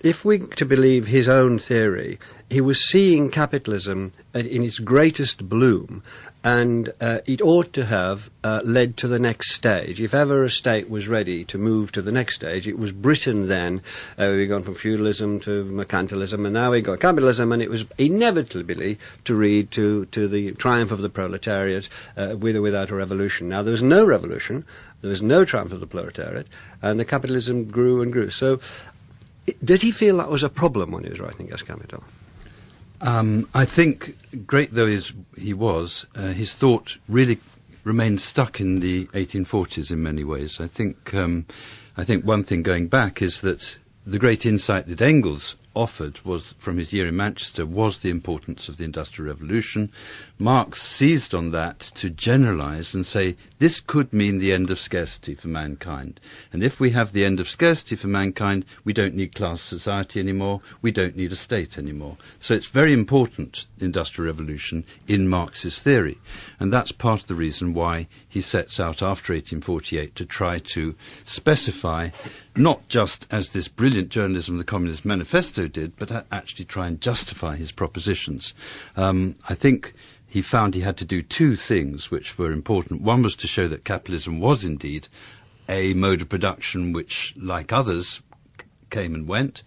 If 0.00 0.24
we 0.24 0.38
to 0.38 0.64
believe 0.64 1.06
his 1.06 1.28
own 1.28 1.58
theory, 1.58 2.18
he 2.48 2.60
was 2.60 2.88
seeing 2.88 3.30
capitalism 3.30 4.12
in 4.34 4.62
its 4.62 4.78
greatest 4.78 5.48
bloom 5.48 6.02
and 6.46 6.92
uh, 7.00 7.18
it 7.26 7.42
ought 7.42 7.72
to 7.72 7.84
have 7.86 8.30
uh, 8.44 8.60
led 8.62 8.96
to 8.96 9.08
the 9.08 9.18
next 9.18 9.50
stage. 9.50 10.00
If 10.00 10.14
ever 10.14 10.44
a 10.44 10.50
state 10.50 10.88
was 10.88 11.08
ready 11.08 11.44
to 11.46 11.58
move 11.58 11.90
to 11.90 12.00
the 12.00 12.12
next 12.12 12.36
stage, 12.36 12.68
it 12.68 12.78
was 12.78 12.92
Britain 12.92 13.48
then. 13.48 13.82
Uh, 14.16 14.32
we've 14.32 14.48
gone 14.48 14.62
from 14.62 14.76
feudalism 14.76 15.40
to 15.40 15.64
mercantilism, 15.64 16.44
and 16.44 16.52
now 16.52 16.70
we've 16.70 16.84
got 16.84 17.00
capitalism, 17.00 17.50
and 17.50 17.60
it 17.60 17.68
was 17.68 17.84
inevitably 17.98 18.96
to 19.24 19.36
lead 19.36 19.72
to, 19.72 20.04
to 20.06 20.28
the 20.28 20.52
triumph 20.52 20.92
of 20.92 21.00
the 21.00 21.08
proletariat, 21.08 21.88
uh, 22.16 22.36
with 22.38 22.54
or 22.54 22.62
without 22.62 22.90
a 22.90 22.94
revolution. 22.94 23.48
Now, 23.48 23.62
there 23.62 23.72
was 23.72 23.82
no 23.82 24.06
revolution, 24.06 24.64
there 25.00 25.10
was 25.10 25.22
no 25.22 25.44
triumph 25.44 25.72
of 25.72 25.80
the 25.80 25.86
proletariat, 25.88 26.46
and 26.80 27.00
the 27.00 27.04
capitalism 27.04 27.64
grew 27.64 28.02
and 28.02 28.12
grew. 28.12 28.30
So, 28.30 28.60
did 29.64 29.82
he 29.82 29.90
feel 29.90 30.18
that 30.18 30.30
was 30.30 30.44
a 30.44 30.48
problem 30.48 30.92
when 30.92 31.02
he 31.02 31.10
was 31.10 31.18
writing 31.18 31.48
Kapital? 31.48 32.04
Um, 33.00 33.48
I 33.54 33.64
think, 33.64 34.16
great 34.46 34.72
though 34.74 34.86
he 35.36 35.54
was, 35.54 36.06
uh, 36.14 36.28
his 36.28 36.52
thought 36.52 36.96
really 37.08 37.38
remained 37.84 38.20
stuck 38.20 38.60
in 38.60 38.80
the 38.80 39.06
1840s 39.06 39.90
in 39.90 40.02
many 40.02 40.24
ways. 40.24 40.60
I 40.60 40.66
think, 40.66 41.14
um, 41.14 41.46
I 41.96 42.04
think 42.04 42.24
one 42.24 42.42
thing 42.42 42.62
going 42.62 42.88
back 42.88 43.22
is 43.22 43.42
that 43.42 43.78
the 44.06 44.18
great 44.18 44.46
insight 44.46 44.86
that 44.86 45.00
Engels 45.00 45.56
offered 45.76 46.18
was 46.24 46.54
from 46.58 46.78
his 46.78 46.92
year 46.92 47.06
in 47.06 47.16
Manchester 47.16 47.66
was 47.66 48.00
the 48.00 48.10
importance 48.10 48.68
of 48.68 48.78
the 48.78 48.84
Industrial 48.84 49.28
Revolution. 49.28 49.92
Marx 50.38 50.82
seized 50.82 51.34
on 51.34 51.50
that 51.52 51.78
to 51.78 52.08
generalize 52.10 52.94
and 52.94 53.04
say 53.04 53.36
this 53.58 53.80
could 53.80 54.12
mean 54.12 54.38
the 54.38 54.52
end 54.52 54.70
of 54.70 54.80
scarcity 54.80 55.34
for 55.34 55.48
mankind. 55.48 56.18
And 56.52 56.62
if 56.62 56.80
we 56.80 56.90
have 56.90 57.12
the 57.12 57.24
end 57.24 57.40
of 57.40 57.48
scarcity 57.48 57.94
for 57.94 58.08
mankind, 58.08 58.64
we 58.84 58.92
don't 58.92 59.14
need 59.14 59.34
class 59.34 59.60
society 59.60 60.18
anymore, 60.18 60.62
we 60.80 60.90
don't 60.90 61.16
need 61.16 61.32
a 61.32 61.36
state 61.36 61.78
anymore. 61.78 62.16
So 62.40 62.54
it's 62.54 62.66
very 62.66 62.92
important, 62.92 63.66
Industrial 63.78 64.26
Revolution, 64.26 64.84
in 65.06 65.28
Marx's 65.28 65.78
theory. 65.78 66.18
And 66.58 66.72
that's 66.72 66.92
part 66.92 67.20
of 67.20 67.28
the 67.28 67.34
reason 67.34 67.74
why 67.74 68.08
he 68.26 68.40
sets 68.40 68.80
out 68.80 69.02
after 69.02 69.34
1848 69.34 70.14
to 70.16 70.24
try 70.24 70.58
to 70.58 70.94
specify 71.24 72.10
not 72.56 72.88
just 72.88 73.26
as 73.30 73.52
this 73.52 73.68
brilliant 73.68 74.08
journalism, 74.08 74.54
of 74.54 74.58
the 74.58 74.64
Communist 74.64 75.04
Manifesto 75.04 75.68
did, 75.68 75.96
but 75.96 76.26
actually 76.32 76.64
try 76.64 76.86
and 76.86 77.00
justify 77.00 77.56
his 77.56 77.72
propositions. 77.72 78.54
Um, 78.96 79.36
I 79.48 79.54
think 79.54 79.94
he 80.26 80.42
found 80.42 80.74
he 80.74 80.80
had 80.80 80.96
to 80.98 81.04
do 81.04 81.22
two 81.22 81.56
things 81.56 82.10
which 82.10 82.38
were 82.38 82.52
important. 82.52 83.02
One 83.02 83.22
was 83.22 83.36
to 83.36 83.46
show 83.46 83.68
that 83.68 83.84
capitalism 83.84 84.40
was 84.40 84.64
indeed 84.64 85.08
a 85.68 85.94
mode 85.94 86.22
of 86.22 86.28
production 86.28 86.92
which, 86.92 87.34
like 87.36 87.72
others, 87.72 88.20
came 88.90 89.14
and 89.14 89.26
went. 89.26 89.62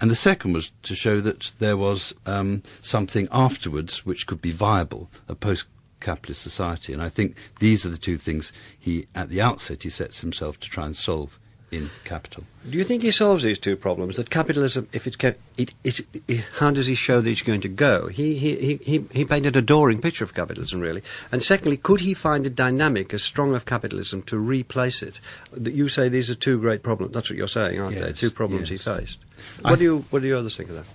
And 0.00 0.10
the 0.10 0.16
second 0.16 0.52
was 0.52 0.72
to 0.82 0.94
show 0.94 1.20
that 1.20 1.52
there 1.58 1.76
was 1.76 2.14
um, 2.26 2.62
something 2.80 3.28
afterwards 3.30 4.04
which 4.04 4.26
could 4.26 4.42
be 4.42 4.52
viable, 4.52 5.10
a 5.28 5.34
post 5.34 5.66
capitalist 6.00 6.42
society. 6.42 6.92
And 6.92 7.00
I 7.00 7.08
think 7.08 7.36
these 7.60 7.86
are 7.86 7.90
the 7.90 7.96
two 7.96 8.18
things 8.18 8.52
he, 8.78 9.06
at 9.14 9.28
the 9.28 9.40
outset, 9.40 9.84
he 9.84 9.90
sets 9.90 10.20
himself 10.20 10.60
to 10.60 10.68
try 10.68 10.86
and 10.86 10.96
solve 10.96 11.38
in 11.74 11.90
capital. 12.04 12.44
Do 12.68 12.78
you 12.78 12.84
think 12.84 13.02
he 13.02 13.10
solves 13.10 13.42
these 13.42 13.58
two 13.58 13.76
problems? 13.76 14.16
That 14.16 14.30
capitalism, 14.30 14.88
if 14.92 15.06
it's 15.06 15.16
kept, 15.16 15.40
it, 15.56 15.74
it, 15.82 16.00
it, 16.28 16.44
how 16.58 16.70
does 16.70 16.86
he 16.86 16.94
show 16.94 17.20
that 17.20 17.30
it's 17.30 17.42
going 17.42 17.60
to 17.62 17.68
go? 17.68 18.08
He, 18.08 18.36
he, 18.38 18.76
he, 18.76 19.04
he 19.10 19.24
painted 19.24 19.56
a 19.56 19.58
adoring 19.58 20.00
picture 20.00 20.24
of 20.24 20.34
capitalism, 20.34 20.80
really. 20.80 21.02
And 21.32 21.42
secondly, 21.42 21.76
could 21.76 22.00
he 22.00 22.14
find 22.14 22.46
a 22.46 22.50
dynamic 22.50 23.12
as 23.12 23.22
strong 23.22 23.54
of 23.54 23.64
capitalism 23.64 24.22
to 24.24 24.38
replace 24.38 25.02
it? 25.02 25.18
That 25.52 25.74
you 25.74 25.88
say 25.88 26.08
these 26.08 26.30
are 26.30 26.34
two 26.34 26.58
great 26.58 26.82
problems. 26.82 27.12
That's 27.12 27.28
what 27.28 27.36
you're 27.36 27.48
saying, 27.48 27.80
aren't 27.80 27.96
yes, 27.96 28.04
they? 28.04 28.12
Two 28.12 28.30
problems 28.30 28.70
yes. 28.70 28.84
he 28.84 28.90
faced. 28.90 29.18
What 29.62 29.78
do 29.78 29.84
you 29.84 30.04
What 30.10 30.22
do 30.22 30.28
you 30.28 30.36
others 30.36 30.56
think 30.56 30.70
of 30.70 30.76
that? 30.76 30.86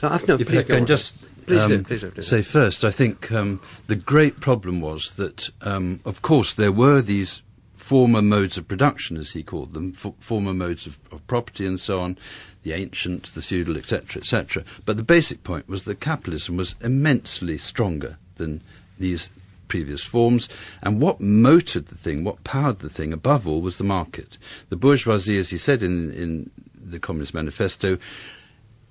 So 0.00 0.08
I've 0.08 0.26
no. 0.26 0.36
If 0.36 0.50
I 0.50 0.62
can 0.62 0.86
just 0.86 1.14
Please, 1.46 1.60
um, 1.60 1.70
do, 1.70 1.82
please, 1.82 2.00
do, 2.00 2.10
please 2.10 2.26
say 2.26 2.42
first, 2.42 2.84
I 2.84 2.90
think 2.90 3.30
um, 3.30 3.60
the 3.86 3.96
great 3.96 4.40
problem 4.40 4.80
was 4.80 5.12
that, 5.16 5.50
um, 5.60 6.00
of 6.04 6.22
course, 6.22 6.54
there 6.54 6.72
were 6.72 7.02
these 7.02 7.42
former 7.84 8.22
modes 8.22 8.56
of 8.56 8.66
production, 8.66 9.18
as 9.18 9.32
he 9.32 9.42
called 9.42 9.74
them, 9.74 9.92
former 9.92 10.54
modes 10.54 10.86
of, 10.86 10.98
of, 11.12 11.24
property 11.26 11.66
and 11.66 11.78
so 11.78 12.00
on, 12.00 12.16
the 12.62 12.72
ancient, 12.72 13.24
the 13.34 13.42
feudal, 13.42 13.76
etc., 13.76 14.22
etc. 14.22 14.64
But 14.86 14.96
the 14.96 15.02
basic 15.02 15.44
point 15.44 15.68
was 15.68 15.84
that 15.84 16.00
capitalism 16.00 16.56
was 16.56 16.76
immensely 16.80 17.58
stronger 17.58 18.16
than 18.36 18.62
these 18.98 19.28
previous 19.68 20.02
forms. 20.02 20.48
And 20.82 20.98
what 20.98 21.20
motored 21.20 21.88
the 21.88 21.98
thing, 21.98 22.24
what 22.24 22.42
powered 22.42 22.78
the 22.78 22.88
thing, 22.88 23.12
above 23.12 23.46
all, 23.46 23.60
was 23.60 23.76
the 23.76 23.84
market. 23.84 24.38
The 24.70 24.76
bourgeoisie, 24.76 25.36
as 25.36 25.50
he 25.50 25.58
said 25.58 25.82
in, 25.82 26.10
in 26.12 26.50
the 26.74 26.98
Communist 26.98 27.34
Manifesto, 27.34 27.98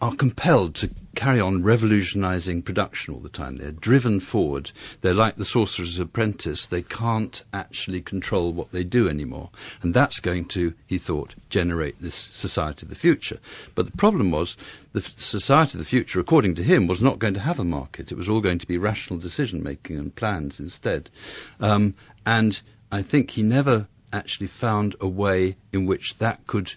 are 0.03 0.13
compelled 0.15 0.75
to 0.75 0.89
carry 1.15 1.39
on 1.39 1.63
revolutionizing 1.63 2.61
production 2.61 3.13
all 3.13 3.21
the 3.21 3.29
time. 3.29 3.55
They're 3.55 3.71
driven 3.71 4.19
forward. 4.19 4.71
They're 4.99 5.13
like 5.13 5.37
the 5.37 5.45
sorcerer's 5.45 5.97
apprentice. 5.97 6.65
They 6.65 6.81
can't 6.81 7.41
actually 7.53 8.01
control 8.01 8.51
what 8.51 8.73
they 8.73 8.83
do 8.83 9.07
anymore. 9.07 9.49
And 9.81 9.93
that's 9.93 10.19
going 10.19 10.45
to, 10.49 10.73
he 10.87 10.97
thought, 10.97 11.35
generate 11.49 12.01
this 12.01 12.15
society 12.15 12.85
of 12.85 12.89
the 12.89 12.97
future. 12.97 13.39
But 13.75 13.85
the 13.85 13.97
problem 13.97 14.29
was 14.29 14.57
the 14.91 14.99
society 14.99 15.77
of 15.77 15.79
the 15.79 15.89
future, 15.89 16.19
according 16.19 16.55
to 16.55 16.63
him, 16.63 16.85
was 16.85 17.01
not 17.01 17.19
going 17.19 17.35
to 17.35 17.39
have 17.39 17.59
a 17.59 17.63
market. 17.63 18.11
It 18.11 18.17
was 18.17 18.27
all 18.27 18.41
going 18.41 18.59
to 18.59 18.67
be 18.67 18.77
rational 18.77 19.21
decision 19.21 19.63
making 19.63 19.97
and 19.97 20.13
plans 20.13 20.59
instead. 20.59 21.09
Um, 21.61 21.95
and 22.25 22.61
I 22.91 23.03
think 23.03 23.31
he 23.31 23.43
never 23.43 23.87
actually 24.11 24.47
found 24.47 24.97
a 24.99 25.07
way 25.07 25.55
in 25.71 25.85
which 25.85 26.17
that 26.17 26.45
could 26.45 26.73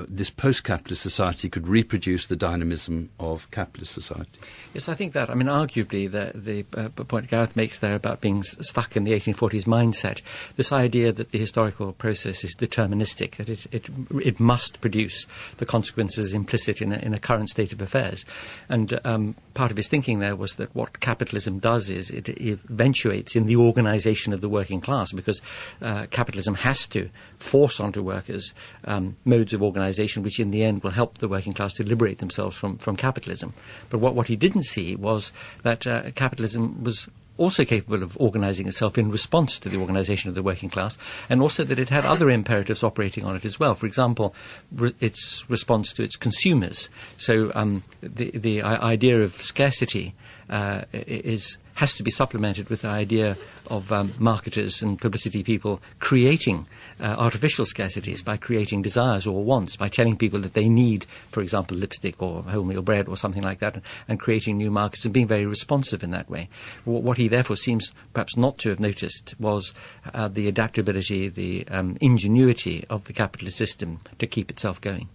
uh, 0.00 0.06
this 0.08 0.30
post-capitalist 0.30 1.02
society 1.02 1.48
could 1.48 1.68
reproduce 1.68 2.26
the 2.26 2.36
dynamism 2.36 3.10
of 3.18 3.50
capitalist 3.50 3.92
society. 3.92 4.40
Yes, 4.74 4.88
I 4.88 4.94
think 4.94 5.12
that. 5.12 5.30
I 5.30 5.34
mean, 5.34 5.48
arguably, 5.48 6.10
the, 6.10 6.32
the 6.34 6.64
uh, 6.78 6.88
point 6.88 7.28
Gareth 7.28 7.56
makes 7.56 7.78
there 7.78 7.94
about 7.94 8.20
being 8.20 8.42
stuck 8.42 8.96
in 8.96 9.04
the 9.04 9.12
1840s 9.12 9.64
mindset, 9.64 10.22
this 10.56 10.72
idea 10.72 11.12
that 11.12 11.30
the 11.30 11.38
historical 11.38 11.92
process 11.92 12.44
is 12.44 12.54
deterministic, 12.56 13.36
that 13.36 13.48
it, 13.48 13.66
it, 13.72 13.88
it 14.22 14.40
must 14.40 14.80
produce 14.80 15.26
the 15.58 15.66
consequences 15.66 16.32
implicit 16.32 16.80
in 16.80 16.92
a, 16.92 16.96
in 16.96 17.14
a 17.14 17.18
current 17.18 17.48
state 17.48 17.72
of 17.72 17.80
affairs. 17.80 18.24
And 18.68 18.98
um, 19.04 19.34
part 19.54 19.70
of 19.70 19.76
his 19.76 19.88
thinking 19.88 20.20
there 20.20 20.36
was 20.36 20.54
that 20.54 20.74
what 20.74 21.00
capitalism 21.00 21.58
does 21.58 21.90
is 21.90 22.10
it, 22.10 22.28
eventuates 22.28 23.36
in 23.36 23.46
the 23.46 23.56
organization 23.56 24.32
of 24.32 24.40
the 24.40 24.48
working 24.48 24.80
class 24.80 25.12
because 25.12 25.42
uh, 25.82 26.06
capitalism 26.10 26.54
has 26.54 26.86
to 26.86 27.10
force 27.38 27.80
onto 27.80 28.02
workers 28.02 28.54
um, 28.84 29.16
modes 29.24 29.52
of 29.52 29.62
organization 29.62 29.89
which 30.22 30.38
in 30.38 30.50
the 30.50 30.62
end 30.62 30.82
will 30.82 30.90
help 30.90 31.18
the 31.18 31.28
working 31.28 31.52
class 31.52 31.74
to 31.74 31.84
liberate 31.84 32.18
themselves 32.18 32.56
from, 32.56 32.78
from 32.78 32.96
capitalism. 32.96 33.52
But 33.88 33.98
what, 33.98 34.14
what 34.14 34.28
he 34.28 34.36
didn't 34.36 34.64
see 34.64 34.94
was 34.96 35.32
that 35.62 35.86
uh, 35.86 36.10
capitalism 36.12 36.84
was 36.84 37.08
also 37.38 37.64
capable 37.64 38.02
of 38.02 38.16
organizing 38.20 38.68
itself 38.68 38.98
in 38.98 39.10
response 39.10 39.58
to 39.58 39.70
the 39.70 39.78
organization 39.78 40.28
of 40.28 40.34
the 40.34 40.42
working 40.42 40.68
class, 40.68 40.98
and 41.30 41.40
also 41.40 41.64
that 41.64 41.78
it 41.78 41.88
had 41.88 42.04
other 42.04 42.28
imperatives 42.28 42.84
operating 42.84 43.24
on 43.24 43.34
it 43.34 43.46
as 43.46 43.58
well. 43.58 43.74
For 43.74 43.86
example, 43.86 44.34
re- 44.70 44.94
its 45.00 45.48
response 45.48 45.94
to 45.94 46.02
its 46.02 46.16
consumers. 46.16 46.90
So 47.16 47.50
um, 47.54 47.82
the, 48.02 48.30
the 48.32 48.60
i- 48.60 48.92
idea 48.92 49.22
of 49.22 49.32
scarcity 49.32 50.14
uh, 50.50 50.82
is 50.92 51.56
has 51.80 51.94
to 51.94 52.02
be 52.02 52.10
supplemented 52.10 52.68
with 52.68 52.82
the 52.82 52.88
idea 52.88 53.38
of 53.68 53.90
um, 53.90 54.12
marketers 54.18 54.82
and 54.82 55.00
publicity 55.00 55.42
people 55.42 55.80
creating 55.98 56.66
uh, 57.00 57.16
artificial 57.18 57.64
scarcities 57.64 58.22
by 58.22 58.36
creating 58.36 58.82
desires 58.82 59.26
or 59.26 59.42
wants, 59.42 59.76
by 59.76 59.88
telling 59.88 60.14
people 60.14 60.38
that 60.38 60.52
they 60.52 60.68
need, 60.68 61.06
for 61.30 61.40
example, 61.40 61.74
lipstick 61.74 62.20
or 62.20 62.42
wholemeal 62.42 62.84
bread 62.84 63.08
or 63.08 63.16
something 63.16 63.42
like 63.42 63.60
that, 63.60 63.76
and, 63.76 63.82
and 64.08 64.20
creating 64.20 64.58
new 64.58 64.70
markets 64.70 65.06
and 65.06 65.14
being 65.14 65.26
very 65.26 65.46
responsive 65.46 66.02
in 66.02 66.10
that 66.10 66.28
way. 66.28 66.50
Wh- 66.84 67.00
What 67.02 67.16
he 67.16 67.28
therefore 67.28 67.56
seems 67.56 67.92
perhaps 68.12 68.36
not 68.36 68.58
to 68.58 68.68
have 68.68 68.78
noticed 68.78 69.34
was 69.40 69.72
uh, 70.12 70.28
the 70.28 70.48
adaptability, 70.48 71.28
the 71.28 71.66
um, 71.68 71.96
ingenuity 72.02 72.84
of 72.90 73.04
the 73.04 73.14
capitalist 73.14 73.56
system 73.56 74.00
to 74.18 74.26
keep 74.26 74.50
itself 74.50 74.82
going. 74.82 75.08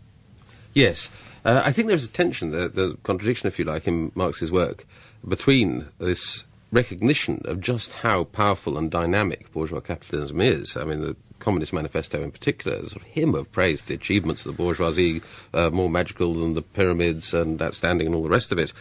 Yes. 0.74 1.12
Uh, 1.46 1.62
I 1.64 1.72
think 1.72 1.90
there's 1.90 2.06
a 2.06 2.10
tension, 2.10 2.50
the, 2.50 2.70
the 2.70 2.98
contradiction, 3.04 3.48
if 3.48 3.60
you 3.60 3.66
like, 3.66 3.88
in 3.88 4.12
Marx's 4.16 4.52
work 4.52 4.88
between 5.28 5.86
this 6.00 6.45
recognition 6.72 7.42
of 7.46 7.62
just 7.62 7.92
how 7.92 8.26
powerful 8.26 8.78
and 8.78 8.92
dynamic 8.92 9.52
bourgeois 9.54 9.80
capitalism 9.80 10.42
is. 10.42 10.76
I 10.76 10.84
mean, 10.84 11.02
the 11.02 11.16
Communist 11.40 11.74
Manifesto 11.74 12.22
in 12.22 12.32
particular, 12.32 12.78
is 12.78 12.96
a 12.96 13.00
hymn 13.00 13.36
of 13.36 13.52
praise 13.52 13.84
the 13.84 13.94
achievements 13.94 14.46
of 14.46 14.56
the 14.56 14.64
bourgeoisie, 14.64 15.22
uh, 15.54 15.70
more 15.70 15.90
magical 15.90 16.34
than 16.34 16.54
the 16.54 16.62
pyramids 16.62 17.34
and 17.34 17.62
outstanding 17.62 18.08
and 18.08 18.16
all 18.16 18.24
the 18.24 18.30
rest 18.30 18.52
of 18.52 18.58
it. 18.58 18.74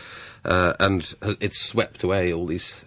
Uh, 0.45 0.75
and 0.81 1.15
it's 1.41 1.61
swept 1.61 2.03
away 2.03 2.33
all 2.33 2.47
these 2.47 2.85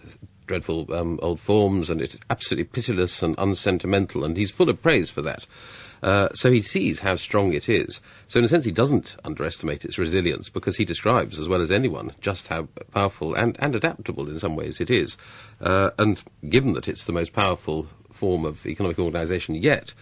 dreadful 0.48 0.92
um, 0.94 1.20
old 1.22 1.40
forms, 1.40 1.90
and 1.90 2.02
it's 2.02 2.18
absolutely 2.30 2.64
pitiless 2.64 3.22
and 3.22 3.36
unsentimental, 3.38 4.24
and 4.24 4.38
he's 4.38 4.50
full 4.50 4.70
of 4.70 4.82
praise 4.82 5.10
for 5.10 5.22
that. 5.22 5.46
Uh, 6.04 6.30
so 6.34 6.52
he 6.52 6.62
sees 6.62 7.00
how 7.00 7.16
strong 7.16 7.54
it 7.54 7.70
is. 7.70 8.02
So 8.28 8.40
in 8.40 8.46
a 8.46 8.48
sense, 8.48 8.66
he 8.66 8.72
doesn't 8.72 9.16
underestimate 9.24 9.86
its 9.86 9.98
resilience 9.98 10.50
because 10.50 10.78
he 10.78 10.86
describes, 10.86 11.40
as 11.40 11.48
well 11.48 11.62
as 11.62 11.72
anyone, 11.72 12.14
just 12.22 12.48
how 12.48 12.68
powerful 12.92 13.34
and, 13.36 13.58
and 13.60 13.76
adaptable 13.76 14.30
in 14.30 14.40
some 14.40 14.56
ways 14.56 14.80
it 14.80 14.90
is. 14.90 15.18
Uh, 15.62 15.92
and 15.98 16.24
given 16.50 16.74
that 16.74 16.88
it's 16.88 17.06
the 17.06 17.14
most 17.14 17.34
powerful 17.34 17.88
form 18.12 18.46
of 18.46 18.66
economic 18.66 19.00
organisation 19.00 19.56
yet, 19.56 19.94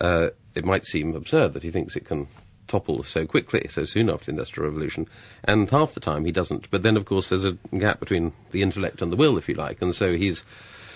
uh, 0.00 0.28
it 0.54 0.64
might 0.64 0.86
seem 0.86 1.14
absurd 1.14 1.52
that 1.54 1.62
he 1.62 1.70
thinks 1.70 1.96
it 1.96 2.04
can 2.04 2.28
topple 2.68 3.02
so 3.02 3.26
quickly, 3.26 3.66
so 3.68 3.84
soon 3.84 4.08
after 4.08 4.26
the 4.26 4.30
Industrial 4.32 4.68
Revolution, 4.68 5.06
and 5.44 5.68
half 5.70 5.94
the 5.94 6.00
time 6.00 6.24
he 6.24 6.32
doesn't. 6.32 6.70
But 6.70 6.82
then, 6.82 6.96
of 6.96 7.04
course, 7.04 7.28
there's 7.28 7.44
a 7.44 7.58
gap 7.78 8.00
between 8.00 8.32
the 8.50 8.62
intellect 8.62 9.02
and 9.02 9.12
the 9.12 9.16
will, 9.16 9.36
if 9.36 9.48
you 9.48 9.54
like, 9.54 9.82
and 9.82 9.94
so 9.94 10.16
he's 10.16 10.44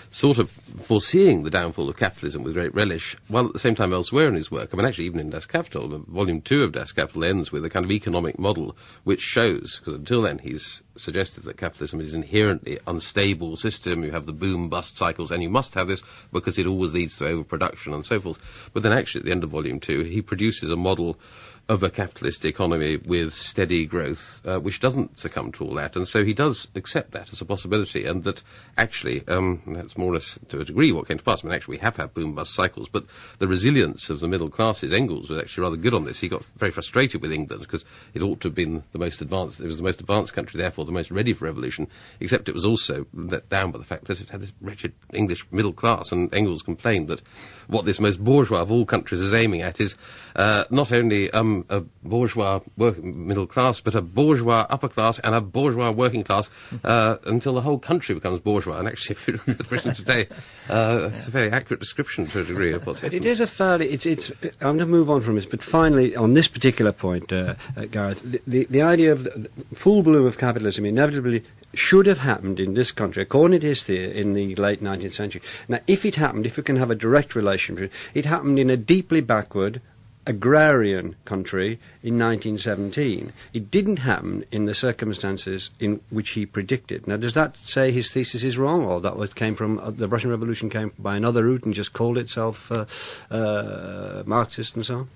sort 0.09 0.39
of 0.39 0.49
foreseeing 0.79 1.43
the 1.43 1.49
downfall 1.49 1.89
of 1.89 1.97
capitalism 1.97 2.43
with 2.43 2.53
great 2.53 2.73
relish, 2.73 3.15
while 3.27 3.45
at 3.45 3.53
the 3.53 3.59
same 3.59 3.75
time 3.75 3.93
elsewhere 3.93 4.27
in 4.27 4.35
his 4.35 4.51
work, 4.51 4.69
I 4.73 4.77
mean, 4.77 4.85
actually, 4.85 5.05
even 5.05 5.19
in 5.19 5.29
Das 5.29 5.45
Kapital, 5.45 5.87
volume 6.07 6.41
two 6.41 6.63
of 6.63 6.71
Das 6.71 6.91
Kapital 6.91 7.23
ends 7.23 7.51
with 7.51 7.65
a 7.65 7.69
kind 7.69 7.85
of 7.85 7.91
economic 7.91 8.39
model 8.39 8.75
which 9.03 9.21
shows, 9.21 9.77
because 9.77 9.93
until 9.93 10.21
then 10.21 10.39
he's 10.39 10.81
suggested 10.95 11.43
that 11.43 11.57
capitalism 11.57 12.01
is 12.01 12.13
an 12.13 12.23
inherently 12.23 12.79
unstable 12.87 13.55
system, 13.55 14.03
you 14.03 14.11
have 14.11 14.25
the 14.25 14.33
boom 14.33 14.69
bust 14.69 14.97
cycles, 14.97 15.31
and 15.31 15.43
you 15.43 15.49
must 15.49 15.73
have 15.73 15.87
this 15.87 16.03
because 16.31 16.57
it 16.57 16.67
always 16.67 16.93
leads 16.93 17.15
to 17.17 17.25
overproduction 17.25 17.93
and 17.93 18.05
so 18.05 18.19
forth. 18.19 18.69
But 18.73 18.83
then 18.83 18.91
actually, 18.91 19.21
at 19.21 19.25
the 19.25 19.31
end 19.31 19.43
of 19.43 19.49
volume 19.49 19.79
two, 19.79 20.03
he 20.03 20.21
produces 20.21 20.69
a 20.69 20.75
model 20.75 21.19
of 21.69 21.83
a 21.83 21.89
capitalist 21.89 22.45
economy 22.45 22.95
with 22.95 23.33
steady 23.33 23.85
growth, 23.85 24.41
uh, 24.45 24.57
which 24.57 24.79
doesn't 24.79 25.19
succumb 25.19 25.51
to 25.51 25.65
all 25.65 25.73
that. 25.73 25.97
And 25.97 26.07
so 26.07 26.23
he 26.23 26.33
does 26.33 26.69
accept 26.75 27.11
that 27.11 27.33
as 27.33 27.41
a 27.41 27.45
possibility, 27.45 28.05
and 28.05 28.23
that 28.23 28.41
actually, 28.77 29.27
um, 29.27 29.61
that's 29.67 29.97
more 29.97 30.11
or 30.11 30.13
less 30.13 30.39
to 30.47 30.61
a 30.61 30.65
degree 30.65 30.93
what 30.93 31.09
came 31.09 31.17
to 31.17 31.23
pass. 31.23 31.43
I 31.43 31.47
mean, 31.47 31.55
actually, 31.55 31.77
we 31.77 31.81
have 31.81 31.97
had 31.97 32.13
boom 32.13 32.35
bust 32.35 32.53
cycles, 32.53 32.87
but 32.87 33.05
the 33.39 33.49
resilience 33.49 34.09
of 34.09 34.21
the 34.21 34.29
middle 34.29 34.49
classes, 34.49 34.93
Engels 34.93 35.29
was 35.29 35.39
actually 35.39 35.63
rather 35.63 35.75
good 35.75 35.93
on 35.93 36.05
this. 36.05 36.21
He 36.21 36.29
got 36.29 36.45
very 36.55 36.71
frustrated 36.71 37.21
with 37.21 37.33
England 37.33 37.61
because 37.61 37.83
it 38.13 38.21
ought 38.21 38.39
to 38.41 38.47
have 38.47 38.55
been 38.55 38.83
the 38.93 38.99
most 38.99 39.21
advanced, 39.21 39.59
it 39.59 39.67
was 39.67 39.77
the 39.77 39.83
most 39.83 39.99
advanced 39.99 40.33
country, 40.33 40.57
therefore 40.57 40.85
the 40.85 40.91
most 40.93 41.11
ready 41.11 41.33
for 41.33 41.45
revolution, 41.45 41.87
except 42.21 42.47
it 42.47 42.55
was 42.55 42.65
also 42.65 43.05
let 43.13 43.49
down 43.49 43.71
by 43.71 43.77
the 43.77 43.83
fact 43.83 44.05
that 44.05 44.21
it 44.21 44.29
had 44.29 44.39
this 44.39 44.53
wretched 44.61 44.93
English 45.13 45.45
middle 45.51 45.73
class, 45.73 46.13
and 46.13 46.33
Engels 46.33 46.61
complained 46.61 47.09
that 47.09 47.21
what 47.67 47.83
this 47.83 47.99
most 47.99 48.23
bourgeois 48.23 48.61
of 48.61 48.71
all 48.71 48.85
countries 48.85 49.19
is 49.19 49.33
aiming 49.33 49.61
at 49.61 49.81
is 49.81 49.97
uh, 50.37 50.65
not 50.69 50.93
only 50.93 51.29
um, 51.31 51.65
a 51.69 51.81
bourgeois 52.03 52.59
work, 52.77 53.03
middle 53.03 53.47
class, 53.47 53.81
but 53.81 53.95
a 53.95 54.01
bourgeois 54.01 54.65
upper 54.69 54.87
class 54.87 55.19
and 55.19 55.35
a 55.35 55.41
bourgeois 55.41 55.91
working 55.91 56.23
class 56.23 56.49
uh, 56.83 57.17
until 57.25 57.53
the 57.53 57.61
whole 57.61 57.79
country 57.79 58.15
becomes 58.15 58.39
bourgeois. 58.39 58.77
And 58.77 58.87
actually, 58.87 59.15
if 59.15 59.27
you 59.27 59.33
look 59.33 59.49
at 59.49 59.57
the 59.57 59.63
Britain 59.63 59.93
today, 59.93 60.27
uh, 60.69 61.09
it's 61.11 61.27
a 61.27 61.31
very 61.31 61.51
accurate 61.51 61.79
description 61.79 62.27
to 62.27 62.41
a 62.41 62.43
degree 62.43 62.71
of 62.73 62.85
what's 62.85 63.01
happening. 63.01 63.23
it 63.23 63.25
is 63.25 63.41
a 63.41 63.47
fairly. 63.47 63.89
It's. 63.89 64.05
It's. 64.05 64.31
I'm 64.61 64.77
going 64.77 64.79
to 64.79 64.85
move 64.85 65.09
on 65.09 65.21
from 65.21 65.35
this, 65.35 65.45
but 65.45 65.63
finally, 65.63 66.15
on 66.15 66.33
this 66.33 66.47
particular 66.47 66.91
point, 66.91 67.33
uh, 67.33 67.55
uh, 67.75 67.85
Gareth, 67.85 68.21
the, 68.23 68.41
the 68.45 68.67
the 68.69 68.81
idea 68.81 69.11
of 69.11 69.23
the, 69.23 69.49
full 69.73 70.03
bloom 70.03 70.25
of 70.25 70.37
capitalism 70.37 70.85
inevitably 70.85 71.43
should 71.73 72.05
have 72.05 72.19
happened 72.19 72.59
in 72.59 72.73
this 72.73 72.91
country, 72.91 73.23
according 73.23 73.59
to 73.59 73.67
his 73.67 73.83
theory, 73.83 74.19
in 74.19 74.33
the 74.33 74.55
late 74.55 74.81
19th 74.81 75.13
century. 75.13 75.41
Now, 75.67 75.79
if 75.87 76.05
it 76.05 76.15
happened, 76.15 76.45
if 76.45 76.57
we 76.57 76.63
can 76.63 76.77
have 76.77 76.89
a 76.89 76.95
direct 76.95 77.35
relation 77.35 77.75
to 77.75 77.83
it, 77.83 77.91
it 78.13 78.25
happened 78.25 78.57
in 78.57 78.69
a 78.69 78.77
deeply 78.77 79.21
backward 79.21 79.81
agrarian 80.27 81.15
country 81.25 81.79
in 82.03 82.19
1917. 82.19 83.33
It 83.53 83.71
didn't 83.71 83.97
happen 83.97 84.45
in 84.51 84.65
the 84.65 84.75
circumstances 84.75 85.71
in 85.79 86.01
which 86.09 86.31
he 86.31 86.45
predicted. 86.45 87.07
Now, 87.07 87.17
does 87.17 87.33
that 87.33 87.57
say 87.57 87.91
his 87.91 88.11
thesis 88.11 88.43
is 88.43 88.57
wrong, 88.57 88.85
or 88.85 89.01
that 89.01 89.15
was, 89.15 89.33
came 89.33 89.55
from 89.55 89.79
uh, 89.79 89.89
the 89.89 90.07
Russian 90.07 90.29
Revolution 90.29 90.69
came 90.69 90.91
by 90.99 91.15
another 91.15 91.45
route 91.45 91.63
and 91.63 91.73
just 91.73 91.93
called 91.93 92.17
itself 92.17 92.71
uh, 92.71 92.85
uh, 93.31 94.23
Marxist 94.25 94.75
and 94.75 94.85
so 94.85 94.95
on? 94.95 95.09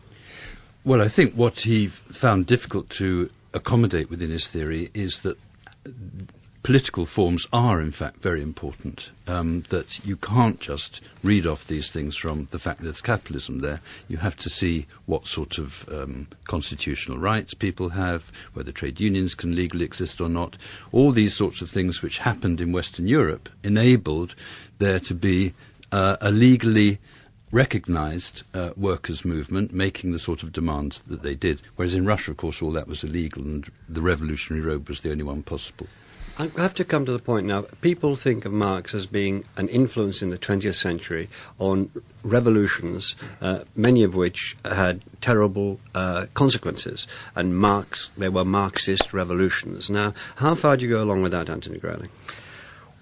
Well, 0.83 1.01
I 1.01 1.09
think 1.09 1.35
what 1.35 1.59
he 1.59 1.87
found 1.87 2.47
difficult 2.47 2.89
to 2.91 3.29
accommodate 3.53 4.09
within 4.09 4.31
his 4.31 4.47
theory 4.47 4.89
is 4.93 5.21
that 5.21 5.37
political 6.63 7.05
forms 7.05 7.47
are, 7.51 7.81
in 7.81 7.91
fact, 7.91 8.17
very 8.17 8.41
important. 8.41 9.09
Um, 9.27 9.63
that 9.69 10.05
you 10.05 10.15
can't 10.15 10.59
just 10.59 11.01
read 11.23 11.45
off 11.47 11.65
these 11.65 11.89
things 11.89 12.17
from 12.17 12.47
the 12.51 12.59
fact 12.59 12.79
that 12.79 12.83
there's 12.83 13.01
capitalism 13.01 13.59
there. 13.59 13.79
You 14.07 14.17
have 14.17 14.35
to 14.37 14.49
see 14.49 14.87
what 15.05 15.27
sort 15.27 15.57
of 15.57 15.87
um, 15.89 16.27
constitutional 16.45 17.17
rights 17.17 17.53
people 17.53 17.89
have, 17.89 18.31
whether 18.53 18.71
trade 18.71 18.99
unions 18.99 19.33
can 19.33 19.55
legally 19.55 19.85
exist 19.85 20.21
or 20.21 20.29
not. 20.29 20.57
All 20.91 21.11
these 21.11 21.33
sorts 21.33 21.61
of 21.61 21.69
things 21.69 22.01
which 22.01 22.19
happened 22.19 22.61
in 22.61 22.71
Western 22.71 23.07
Europe 23.07 23.49
enabled 23.63 24.35
there 24.79 24.99
to 24.99 25.15
be 25.15 25.53
uh, 25.91 26.17
a 26.21 26.31
legally 26.31 26.99
recognized 27.51 28.43
uh, 28.53 28.71
workers' 28.77 29.25
movement 29.25 29.73
making 29.73 30.11
the 30.11 30.19
sort 30.19 30.41
of 30.41 30.53
demands 30.53 31.01
that 31.03 31.21
they 31.21 31.35
did. 31.35 31.61
Whereas 31.75 31.95
in 31.95 32.05
Russia, 32.05 32.31
of 32.31 32.37
course, 32.37 32.61
all 32.61 32.71
that 32.71 32.87
was 32.87 33.03
illegal 33.03 33.43
and 33.43 33.69
the 33.89 34.01
revolutionary 34.01 34.65
road 34.65 34.87
was 34.87 35.01
the 35.01 35.11
only 35.11 35.23
one 35.23 35.43
possible. 35.43 35.87
I 36.41 36.49
have 36.59 36.73
to 36.75 36.83
come 36.83 37.05
to 37.05 37.11
the 37.11 37.19
point 37.19 37.45
now. 37.45 37.65
People 37.81 38.15
think 38.15 38.45
of 38.45 38.51
Marx 38.51 38.95
as 38.95 39.05
being 39.05 39.43
an 39.57 39.67
influence 39.67 40.23
in 40.23 40.31
the 40.31 40.39
20th 40.39 40.73
century 40.73 41.29
on 41.59 41.91
revolutions, 42.23 43.15
uh, 43.41 43.59
many 43.75 44.01
of 44.01 44.15
which 44.15 44.57
had 44.65 45.03
terrible 45.21 45.79
uh, 45.93 46.25
consequences. 46.33 47.05
And 47.35 47.55
Marx, 47.55 48.09
they 48.17 48.27
were 48.27 48.43
Marxist 48.43 49.13
revolutions. 49.13 49.87
Now, 49.87 50.15
how 50.37 50.55
far 50.55 50.77
do 50.77 50.85
you 50.85 50.89
go 50.89 51.03
along 51.03 51.21
with 51.21 51.31
that, 51.31 51.47
Anthony 51.47 51.77
Grayling? 51.77 52.09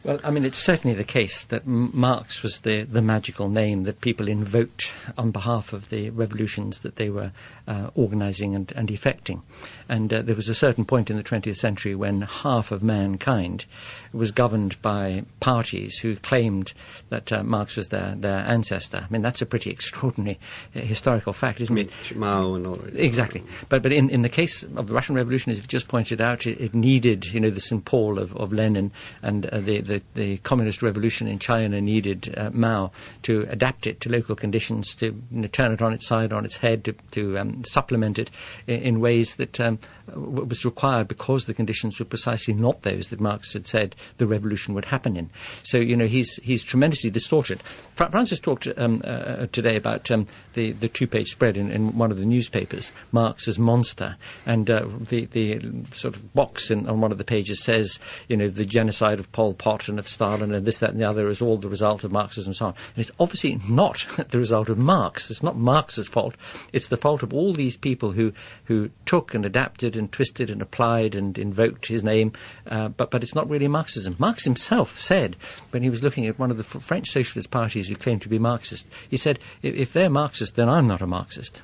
Well, 0.04 0.20
I 0.24 0.32
mean, 0.32 0.45
it's 0.45 0.58
certainly 0.58 0.95
the 0.95 1.04
case 1.04 1.43
that 1.45 1.64
M- 1.64 1.91
Marx 1.93 2.41
was 2.41 2.60
the, 2.60 2.84
the 2.84 3.02
magical 3.02 3.50
name 3.50 3.84
that 3.84 4.00
people 4.00 4.30
invoked 4.30 4.93
on 5.18 5.32
behalf 5.32 5.74
of 5.74 5.89
the 5.89 6.10
revolutions 6.12 6.80
that 6.82 6.95
they 6.95 7.10
were 7.10 7.34
uh, 7.68 7.89
organizing 7.95 8.56
and, 8.56 8.72
and 8.78 8.89
effecting. 8.89 9.41
And 9.89 10.14
uh, 10.14 10.22
there 10.22 10.36
was 10.36 10.47
a 10.47 10.56
certain 10.56 10.86
point 10.86 11.10
in 11.10 11.18
the 11.18 11.24
20th 11.24 11.58
century 11.58 11.95
when 11.95 12.22
half 12.22 12.72
of 12.72 12.82
mankind 12.82 13.66
was 14.14 14.32
governed 14.32 14.82
by 14.82 15.24
parties 15.39 16.00
who 16.00 16.16
claimed 16.16 16.74
that 17.10 17.32
uh, 17.32 17.43
Marx 17.43 17.76
was 17.76 17.89
their, 17.89 18.16
their 18.16 18.39
ancestor. 18.39 19.06
I 19.08 19.12
mean, 19.12 19.22
that's 19.22 19.41
a 19.41 19.45
pretty 19.45 19.70
extraordinary 19.70 20.39
uh, 20.76 20.80
historical 20.80 21.34
fact, 21.34 21.62
isn't 21.62 21.78
it? 21.78 21.91
Mao 22.16 22.56
and 22.56 22.66
all 22.66 22.76
that. 22.78 22.95
Exactly. 22.95 23.43
But, 23.68 23.84
but 23.84 23.91
in, 23.91 24.10
in 24.10 24.22
the 24.22 24.30
case 24.30 24.64
of 24.64 24.88
the 24.88 24.93
Russian 24.93 25.16
Revolution, 25.16 25.52
as 25.52 25.58
you've 25.58 25.68
just 25.68 25.88
pointed 25.88 26.22
out, 26.22 26.47
it, 26.47 26.60
it 26.60 26.74
needed, 26.74 27.26
you 27.34 27.39
know, 27.39 27.50
the 27.50 27.60
St. 27.60 27.84
Paul 27.84 28.18
of, 28.18 28.36
of 28.36 28.52
Lenin 28.54 28.91
and 29.22 29.45
uh, 29.47 29.60
the, 29.60 29.82
the, 29.89 30.01
the 30.13 30.37
communist 30.37 30.81
revolution 30.81 31.27
in 31.27 31.39
China 31.39 31.81
needed 31.81 32.33
uh, 32.37 32.49
Mao 32.53 32.91
to 33.23 33.45
adapt 33.49 33.87
it 33.87 33.99
to 34.01 34.09
local 34.09 34.35
conditions, 34.35 34.95
to 34.95 35.07
you 35.07 35.41
know, 35.41 35.47
turn 35.47 35.73
it 35.73 35.81
on 35.81 35.91
its 35.91 36.07
side, 36.07 36.31
on 36.31 36.45
its 36.45 36.57
head, 36.57 36.85
to, 36.85 36.93
to 37.11 37.37
um, 37.37 37.63
supplement 37.65 38.17
it 38.17 38.29
in, 38.67 38.79
in 38.81 38.99
ways 38.99 39.35
that 39.35 39.59
um, 39.59 39.79
was 40.15 40.65
required 40.65 41.07
because 41.07 41.45
the 41.45 41.53
conditions 41.53 41.99
were 41.99 42.05
precisely 42.05 42.53
not 42.53 42.83
those 42.83 43.09
that 43.09 43.19
Marx 43.19 43.53
had 43.53 43.65
said 43.67 43.95
the 44.17 44.27
revolution 44.27 44.73
would 44.73 44.85
happen 44.85 45.17
in. 45.17 45.29
So, 45.63 45.77
you 45.77 45.97
know, 45.97 46.07
he's, 46.07 46.37
he's 46.37 46.63
tremendously 46.63 47.09
distorted. 47.09 47.61
Fra- 47.95 48.11
Francis 48.11 48.39
talked 48.39 48.67
um, 48.77 49.01
uh, 49.03 49.47
today 49.51 49.75
about 49.75 50.09
um, 50.11 50.27
the, 50.53 50.71
the 50.73 50.87
two 50.87 51.07
page 51.07 51.31
spread 51.31 51.57
in, 51.57 51.71
in 51.71 51.97
one 51.97 52.11
of 52.11 52.17
the 52.17 52.25
newspapers, 52.25 52.91
Marx's 53.11 53.59
monster. 53.59 54.17
And 54.45 54.69
uh, 54.69 54.85
the, 54.99 55.25
the 55.25 55.61
sort 55.91 56.15
of 56.15 56.33
box 56.33 56.71
in, 56.71 56.87
on 56.87 57.01
one 57.01 57.11
of 57.11 57.17
the 57.17 57.23
pages 57.23 57.63
says, 57.63 57.99
you 58.27 58.37
know, 58.37 58.47
the 58.47 58.65
genocide 58.65 59.19
of 59.19 59.31
Pol 59.31 59.53
Pot 59.53 59.78
and 59.88 59.99
of 59.99 60.07
Stalin 60.07 60.53
and 60.53 60.65
this, 60.65 60.80
that, 60.80 60.91
and 60.91 60.99
the 60.99 61.07
other 61.07 61.30
is 61.30 61.41
all 61.41 61.57
the 61.57 61.69
result 61.69 62.03
of 62.03 62.11
Marxism 62.11 62.49
and 62.49 62.55
so 62.55 62.65
on. 62.67 62.73
And 62.95 63.01
it's 63.05 63.11
obviously 63.19 63.59
not 63.69 64.05
the 64.30 64.38
result 64.38 64.69
of 64.69 64.77
Marx. 64.77 65.30
It's 65.30 65.43
not 65.43 65.55
Marx's 65.55 66.07
fault. 66.07 66.36
It's 66.73 66.88
the 66.88 66.97
fault 66.97 67.23
of 67.23 67.34
all 67.34 67.53
these 67.53 67.77
people 67.77 68.11
who, 68.11 68.34
who 68.65 68.89
took 69.05 69.34
and 69.34 69.45
adapted 69.45 69.95
and 69.95 70.11
twisted 70.11 70.49
and 70.49 70.61
applied 70.61 71.15
and 71.15 71.38
invoked 71.38 71.88
his 71.88 72.03
name. 72.03 72.34
Uh, 72.67 72.89
but, 72.89 73.11
but 73.11 73.23
it's 73.23 73.36
not 73.36 73.49
really 73.49 73.67
Marxism. 73.67 74.15
Marx 74.19 74.43
himself 74.43 74.99
said, 74.99 75.36
when 75.71 75.84
he 75.84 75.89
was 75.89 76.03
looking 76.03 76.27
at 76.27 76.39
one 76.39 76.51
of 76.51 76.57
the 76.57 76.63
French 76.63 77.09
socialist 77.09 77.51
parties 77.51 77.88
who 77.88 77.95
claimed 77.95 78.21
to 78.23 78.30
be 78.30 78.39
Marxist, 78.39 78.88
he 79.09 79.17
said, 79.17 79.39
if, 79.61 79.75
if 79.75 79.93
they're 79.93 80.09
Marxist, 80.09 80.55
then 80.55 80.67
I'm 80.67 80.86
not 80.86 81.01
a 81.01 81.07
Marxist. 81.07 81.61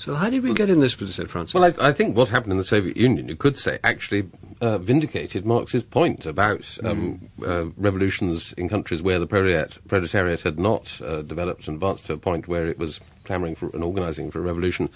So 0.00 0.14
how 0.14 0.30
did 0.30 0.42
we 0.42 0.54
get 0.54 0.70
in 0.70 0.80
this 0.80 0.94
position, 0.94 1.26
Francis? 1.26 1.52
Well, 1.52 1.64
I, 1.64 1.88
I 1.88 1.92
think 1.92 2.16
what 2.16 2.30
happened 2.30 2.52
in 2.52 2.58
the 2.58 2.64
Soviet 2.64 2.96
Union, 2.96 3.28
you 3.28 3.36
could 3.36 3.58
say, 3.58 3.78
actually 3.84 4.30
uh, 4.62 4.78
vindicated 4.78 5.44
Marx's 5.44 5.82
point 5.82 6.24
about 6.24 6.78
um, 6.82 7.28
uh, 7.46 7.66
revolutions 7.76 8.54
in 8.54 8.66
countries 8.66 9.02
where 9.02 9.18
the 9.18 9.26
proletariat, 9.26 9.76
proletariat 9.88 10.40
had 10.40 10.58
not 10.58 10.98
uh, 11.02 11.20
developed 11.20 11.68
and 11.68 11.74
advanced 11.74 12.06
to 12.06 12.14
a 12.14 12.16
point 12.16 12.48
where 12.48 12.66
it 12.66 12.78
was 12.78 12.98
clamouring 13.24 13.54
for 13.54 13.68
and 13.74 13.84
organising 13.84 14.30
for 14.30 14.38
a 14.38 14.42
revolution. 14.42 14.88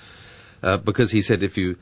Uh, 0.63 0.79
because 0.79 1.11
he 1.11 1.21
said 1.21 1.43
if 1.43 1.59
you 1.59 1.77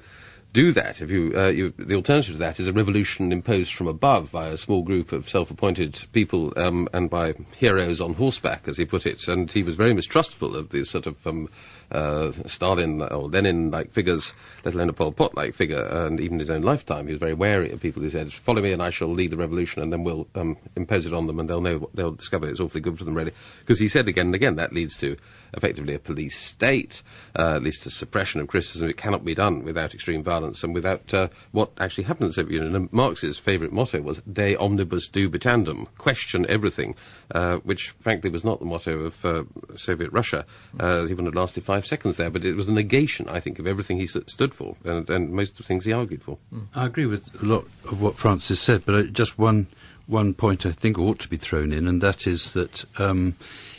do 0.53 0.73
that, 0.73 1.01
if 1.01 1.09
you, 1.09 1.33
uh, 1.37 1.47
you, 1.47 1.73
the 1.79 1.95
alternative 1.95 2.35
to 2.35 2.39
that 2.39 2.59
is 2.59 2.67
a 2.67 2.73
revolution 2.73 3.31
imposed 3.31 3.73
from 3.73 3.87
above 3.87 4.33
by 4.33 4.49
a 4.49 4.57
small 4.57 4.83
group 4.83 5.13
of 5.13 5.29
self-appointed 5.29 6.07
people 6.13 6.53
um, 6.57 6.89
and 6.93 7.09
by 7.09 7.35
heroes 7.57 8.01
on 8.01 8.15
horseback, 8.15 8.67
as 8.67 8.79
he 8.79 8.85
put 8.85 9.07
it. 9.07 9.29
And 9.29 9.51
he 9.51 9.63
was 9.63 9.77
very 9.77 9.95
mistrustful 9.95 10.57
of 10.57 10.71
these 10.71 10.91
sort 10.91 11.07
of 11.07 11.25
um, 11.25 11.49
uh, 11.93 12.33
Stalin 12.47 13.03
or 13.03 13.29
Lenin-like 13.29 13.93
figures, 13.93 14.35
let 14.65 14.75
alone 14.75 14.89
a 14.89 14.93
Pol 14.93 15.13
Pot-like 15.13 15.55
figure, 15.55 15.83
and 15.83 16.21
even 16.21 16.39
his 16.39 16.51
own 16.51 16.63
lifetime, 16.63 17.07
he 17.07 17.13
was 17.13 17.21
very 17.21 17.35
wary 17.35 17.71
of 17.71 17.81
people 17.81 18.03
who 18.03 18.11
said, 18.11 18.33
"Follow 18.33 18.61
me, 18.61 18.73
and 18.73 18.83
I 18.83 18.91
shall 18.91 19.09
lead 19.09 19.31
the 19.31 19.37
revolution, 19.37 19.83
and 19.83 19.93
then 19.93 20.05
we'll 20.05 20.27
um, 20.35 20.57
impose 20.77 21.07
it 21.07 21.15
on 21.15 21.27
them, 21.27 21.39
and 21.39 21.49
they'll 21.49 21.61
know, 21.61 21.89
they'll 21.95 22.13
discover 22.13 22.49
it's 22.49 22.61
awfully 22.61 22.81
good 22.81 22.99
for 22.99 23.05
them, 23.05 23.15
really." 23.15 23.33
Because 23.61 23.79
he 23.79 23.89
said 23.89 24.09
again 24.09 24.27
and 24.27 24.35
again 24.35 24.57
that 24.57 24.73
leads 24.73 24.99
to 24.99 25.17
effectively 25.55 25.95
a 25.95 25.99
police 25.99 26.39
state, 26.39 27.03
uh, 27.39 27.59
leads 27.59 27.79
to 27.81 27.91
suppression 27.91 28.41
of 28.41 28.49
criticism. 28.49 28.89
It 28.89 28.97
cannot 28.97 29.25
be 29.25 29.35
done 29.35 29.65
without 29.65 29.95
extreme 29.95 30.23
violence 30.23 30.65
and 30.65 30.75
without 30.75 31.13
uh, 31.13 31.29
what 31.53 31.71
actually 31.79 32.05
happened 32.05 32.25
in 32.25 32.29
the 32.29 32.35
Soviet 32.35 32.57
Union. 32.57 32.75
And 32.75 32.93
Marx's 32.93 33.39
favourite 33.39 33.73
motto 33.73 34.01
was 34.01 34.21
"De 34.31 34.57
omnibus 34.57 35.09
dubitandum," 35.09 35.87
question 35.99 36.47
everything, 36.49 36.95
uh, 37.35 37.57
which 37.59 37.91
frankly 38.01 38.31
was 38.31 38.45
not 38.45 38.59
the 38.59 38.65
motto 38.65 39.01
of 39.01 39.25
uh, 39.25 39.45
Soviet 39.77 40.13
Russia. 40.13 40.45
Uh, 40.81 41.07
wouldn't 41.15 41.27
have 41.27 41.35
lasted 41.35 41.65
five 41.65 41.82
seconds 41.87 42.17
there, 42.17 42.31
but 42.31 42.45
it 42.45 42.55
was 42.55 42.69
a 42.69 42.73
negation, 42.73 43.29
I 43.29 43.41
think, 43.41 43.59
of 43.59 43.67
everything 43.67 43.99
he 43.99 44.07
st- 44.07 44.31
stood 44.31 44.55
for 44.55 44.77
and, 44.85 45.09
and 45.09 45.31
most 45.31 45.53
of 45.53 45.57
the 45.59 45.63
things 45.65 45.85
he 45.85 45.93
argued 45.93 46.23
for. 46.23 46.39
I 46.75 46.87
agree 46.87 47.07
with 47.07 47.31
a 47.43 47.47
lot 47.47 47.65
of 47.91 48.01
what 48.01 48.17
Francis 48.17 48.61
said, 48.61 48.85
but 48.85 48.95
uh, 48.95 49.03
just 49.05 49.39
one 49.39 49.67
one 50.07 50.35
point 50.35 50.67
I 50.67 50.73
think 50.73 50.99
ought 50.99 51.21
to 51.21 51.29
be 51.29 51.37
thrown 51.37 51.73
in, 51.73 51.87
and 51.87 52.01
that 52.03 52.27
is 52.27 52.53
that 52.55 52.85
um, 52.99 53.37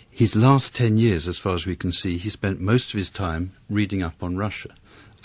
his 0.10 0.36
last 0.36 0.74
ten 0.76 0.98
years, 0.98 1.28
as 1.28 1.38
far 1.38 1.54
as 1.54 1.66
we 1.66 1.76
can 1.76 1.92
see, 1.92 2.18
he 2.18 2.30
spent 2.30 2.60
most 2.60 2.94
of 2.94 2.98
his 2.98 3.10
time 3.10 3.52
reading 3.70 4.02
up 4.02 4.24
on 4.24 4.38
Russia, 4.38 4.70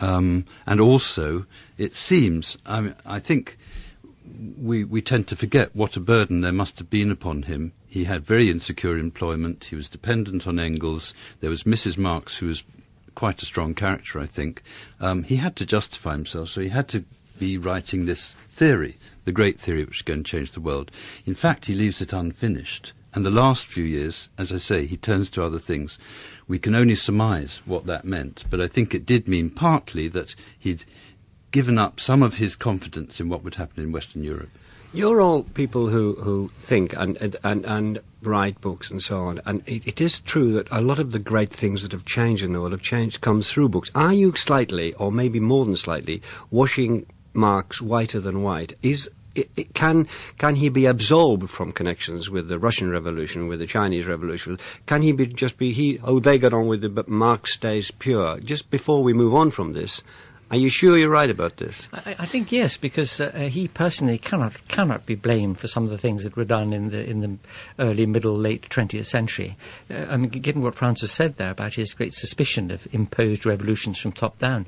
um, 0.00 0.44
and 0.66 0.80
also 0.80 1.46
it 1.76 1.94
seems, 1.94 2.56
I, 2.66 2.80
mean, 2.80 2.94
I 3.06 3.20
think. 3.20 3.56
We, 4.58 4.84
we 4.84 5.02
tend 5.02 5.26
to 5.28 5.36
forget 5.36 5.74
what 5.74 5.96
a 5.96 6.00
burden 6.00 6.40
there 6.40 6.52
must 6.52 6.78
have 6.78 6.90
been 6.90 7.10
upon 7.10 7.44
him. 7.44 7.72
He 7.86 8.04
had 8.04 8.24
very 8.24 8.50
insecure 8.50 8.98
employment. 8.98 9.66
He 9.66 9.76
was 9.76 9.88
dependent 9.88 10.46
on 10.46 10.58
Engels. 10.58 11.14
There 11.40 11.50
was 11.50 11.64
Mrs. 11.64 11.96
Marx, 11.96 12.36
who 12.36 12.46
was 12.46 12.62
quite 13.14 13.42
a 13.42 13.46
strong 13.46 13.74
character, 13.74 14.20
I 14.20 14.26
think. 14.26 14.62
Um, 15.00 15.22
he 15.24 15.36
had 15.36 15.56
to 15.56 15.66
justify 15.66 16.12
himself, 16.12 16.50
so 16.50 16.60
he 16.60 16.68
had 16.68 16.88
to 16.90 17.04
be 17.38 17.56
writing 17.56 18.06
this 18.06 18.34
theory, 18.34 18.96
the 19.24 19.32
great 19.32 19.58
theory 19.58 19.84
which 19.84 19.98
is 19.98 20.02
going 20.02 20.22
to 20.22 20.30
change 20.30 20.52
the 20.52 20.60
world. 20.60 20.90
In 21.24 21.34
fact, 21.34 21.66
he 21.66 21.74
leaves 21.74 22.00
it 22.00 22.12
unfinished. 22.12 22.92
And 23.14 23.24
the 23.24 23.30
last 23.30 23.64
few 23.66 23.84
years, 23.84 24.28
as 24.36 24.52
I 24.52 24.58
say, 24.58 24.86
he 24.86 24.96
turns 24.96 25.30
to 25.30 25.42
other 25.42 25.58
things. 25.58 25.98
We 26.46 26.58
can 26.58 26.74
only 26.74 26.94
surmise 26.94 27.60
what 27.64 27.86
that 27.86 28.04
meant, 28.04 28.44
but 28.50 28.60
I 28.60 28.68
think 28.68 28.94
it 28.94 29.06
did 29.06 29.26
mean 29.26 29.50
partly 29.50 30.08
that 30.08 30.34
he'd 30.58 30.84
given 31.50 31.78
up 31.78 32.00
some 32.00 32.22
of 32.22 32.36
his 32.36 32.56
confidence 32.56 33.20
in 33.20 33.28
what 33.28 33.42
would 33.42 33.54
happen 33.56 33.82
in 33.82 33.92
Western 33.92 34.22
Europe. 34.22 34.50
You're 34.92 35.20
all 35.20 35.42
people 35.42 35.88
who, 35.88 36.14
who 36.14 36.50
think 36.60 36.94
and, 36.96 37.16
and, 37.44 37.64
and, 37.64 38.00
write 38.22 38.60
books 38.60 38.90
and 38.90 39.00
so 39.02 39.20
on, 39.24 39.40
and 39.46 39.62
it, 39.66 39.86
it 39.86 40.00
is 40.00 40.18
true 40.20 40.52
that 40.52 40.66
a 40.72 40.80
lot 40.80 40.98
of 40.98 41.12
the 41.12 41.18
great 41.20 41.50
things 41.50 41.82
that 41.82 41.92
have 41.92 42.04
changed 42.04 42.42
in 42.42 42.52
the 42.52 42.60
world 42.60 42.72
have 42.72 42.82
changed 42.82 43.20
come 43.20 43.42
through 43.42 43.68
books. 43.68 43.90
Are 43.94 44.12
you 44.12 44.34
slightly, 44.34 44.92
or 44.94 45.12
maybe 45.12 45.38
more 45.38 45.64
than 45.64 45.76
slightly, 45.76 46.20
washing 46.50 47.06
Marx 47.32 47.80
whiter 47.80 48.18
than 48.18 48.42
white? 48.42 48.76
Is 48.82 49.08
it, 49.36 49.50
it, 49.56 49.74
can 49.74 50.08
can 50.38 50.56
he 50.56 50.68
be 50.68 50.86
absolved 50.86 51.48
from 51.48 51.70
connections 51.70 52.28
with 52.28 52.48
the 52.48 52.58
Russian 52.58 52.90
Revolution, 52.90 53.46
with 53.46 53.60
the 53.60 53.66
Chinese 53.66 54.06
Revolution? 54.06 54.58
Can 54.86 55.02
he 55.02 55.12
be 55.12 55.26
just 55.26 55.58
be 55.58 55.72
he? 55.72 56.00
Oh, 56.02 56.18
they 56.18 56.38
got 56.38 56.52
on 56.52 56.66
with 56.66 56.84
it, 56.84 56.94
but 56.94 57.08
Marx 57.08 57.54
stays 57.54 57.90
pure. 57.92 58.40
Just 58.40 58.70
before 58.70 59.02
we 59.02 59.12
move 59.12 59.34
on 59.34 59.50
from 59.50 59.74
this, 59.74 60.02
are 60.50 60.56
you 60.56 60.70
sure 60.70 60.96
you're 60.96 61.10
right 61.10 61.28
about 61.28 61.58
this? 61.58 61.74
I, 61.92 62.16
I 62.20 62.26
think 62.26 62.50
yes, 62.50 62.78
because 62.78 63.20
uh, 63.20 63.50
he 63.50 63.68
personally 63.68 64.16
cannot 64.16 64.66
cannot 64.68 65.04
be 65.04 65.14
blamed 65.14 65.58
for 65.58 65.68
some 65.68 65.84
of 65.84 65.90
the 65.90 65.98
things 65.98 66.24
that 66.24 66.36
were 66.36 66.44
done 66.44 66.72
in 66.72 66.88
the 66.88 67.08
in 67.08 67.20
the 67.20 67.36
early, 67.78 68.06
middle, 68.06 68.34
late 68.34 68.68
20th 68.70 69.06
century. 69.06 69.56
Uh, 69.90 70.06
I 70.08 70.16
mean, 70.16 70.30
given 70.30 70.62
what 70.62 70.74
Francis 70.74 71.12
said 71.12 71.36
there 71.36 71.50
about 71.50 71.74
his 71.74 71.92
great 71.92 72.14
suspicion 72.14 72.70
of 72.70 72.86
imposed 72.92 73.44
revolutions 73.44 73.98
from 73.98 74.12
top 74.12 74.38
down, 74.38 74.64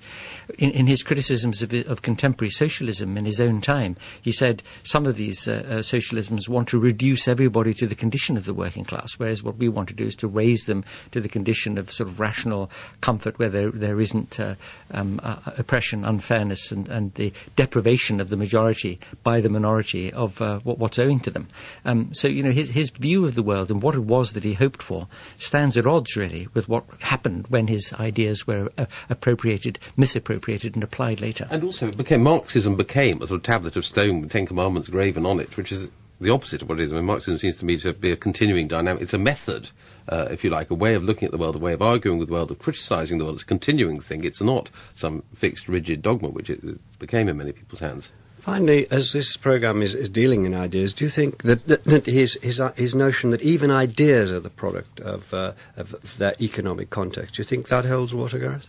in, 0.59 0.71
in 0.73 0.87
his 0.87 1.03
criticisms 1.03 1.63
of, 1.63 1.73
of, 1.73 2.03
contemporary 2.03 2.51
socialism 2.51 3.17
in 3.17 3.25
his 3.25 3.41
own 3.41 3.61
time, 3.63 3.97
he 4.21 4.33
said 4.33 4.63
some 4.83 5.07
of 5.07 5.17
these 5.17 5.49
uh, 5.49 5.53
uh, 5.67 5.75
socialisms 5.79 6.49
want 6.49 6.69
to 6.69 6.79
reduce 6.79 7.27
everybody 7.27 7.73
to 7.73 7.87
the 7.87 7.95
condition 7.95 8.37
of 8.37 8.45
the 8.45 8.55
working 8.55 8.85
class, 8.85 9.15
whereas 9.15 9.43
what 9.43 9.57
we 9.57 9.69
want 9.69 9.89
to 9.89 9.95
do 9.95 10.07
is 10.07 10.17
to 10.17 10.29
raise 10.29 10.65
them 10.65 10.85
to 11.11 11.21
the 11.21 11.29
condition 11.29 11.79
of 11.79 11.91
sort 11.91 12.09
of 12.09 12.21
rational 12.21 12.71
comfort, 13.01 13.39
where 13.39 13.49
there 13.49 13.71
there 13.71 13.99
isn't 13.99 14.39
uh, 14.39 14.57
um, 14.91 15.21
a, 15.23 15.65
oppression, 15.71 16.05
unfairness, 16.05 16.73
and, 16.73 16.89
and, 16.89 17.15
the 17.15 17.33
deprivation 17.55 18.21
of 18.21 18.29
the 18.29 18.37
majority 18.37 18.99
by 19.23 19.41
the 19.41 19.49
minority 19.49 20.13
of 20.13 20.43
uh, 20.43 20.59
what, 20.65 20.79
what's 20.79 20.99
owing 20.99 21.21
to 21.21 21.31
them. 21.31 21.47
Um, 21.85 22.13
so, 22.13 22.27
you 22.27 22.43
know, 22.43 22.51
his, 22.51 22.71
his 22.71 22.91
view 22.91 23.25
of 23.25 23.37
the 23.37 23.43
world 23.43 23.71
and 23.71 23.81
what 23.81 23.95
it 23.95 24.01
was 24.01 24.33
that 24.33 24.43
he 24.43 24.55
hoped 24.55 24.83
for 24.83 25.07
stands 25.37 25.77
at 25.77 25.87
odds, 25.87 26.17
really, 26.17 26.49
with 26.55 26.69
what 26.69 26.85
happened 26.99 27.47
when 27.51 27.69
his 27.69 27.93
ideas 28.01 28.49
were 28.49 28.69
uh, 28.79 28.87
appropriated, 29.09 29.79
misappropriated, 29.97 30.75
and 30.75 30.83
applied 30.83 31.21
later. 31.21 31.47
And 31.53 31.63
also, 31.63 31.87
it 31.87 31.97
became 31.97 32.25
Marxism 32.25 32.75
became 32.75 33.23
a 33.23 33.29
sort 33.29 33.39
of 33.39 33.43
tablet 33.45 33.77
of 33.77 33.87
stone 33.87 34.23
with 34.23 34.33
Ten 34.33 34.47
Commandments 34.47 34.89
graven 34.89 35.25
on 35.25 35.39
it, 35.39 35.57
which 35.57 35.71
is 35.71 35.89
the 36.21 36.31
opposite 36.31 36.63
of 36.63 36.69
what 36.69 36.79
it 36.79 36.85
is. 36.85 36.93
I 36.93 36.97
mean, 36.97 37.07
Marxism 37.07 37.39
seems 37.39 37.57
to 37.57 37.65
me 37.65 37.77
to 37.79 37.93
be 37.93 38.11
a 38.11 38.17
continuing 38.17 38.69
dynamic. 38.69 39.03
It's 39.03 39.15
a 39.15 39.19
method, 39.19 39.71
uh, 40.09 40.29
if 40.31 40.45
you 40.45 40.51
like, 40.51 40.71
a 40.71 40.75
way 40.75 40.95
of 40.95 41.05
looking 41.05 41.27
at 41.27 41.33
the 41.33 41.39
world, 41.39 41.57
a 41.57 41.59
way 41.59 41.73
of 41.73 41.83
arguing 41.83 42.19
with 42.19 42.29
the 42.29 42.35
world, 42.35 42.51
of 42.51 42.59
criticising 42.59 43.19
the 43.19 43.25
world. 43.25 43.37
It's 43.37 43.43
a 43.43 43.47
continuing 43.47 44.01
thing. 44.01 44.25
It's 44.25 44.43
not 44.43 44.71
some 44.95 45.23
fixed, 45.35 45.69
rigid 45.69 46.03
dogma, 46.03 46.29
which 46.29 46.51
it 46.51 46.61
became 46.99 47.29
in 47.29 47.39
many 47.39 47.53
people's 47.53 47.81
hands. 47.81 48.13
Finally, 48.41 48.91
as 48.91 49.13
this 49.13 49.37
program 49.37 49.83
is, 49.83 49.95
is 49.95 50.09
dealing 50.09 50.45
in 50.45 50.55
ideas, 50.55 50.95
do 50.95 51.05
you 51.05 51.11
think 51.11 51.43
that, 51.43 51.67
that, 51.67 51.85
that 51.85 52.07
his, 52.07 52.39
his, 52.43 52.59
uh, 52.59 52.73
his 52.73 52.95
notion 52.95 53.31
that 53.31 53.43
even 53.43 53.71
ideas 53.71 54.31
are 54.31 54.41
the 54.41 54.49
product 54.49 54.99
of, 55.01 55.33
uh, 55.35 55.53
of, 55.77 55.93
of 55.95 56.17
their 56.17 56.35
economic 56.41 56.89
context, 56.89 57.35
do 57.35 57.41
you 57.41 57.45
think 57.45 57.69
that 57.69 57.85
holds 57.85 58.15
water, 58.15 58.39
Gareth? 58.39 58.67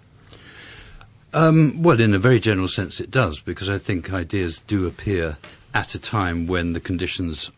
Um, 1.34 1.82
well, 1.82 2.02
in 2.02 2.14
a 2.14 2.20
very 2.20 2.42
general 2.42 2.68
sense, 2.68 3.00
it 3.00 3.10
does, 3.10 3.40
because 3.40 3.70
I 3.70 3.78
think 3.78 4.12
ideas 4.12 4.60
do 4.68 4.86
appear 4.86 5.38
at 5.74 5.96
a 5.96 6.00
time 6.00 6.48
when 6.48 6.74
the 6.74 6.80
conditions 6.80 7.52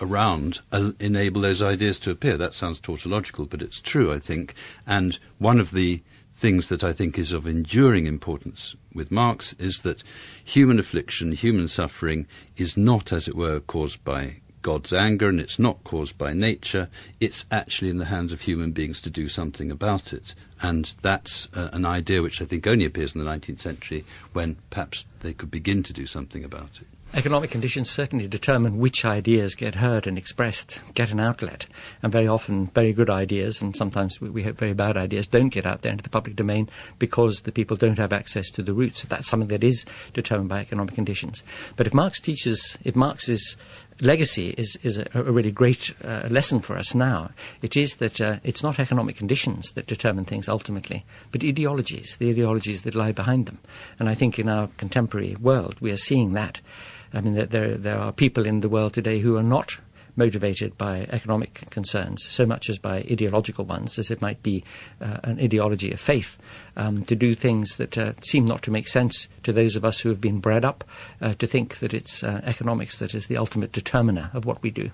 around 0.00 0.60
uh, 0.72 0.92
enable 0.98 1.42
those 1.42 1.62
ideas 1.62 1.98
to 2.00 2.10
appear. 2.10 2.36
That 2.36 2.54
sounds 2.54 2.80
tautological, 2.80 3.46
but 3.46 3.62
it's 3.62 3.80
true, 3.80 4.12
I 4.12 4.18
think. 4.18 4.54
And 4.86 5.18
one 5.38 5.60
of 5.60 5.72
the 5.72 6.02
things 6.34 6.68
that 6.68 6.82
I 6.82 6.92
think 6.92 7.18
is 7.18 7.32
of 7.32 7.46
enduring 7.46 8.06
importance 8.06 8.74
with 8.94 9.10
Marx 9.10 9.52
is 9.58 9.80
that 9.80 10.02
human 10.42 10.78
affliction, 10.78 11.32
human 11.32 11.68
suffering, 11.68 12.26
is 12.56 12.76
not, 12.76 13.12
as 13.12 13.28
it 13.28 13.34
were, 13.34 13.60
caused 13.60 14.02
by 14.04 14.36
God's 14.62 14.92
anger 14.92 15.28
and 15.28 15.40
it's 15.40 15.58
not 15.58 15.84
caused 15.84 16.18
by 16.18 16.32
nature. 16.32 16.88
It's 17.18 17.44
actually 17.50 17.90
in 17.90 17.98
the 17.98 18.06
hands 18.06 18.32
of 18.32 18.42
human 18.42 18.72
beings 18.72 19.00
to 19.02 19.10
do 19.10 19.28
something 19.28 19.70
about 19.70 20.12
it. 20.12 20.34
And 20.62 20.94
that's 21.02 21.48
uh, 21.54 21.70
an 21.72 21.86
idea 21.86 22.22
which 22.22 22.42
I 22.42 22.44
think 22.44 22.66
only 22.66 22.84
appears 22.84 23.14
in 23.14 23.24
the 23.24 23.30
19th 23.30 23.60
century 23.60 24.04
when 24.32 24.56
perhaps 24.68 25.04
they 25.20 25.32
could 25.32 25.50
begin 25.50 25.82
to 25.84 25.92
do 25.92 26.06
something 26.06 26.44
about 26.44 26.70
it. 26.80 26.86
Economic 27.12 27.50
conditions 27.50 27.90
certainly 27.90 28.28
determine 28.28 28.78
which 28.78 29.04
ideas 29.04 29.56
get 29.56 29.74
heard 29.74 30.06
and 30.06 30.16
expressed, 30.16 30.80
get 30.94 31.10
an 31.10 31.18
outlet. 31.18 31.66
And 32.04 32.12
very 32.12 32.28
often, 32.28 32.66
very 32.68 32.92
good 32.92 33.10
ideas, 33.10 33.60
and 33.60 33.74
sometimes 33.74 34.20
we, 34.20 34.30
we 34.30 34.44
hope 34.44 34.56
very 34.56 34.74
bad 34.74 34.96
ideas, 34.96 35.26
don't 35.26 35.48
get 35.48 35.66
out 35.66 35.82
there 35.82 35.90
into 35.90 36.04
the 36.04 36.10
public 36.10 36.36
domain 36.36 36.70
because 37.00 37.40
the 37.40 37.50
people 37.50 37.76
don't 37.76 37.98
have 37.98 38.12
access 38.12 38.48
to 38.52 38.62
the 38.62 38.72
roots. 38.72 39.02
That's 39.02 39.26
something 39.26 39.48
that 39.48 39.64
is 39.64 39.84
determined 40.12 40.50
by 40.50 40.60
economic 40.60 40.94
conditions. 40.94 41.42
But 41.74 41.88
if 41.88 41.94
Marx 41.94 42.20
teaches, 42.20 42.78
if 42.84 42.94
Marx's 42.94 43.56
legacy 44.02 44.54
is, 44.56 44.78
is 44.82 44.98
a, 44.98 45.06
a 45.14 45.22
really 45.22 45.52
great 45.52 45.94
uh, 46.04 46.28
lesson 46.30 46.60
for 46.60 46.76
us 46.76 46.94
now. 46.94 47.30
It 47.62 47.76
is 47.76 47.96
that 47.96 48.20
uh, 48.20 48.36
it's 48.44 48.62
not 48.62 48.78
economic 48.78 49.16
conditions 49.16 49.72
that 49.72 49.86
determine 49.86 50.24
things 50.24 50.48
ultimately, 50.48 51.04
but 51.32 51.44
ideologies, 51.44 52.16
the 52.18 52.30
ideologies 52.30 52.82
that 52.82 52.94
lie 52.94 53.12
behind 53.12 53.46
them. 53.46 53.58
And 53.98 54.08
I 54.08 54.14
think 54.14 54.38
in 54.38 54.48
our 54.48 54.68
contemporary 54.76 55.36
world, 55.36 55.76
we 55.80 55.90
are 55.90 55.96
seeing 55.96 56.32
that. 56.32 56.60
I 57.12 57.20
mean, 57.20 57.34
there, 57.34 57.76
there 57.76 57.98
are 57.98 58.12
people 58.12 58.46
in 58.46 58.60
the 58.60 58.68
world 58.68 58.94
today 58.94 59.18
who 59.18 59.36
are 59.36 59.42
not 59.42 59.78
motivated 60.16 60.76
by 60.78 61.06
economic 61.10 61.68
concerns 61.70 62.26
so 62.28 62.46
much 62.46 62.68
as 62.70 62.78
by 62.78 62.98
ideological 63.10 63.64
ones, 63.64 63.98
as 63.98 64.10
it 64.10 64.20
might 64.20 64.42
be 64.42 64.64
uh, 65.00 65.18
an 65.24 65.40
ideology 65.40 65.90
of 65.92 66.00
faith, 66.00 66.36
um, 66.76 67.04
to 67.04 67.16
do 67.16 67.34
things 67.34 67.76
that 67.76 67.96
uh, 67.98 68.12
seem 68.22 68.44
not 68.44 68.62
to 68.62 68.70
make 68.70 68.88
sense 68.88 69.28
to 69.42 69.52
those 69.52 69.76
of 69.76 69.84
us 69.84 70.00
who 70.00 70.08
have 70.08 70.20
been 70.20 70.40
bred 70.40 70.64
up 70.64 70.84
uh, 71.20 71.34
to 71.34 71.46
think 71.46 71.78
that 71.78 71.94
it's 71.94 72.22
uh, 72.22 72.40
economics 72.44 72.98
that 72.98 73.14
is 73.14 73.26
the 73.26 73.36
ultimate 73.36 73.72
determiner 73.72 74.30
of 74.34 74.44
what 74.44 74.62
we 74.62 74.70
do. 74.70 74.90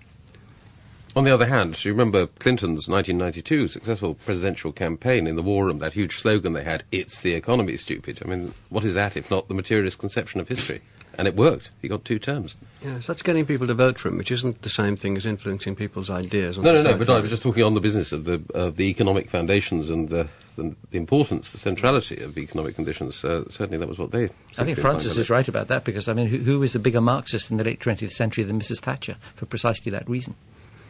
On 1.17 1.25
the 1.25 1.33
other 1.33 1.47
hand, 1.47 1.83
you 1.83 1.93
remember 1.93 2.27
Clinton's 2.27 2.89
1992 2.89 3.69
successful 3.69 4.17
presidential 4.17 4.71
campaign 4.71 5.27
in 5.27 5.37
the 5.37 5.43
war 5.43 5.65
room, 5.65 5.79
that 5.79 5.95
huge 5.95 6.19
slogan 6.19 6.53
they 6.53 6.63
had, 6.63 6.85
It's 6.93 7.21
the 7.21 7.33
economy, 7.33 7.79
stupid. 7.79 8.21
I 8.23 8.29
mean, 8.29 8.53
what 8.69 8.85
is 8.85 8.93
that 8.93 9.17
if 9.17 9.31
not 9.31 9.49
the 9.49 9.55
materialist 9.55 9.99
conception 9.99 10.41
of 10.41 10.49
history? 10.49 10.83
And 11.19 11.27
it 11.27 11.37
worked. 11.37 11.71
He 11.83 11.89
got 11.89 12.05
two 12.05 12.19
terms. 12.19 12.55
Yes, 12.83 13.07
that's 13.07 13.23
getting 13.23 13.47
people 13.47 13.67
to 13.67 13.75
vote 13.75 13.99
for 13.99 14.09
him, 14.09 14.19
which 14.19 14.31
isn't 14.31 14.63
the 14.63 14.69
same 14.69 14.97
thing 14.97 15.17
as 15.17 15.27
influencing 15.27 15.75
people's 15.75 16.11
ideas. 16.11 16.59
No, 16.59 16.75
no, 16.75 16.83
no. 16.83 16.97
But 16.97 17.11
I 17.11 17.21
was 17.21 17.31
just 17.31 17.43
talking 17.43 17.63
on 17.63 17.75
the 17.75 17.81
business 17.81 18.13
of 18.13 18.25
the 18.25 18.43
of 18.55 18.77
the 18.77 18.85
economic 18.85 19.31
foundations 19.31 19.91
and 19.91 20.09
the 20.09 20.29
the, 20.57 20.75
the 20.91 20.99
importance, 20.99 21.53
the 21.53 21.59
centrality 21.59 22.23
of 22.23 22.37
economic 22.39 22.75
conditions. 22.75 23.25
Uh, 23.25 23.45
certainly, 23.49 23.79
that 23.79 23.89
was 23.89 23.99
what 23.99 24.11
they. 24.11 24.25
I 24.59 24.65
think 24.65 24.79
Francis 24.79 25.17
is 25.17 25.31
right 25.31 25.47
about 25.47 25.69
that 25.69 25.85
because 25.85 26.09
I 26.09 26.15
mean, 26.15 26.27
who, 26.27 26.39
who 26.39 26.61
was 26.61 26.75
a 26.75 26.79
bigger 26.79 27.01
Marxist 27.01 27.51
in 27.51 27.57
the 27.57 27.65
late 27.65 27.81
20th 27.81 28.13
century 28.13 28.45
than 28.45 28.59
Mrs. 28.61 28.81
Thatcher 28.81 29.17
for 29.35 29.47
precisely 29.47 29.91
that 29.93 30.09
reason? 30.09 30.35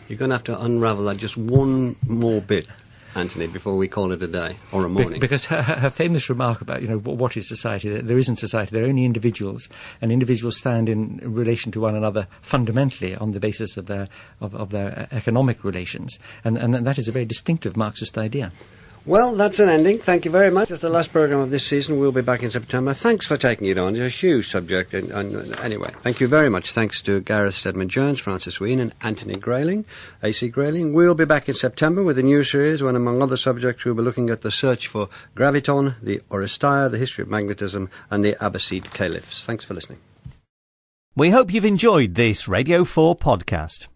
You're 0.08 0.18
going 0.18 0.30
to 0.30 0.36
have 0.36 0.44
to 0.44 0.60
unravel 0.60 1.04
that 1.06 1.16
just 1.16 1.36
one 1.36 1.96
more 2.06 2.40
bit. 2.40 2.68
Anthony, 3.16 3.46
before 3.46 3.76
we 3.76 3.88
call 3.88 4.12
it 4.12 4.22
a 4.22 4.26
day 4.26 4.56
or 4.72 4.84
a 4.84 4.88
morning? 4.88 5.14
Be- 5.14 5.18
because 5.18 5.46
her, 5.46 5.62
her, 5.62 5.90
famous 5.90 6.28
remark 6.28 6.60
about, 6.60 6.82
you 6.82 6.88
know, 6.88 6.98
what 6.98 7.36
is 7.36 7.48
society? 7.48 8.00
There 8.00 8.18
isn't 8.18 8.36
society. 8.36 8.74
There 8.74 8.84
are 8.84 8.88
only 8.88 9.04
individuals, 9.04 9.68
and 10.00 10.12
individuals 10.12 10.56
stand 10.56 10.88
in 10.88 11.20
relation 11.22 11.72
to 11.72 11.80
one 11.80 11.96
another 11.96 12.26
fundamentally 12.42 13.16
on 13.16 13.32
the 13.32 13.40
basis 13.40 13.76
of 13.76 13.86
their 13.86 14.08
of, 14.40 14.54
of 14.54 14.70
their 14.70 14.98
uh, 14.98 15.16
economic 15.16 15.64
relations, 15.64 16.18
and, 16.44 16.58
and 16.58 16.74
that 16.74 16.98
is 16.98 17.08
a 17.08 17.12
very 17.12 17.24
distinctive 17.24 17.76
Marxist 17.76 18.18
idea. 18.18 18.52
Well, 19.06 19.36
that's 19.36 19.60
an 19.60 19.68
ending. 19.68 20.00
Thank 20.00 20.24
you 20.24 20.32
very 20.32 20.50
much. 20.50 20.68
It's 20.68 20.80
the 20.80 20.88
last 20.88 21.12
programme 21.12 21.38
of 21.38 21.50
this 21.50 21.64
season. 21.64 22.00
We'll 22.00 22.10
be 22.10 22.22
back 22.22 22.42
in 22.42 22.50
September. 22.50 22.92
Thanks 22.92 23.24
for 23.24 23.36
taking 23.36 23.68
it 23.68 23.78
on. 23.78 23.94
It's 23.94 24.04
a 24.04 24.08
huge 24.08 24.48
subject. 24.48 24.94
And, 24.94 25.12
and, 25.12 25.56
anyway, 25.60 25.92
thank 26.02 26.18
you 26.18 26.26
very 26.26 26.50
much. 26.50 26.72
Thanks 26.72 27.00
to 27.02 27.20
Gareth 27.20 27.54
Stedman 27.54 27.88
Jones, 27.88 28.18
Francis 28.18 28.58
Wheen, 28.58 28.80
and 28.80 28.92
Anthony 29.02 29.36
Grayling, 29.36 29.84
AC 30.24 30.48
Grayling. 30.48 30.92
We'll 30.92 31.14
be 31.14 31.24
back 31.24 31.48
in 31.48 31.54
September 31.54 32.02
with 32.02 32.18
a 32.18 32.22
new 32.24 32.42
series 32.42 32.82
when, 32.82 32.96
among 32.96 33.22
other 33.22 33.36
subjects, 33.36 33.84
we'll 33.84 33.94
be 33.94 34.02
looking 34.02 34.28
at 34.28 34.42
the 34.42 34.50
search 34.50 34.88
for 34.88 35.08
graviton, 35.36 35.94
the 36.02 36.20
Oresteia, 36.28 36.90
the 36.90 36.98
history 36.98 37.22
of 37.22 37.28
magnetism, 37.28 37.88
and 38.10 38.24
the 38.24 38.32
Abbasid 38.40 38.92
caliphs. 38.92 39.44
Thanks 39.44 39.64
for 39.64 39.74
listening. 39.74 40.00
We 41.14 41.30
hope 41.30 41.54
you've 41.54 41.64
enjoyed 41.64 42.16
this 42.16 42.48
Radio 42.48 42.82
4 42.82 43.14
podcast. 43.14 43.86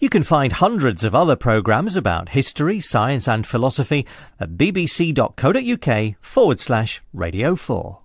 You 0.00 0.08
can 0.08 0.22
find 0.22 0.52
hundreds 0.52 1.04
of 1.04 1.14
other 1.14 1.36
programmes 1.36 1.96
about 1.96 2.30
history, 2.30 2.80
science 2.80 3.28
and 3.28 3.46
philosophy 3.46 4.06
at 4.40 4.56
bbc.co.uk 4.56 6.14
forward 6.20 6.60
slash 6.60 7.02
radio 7.12 7.56
4. 7.56 7.98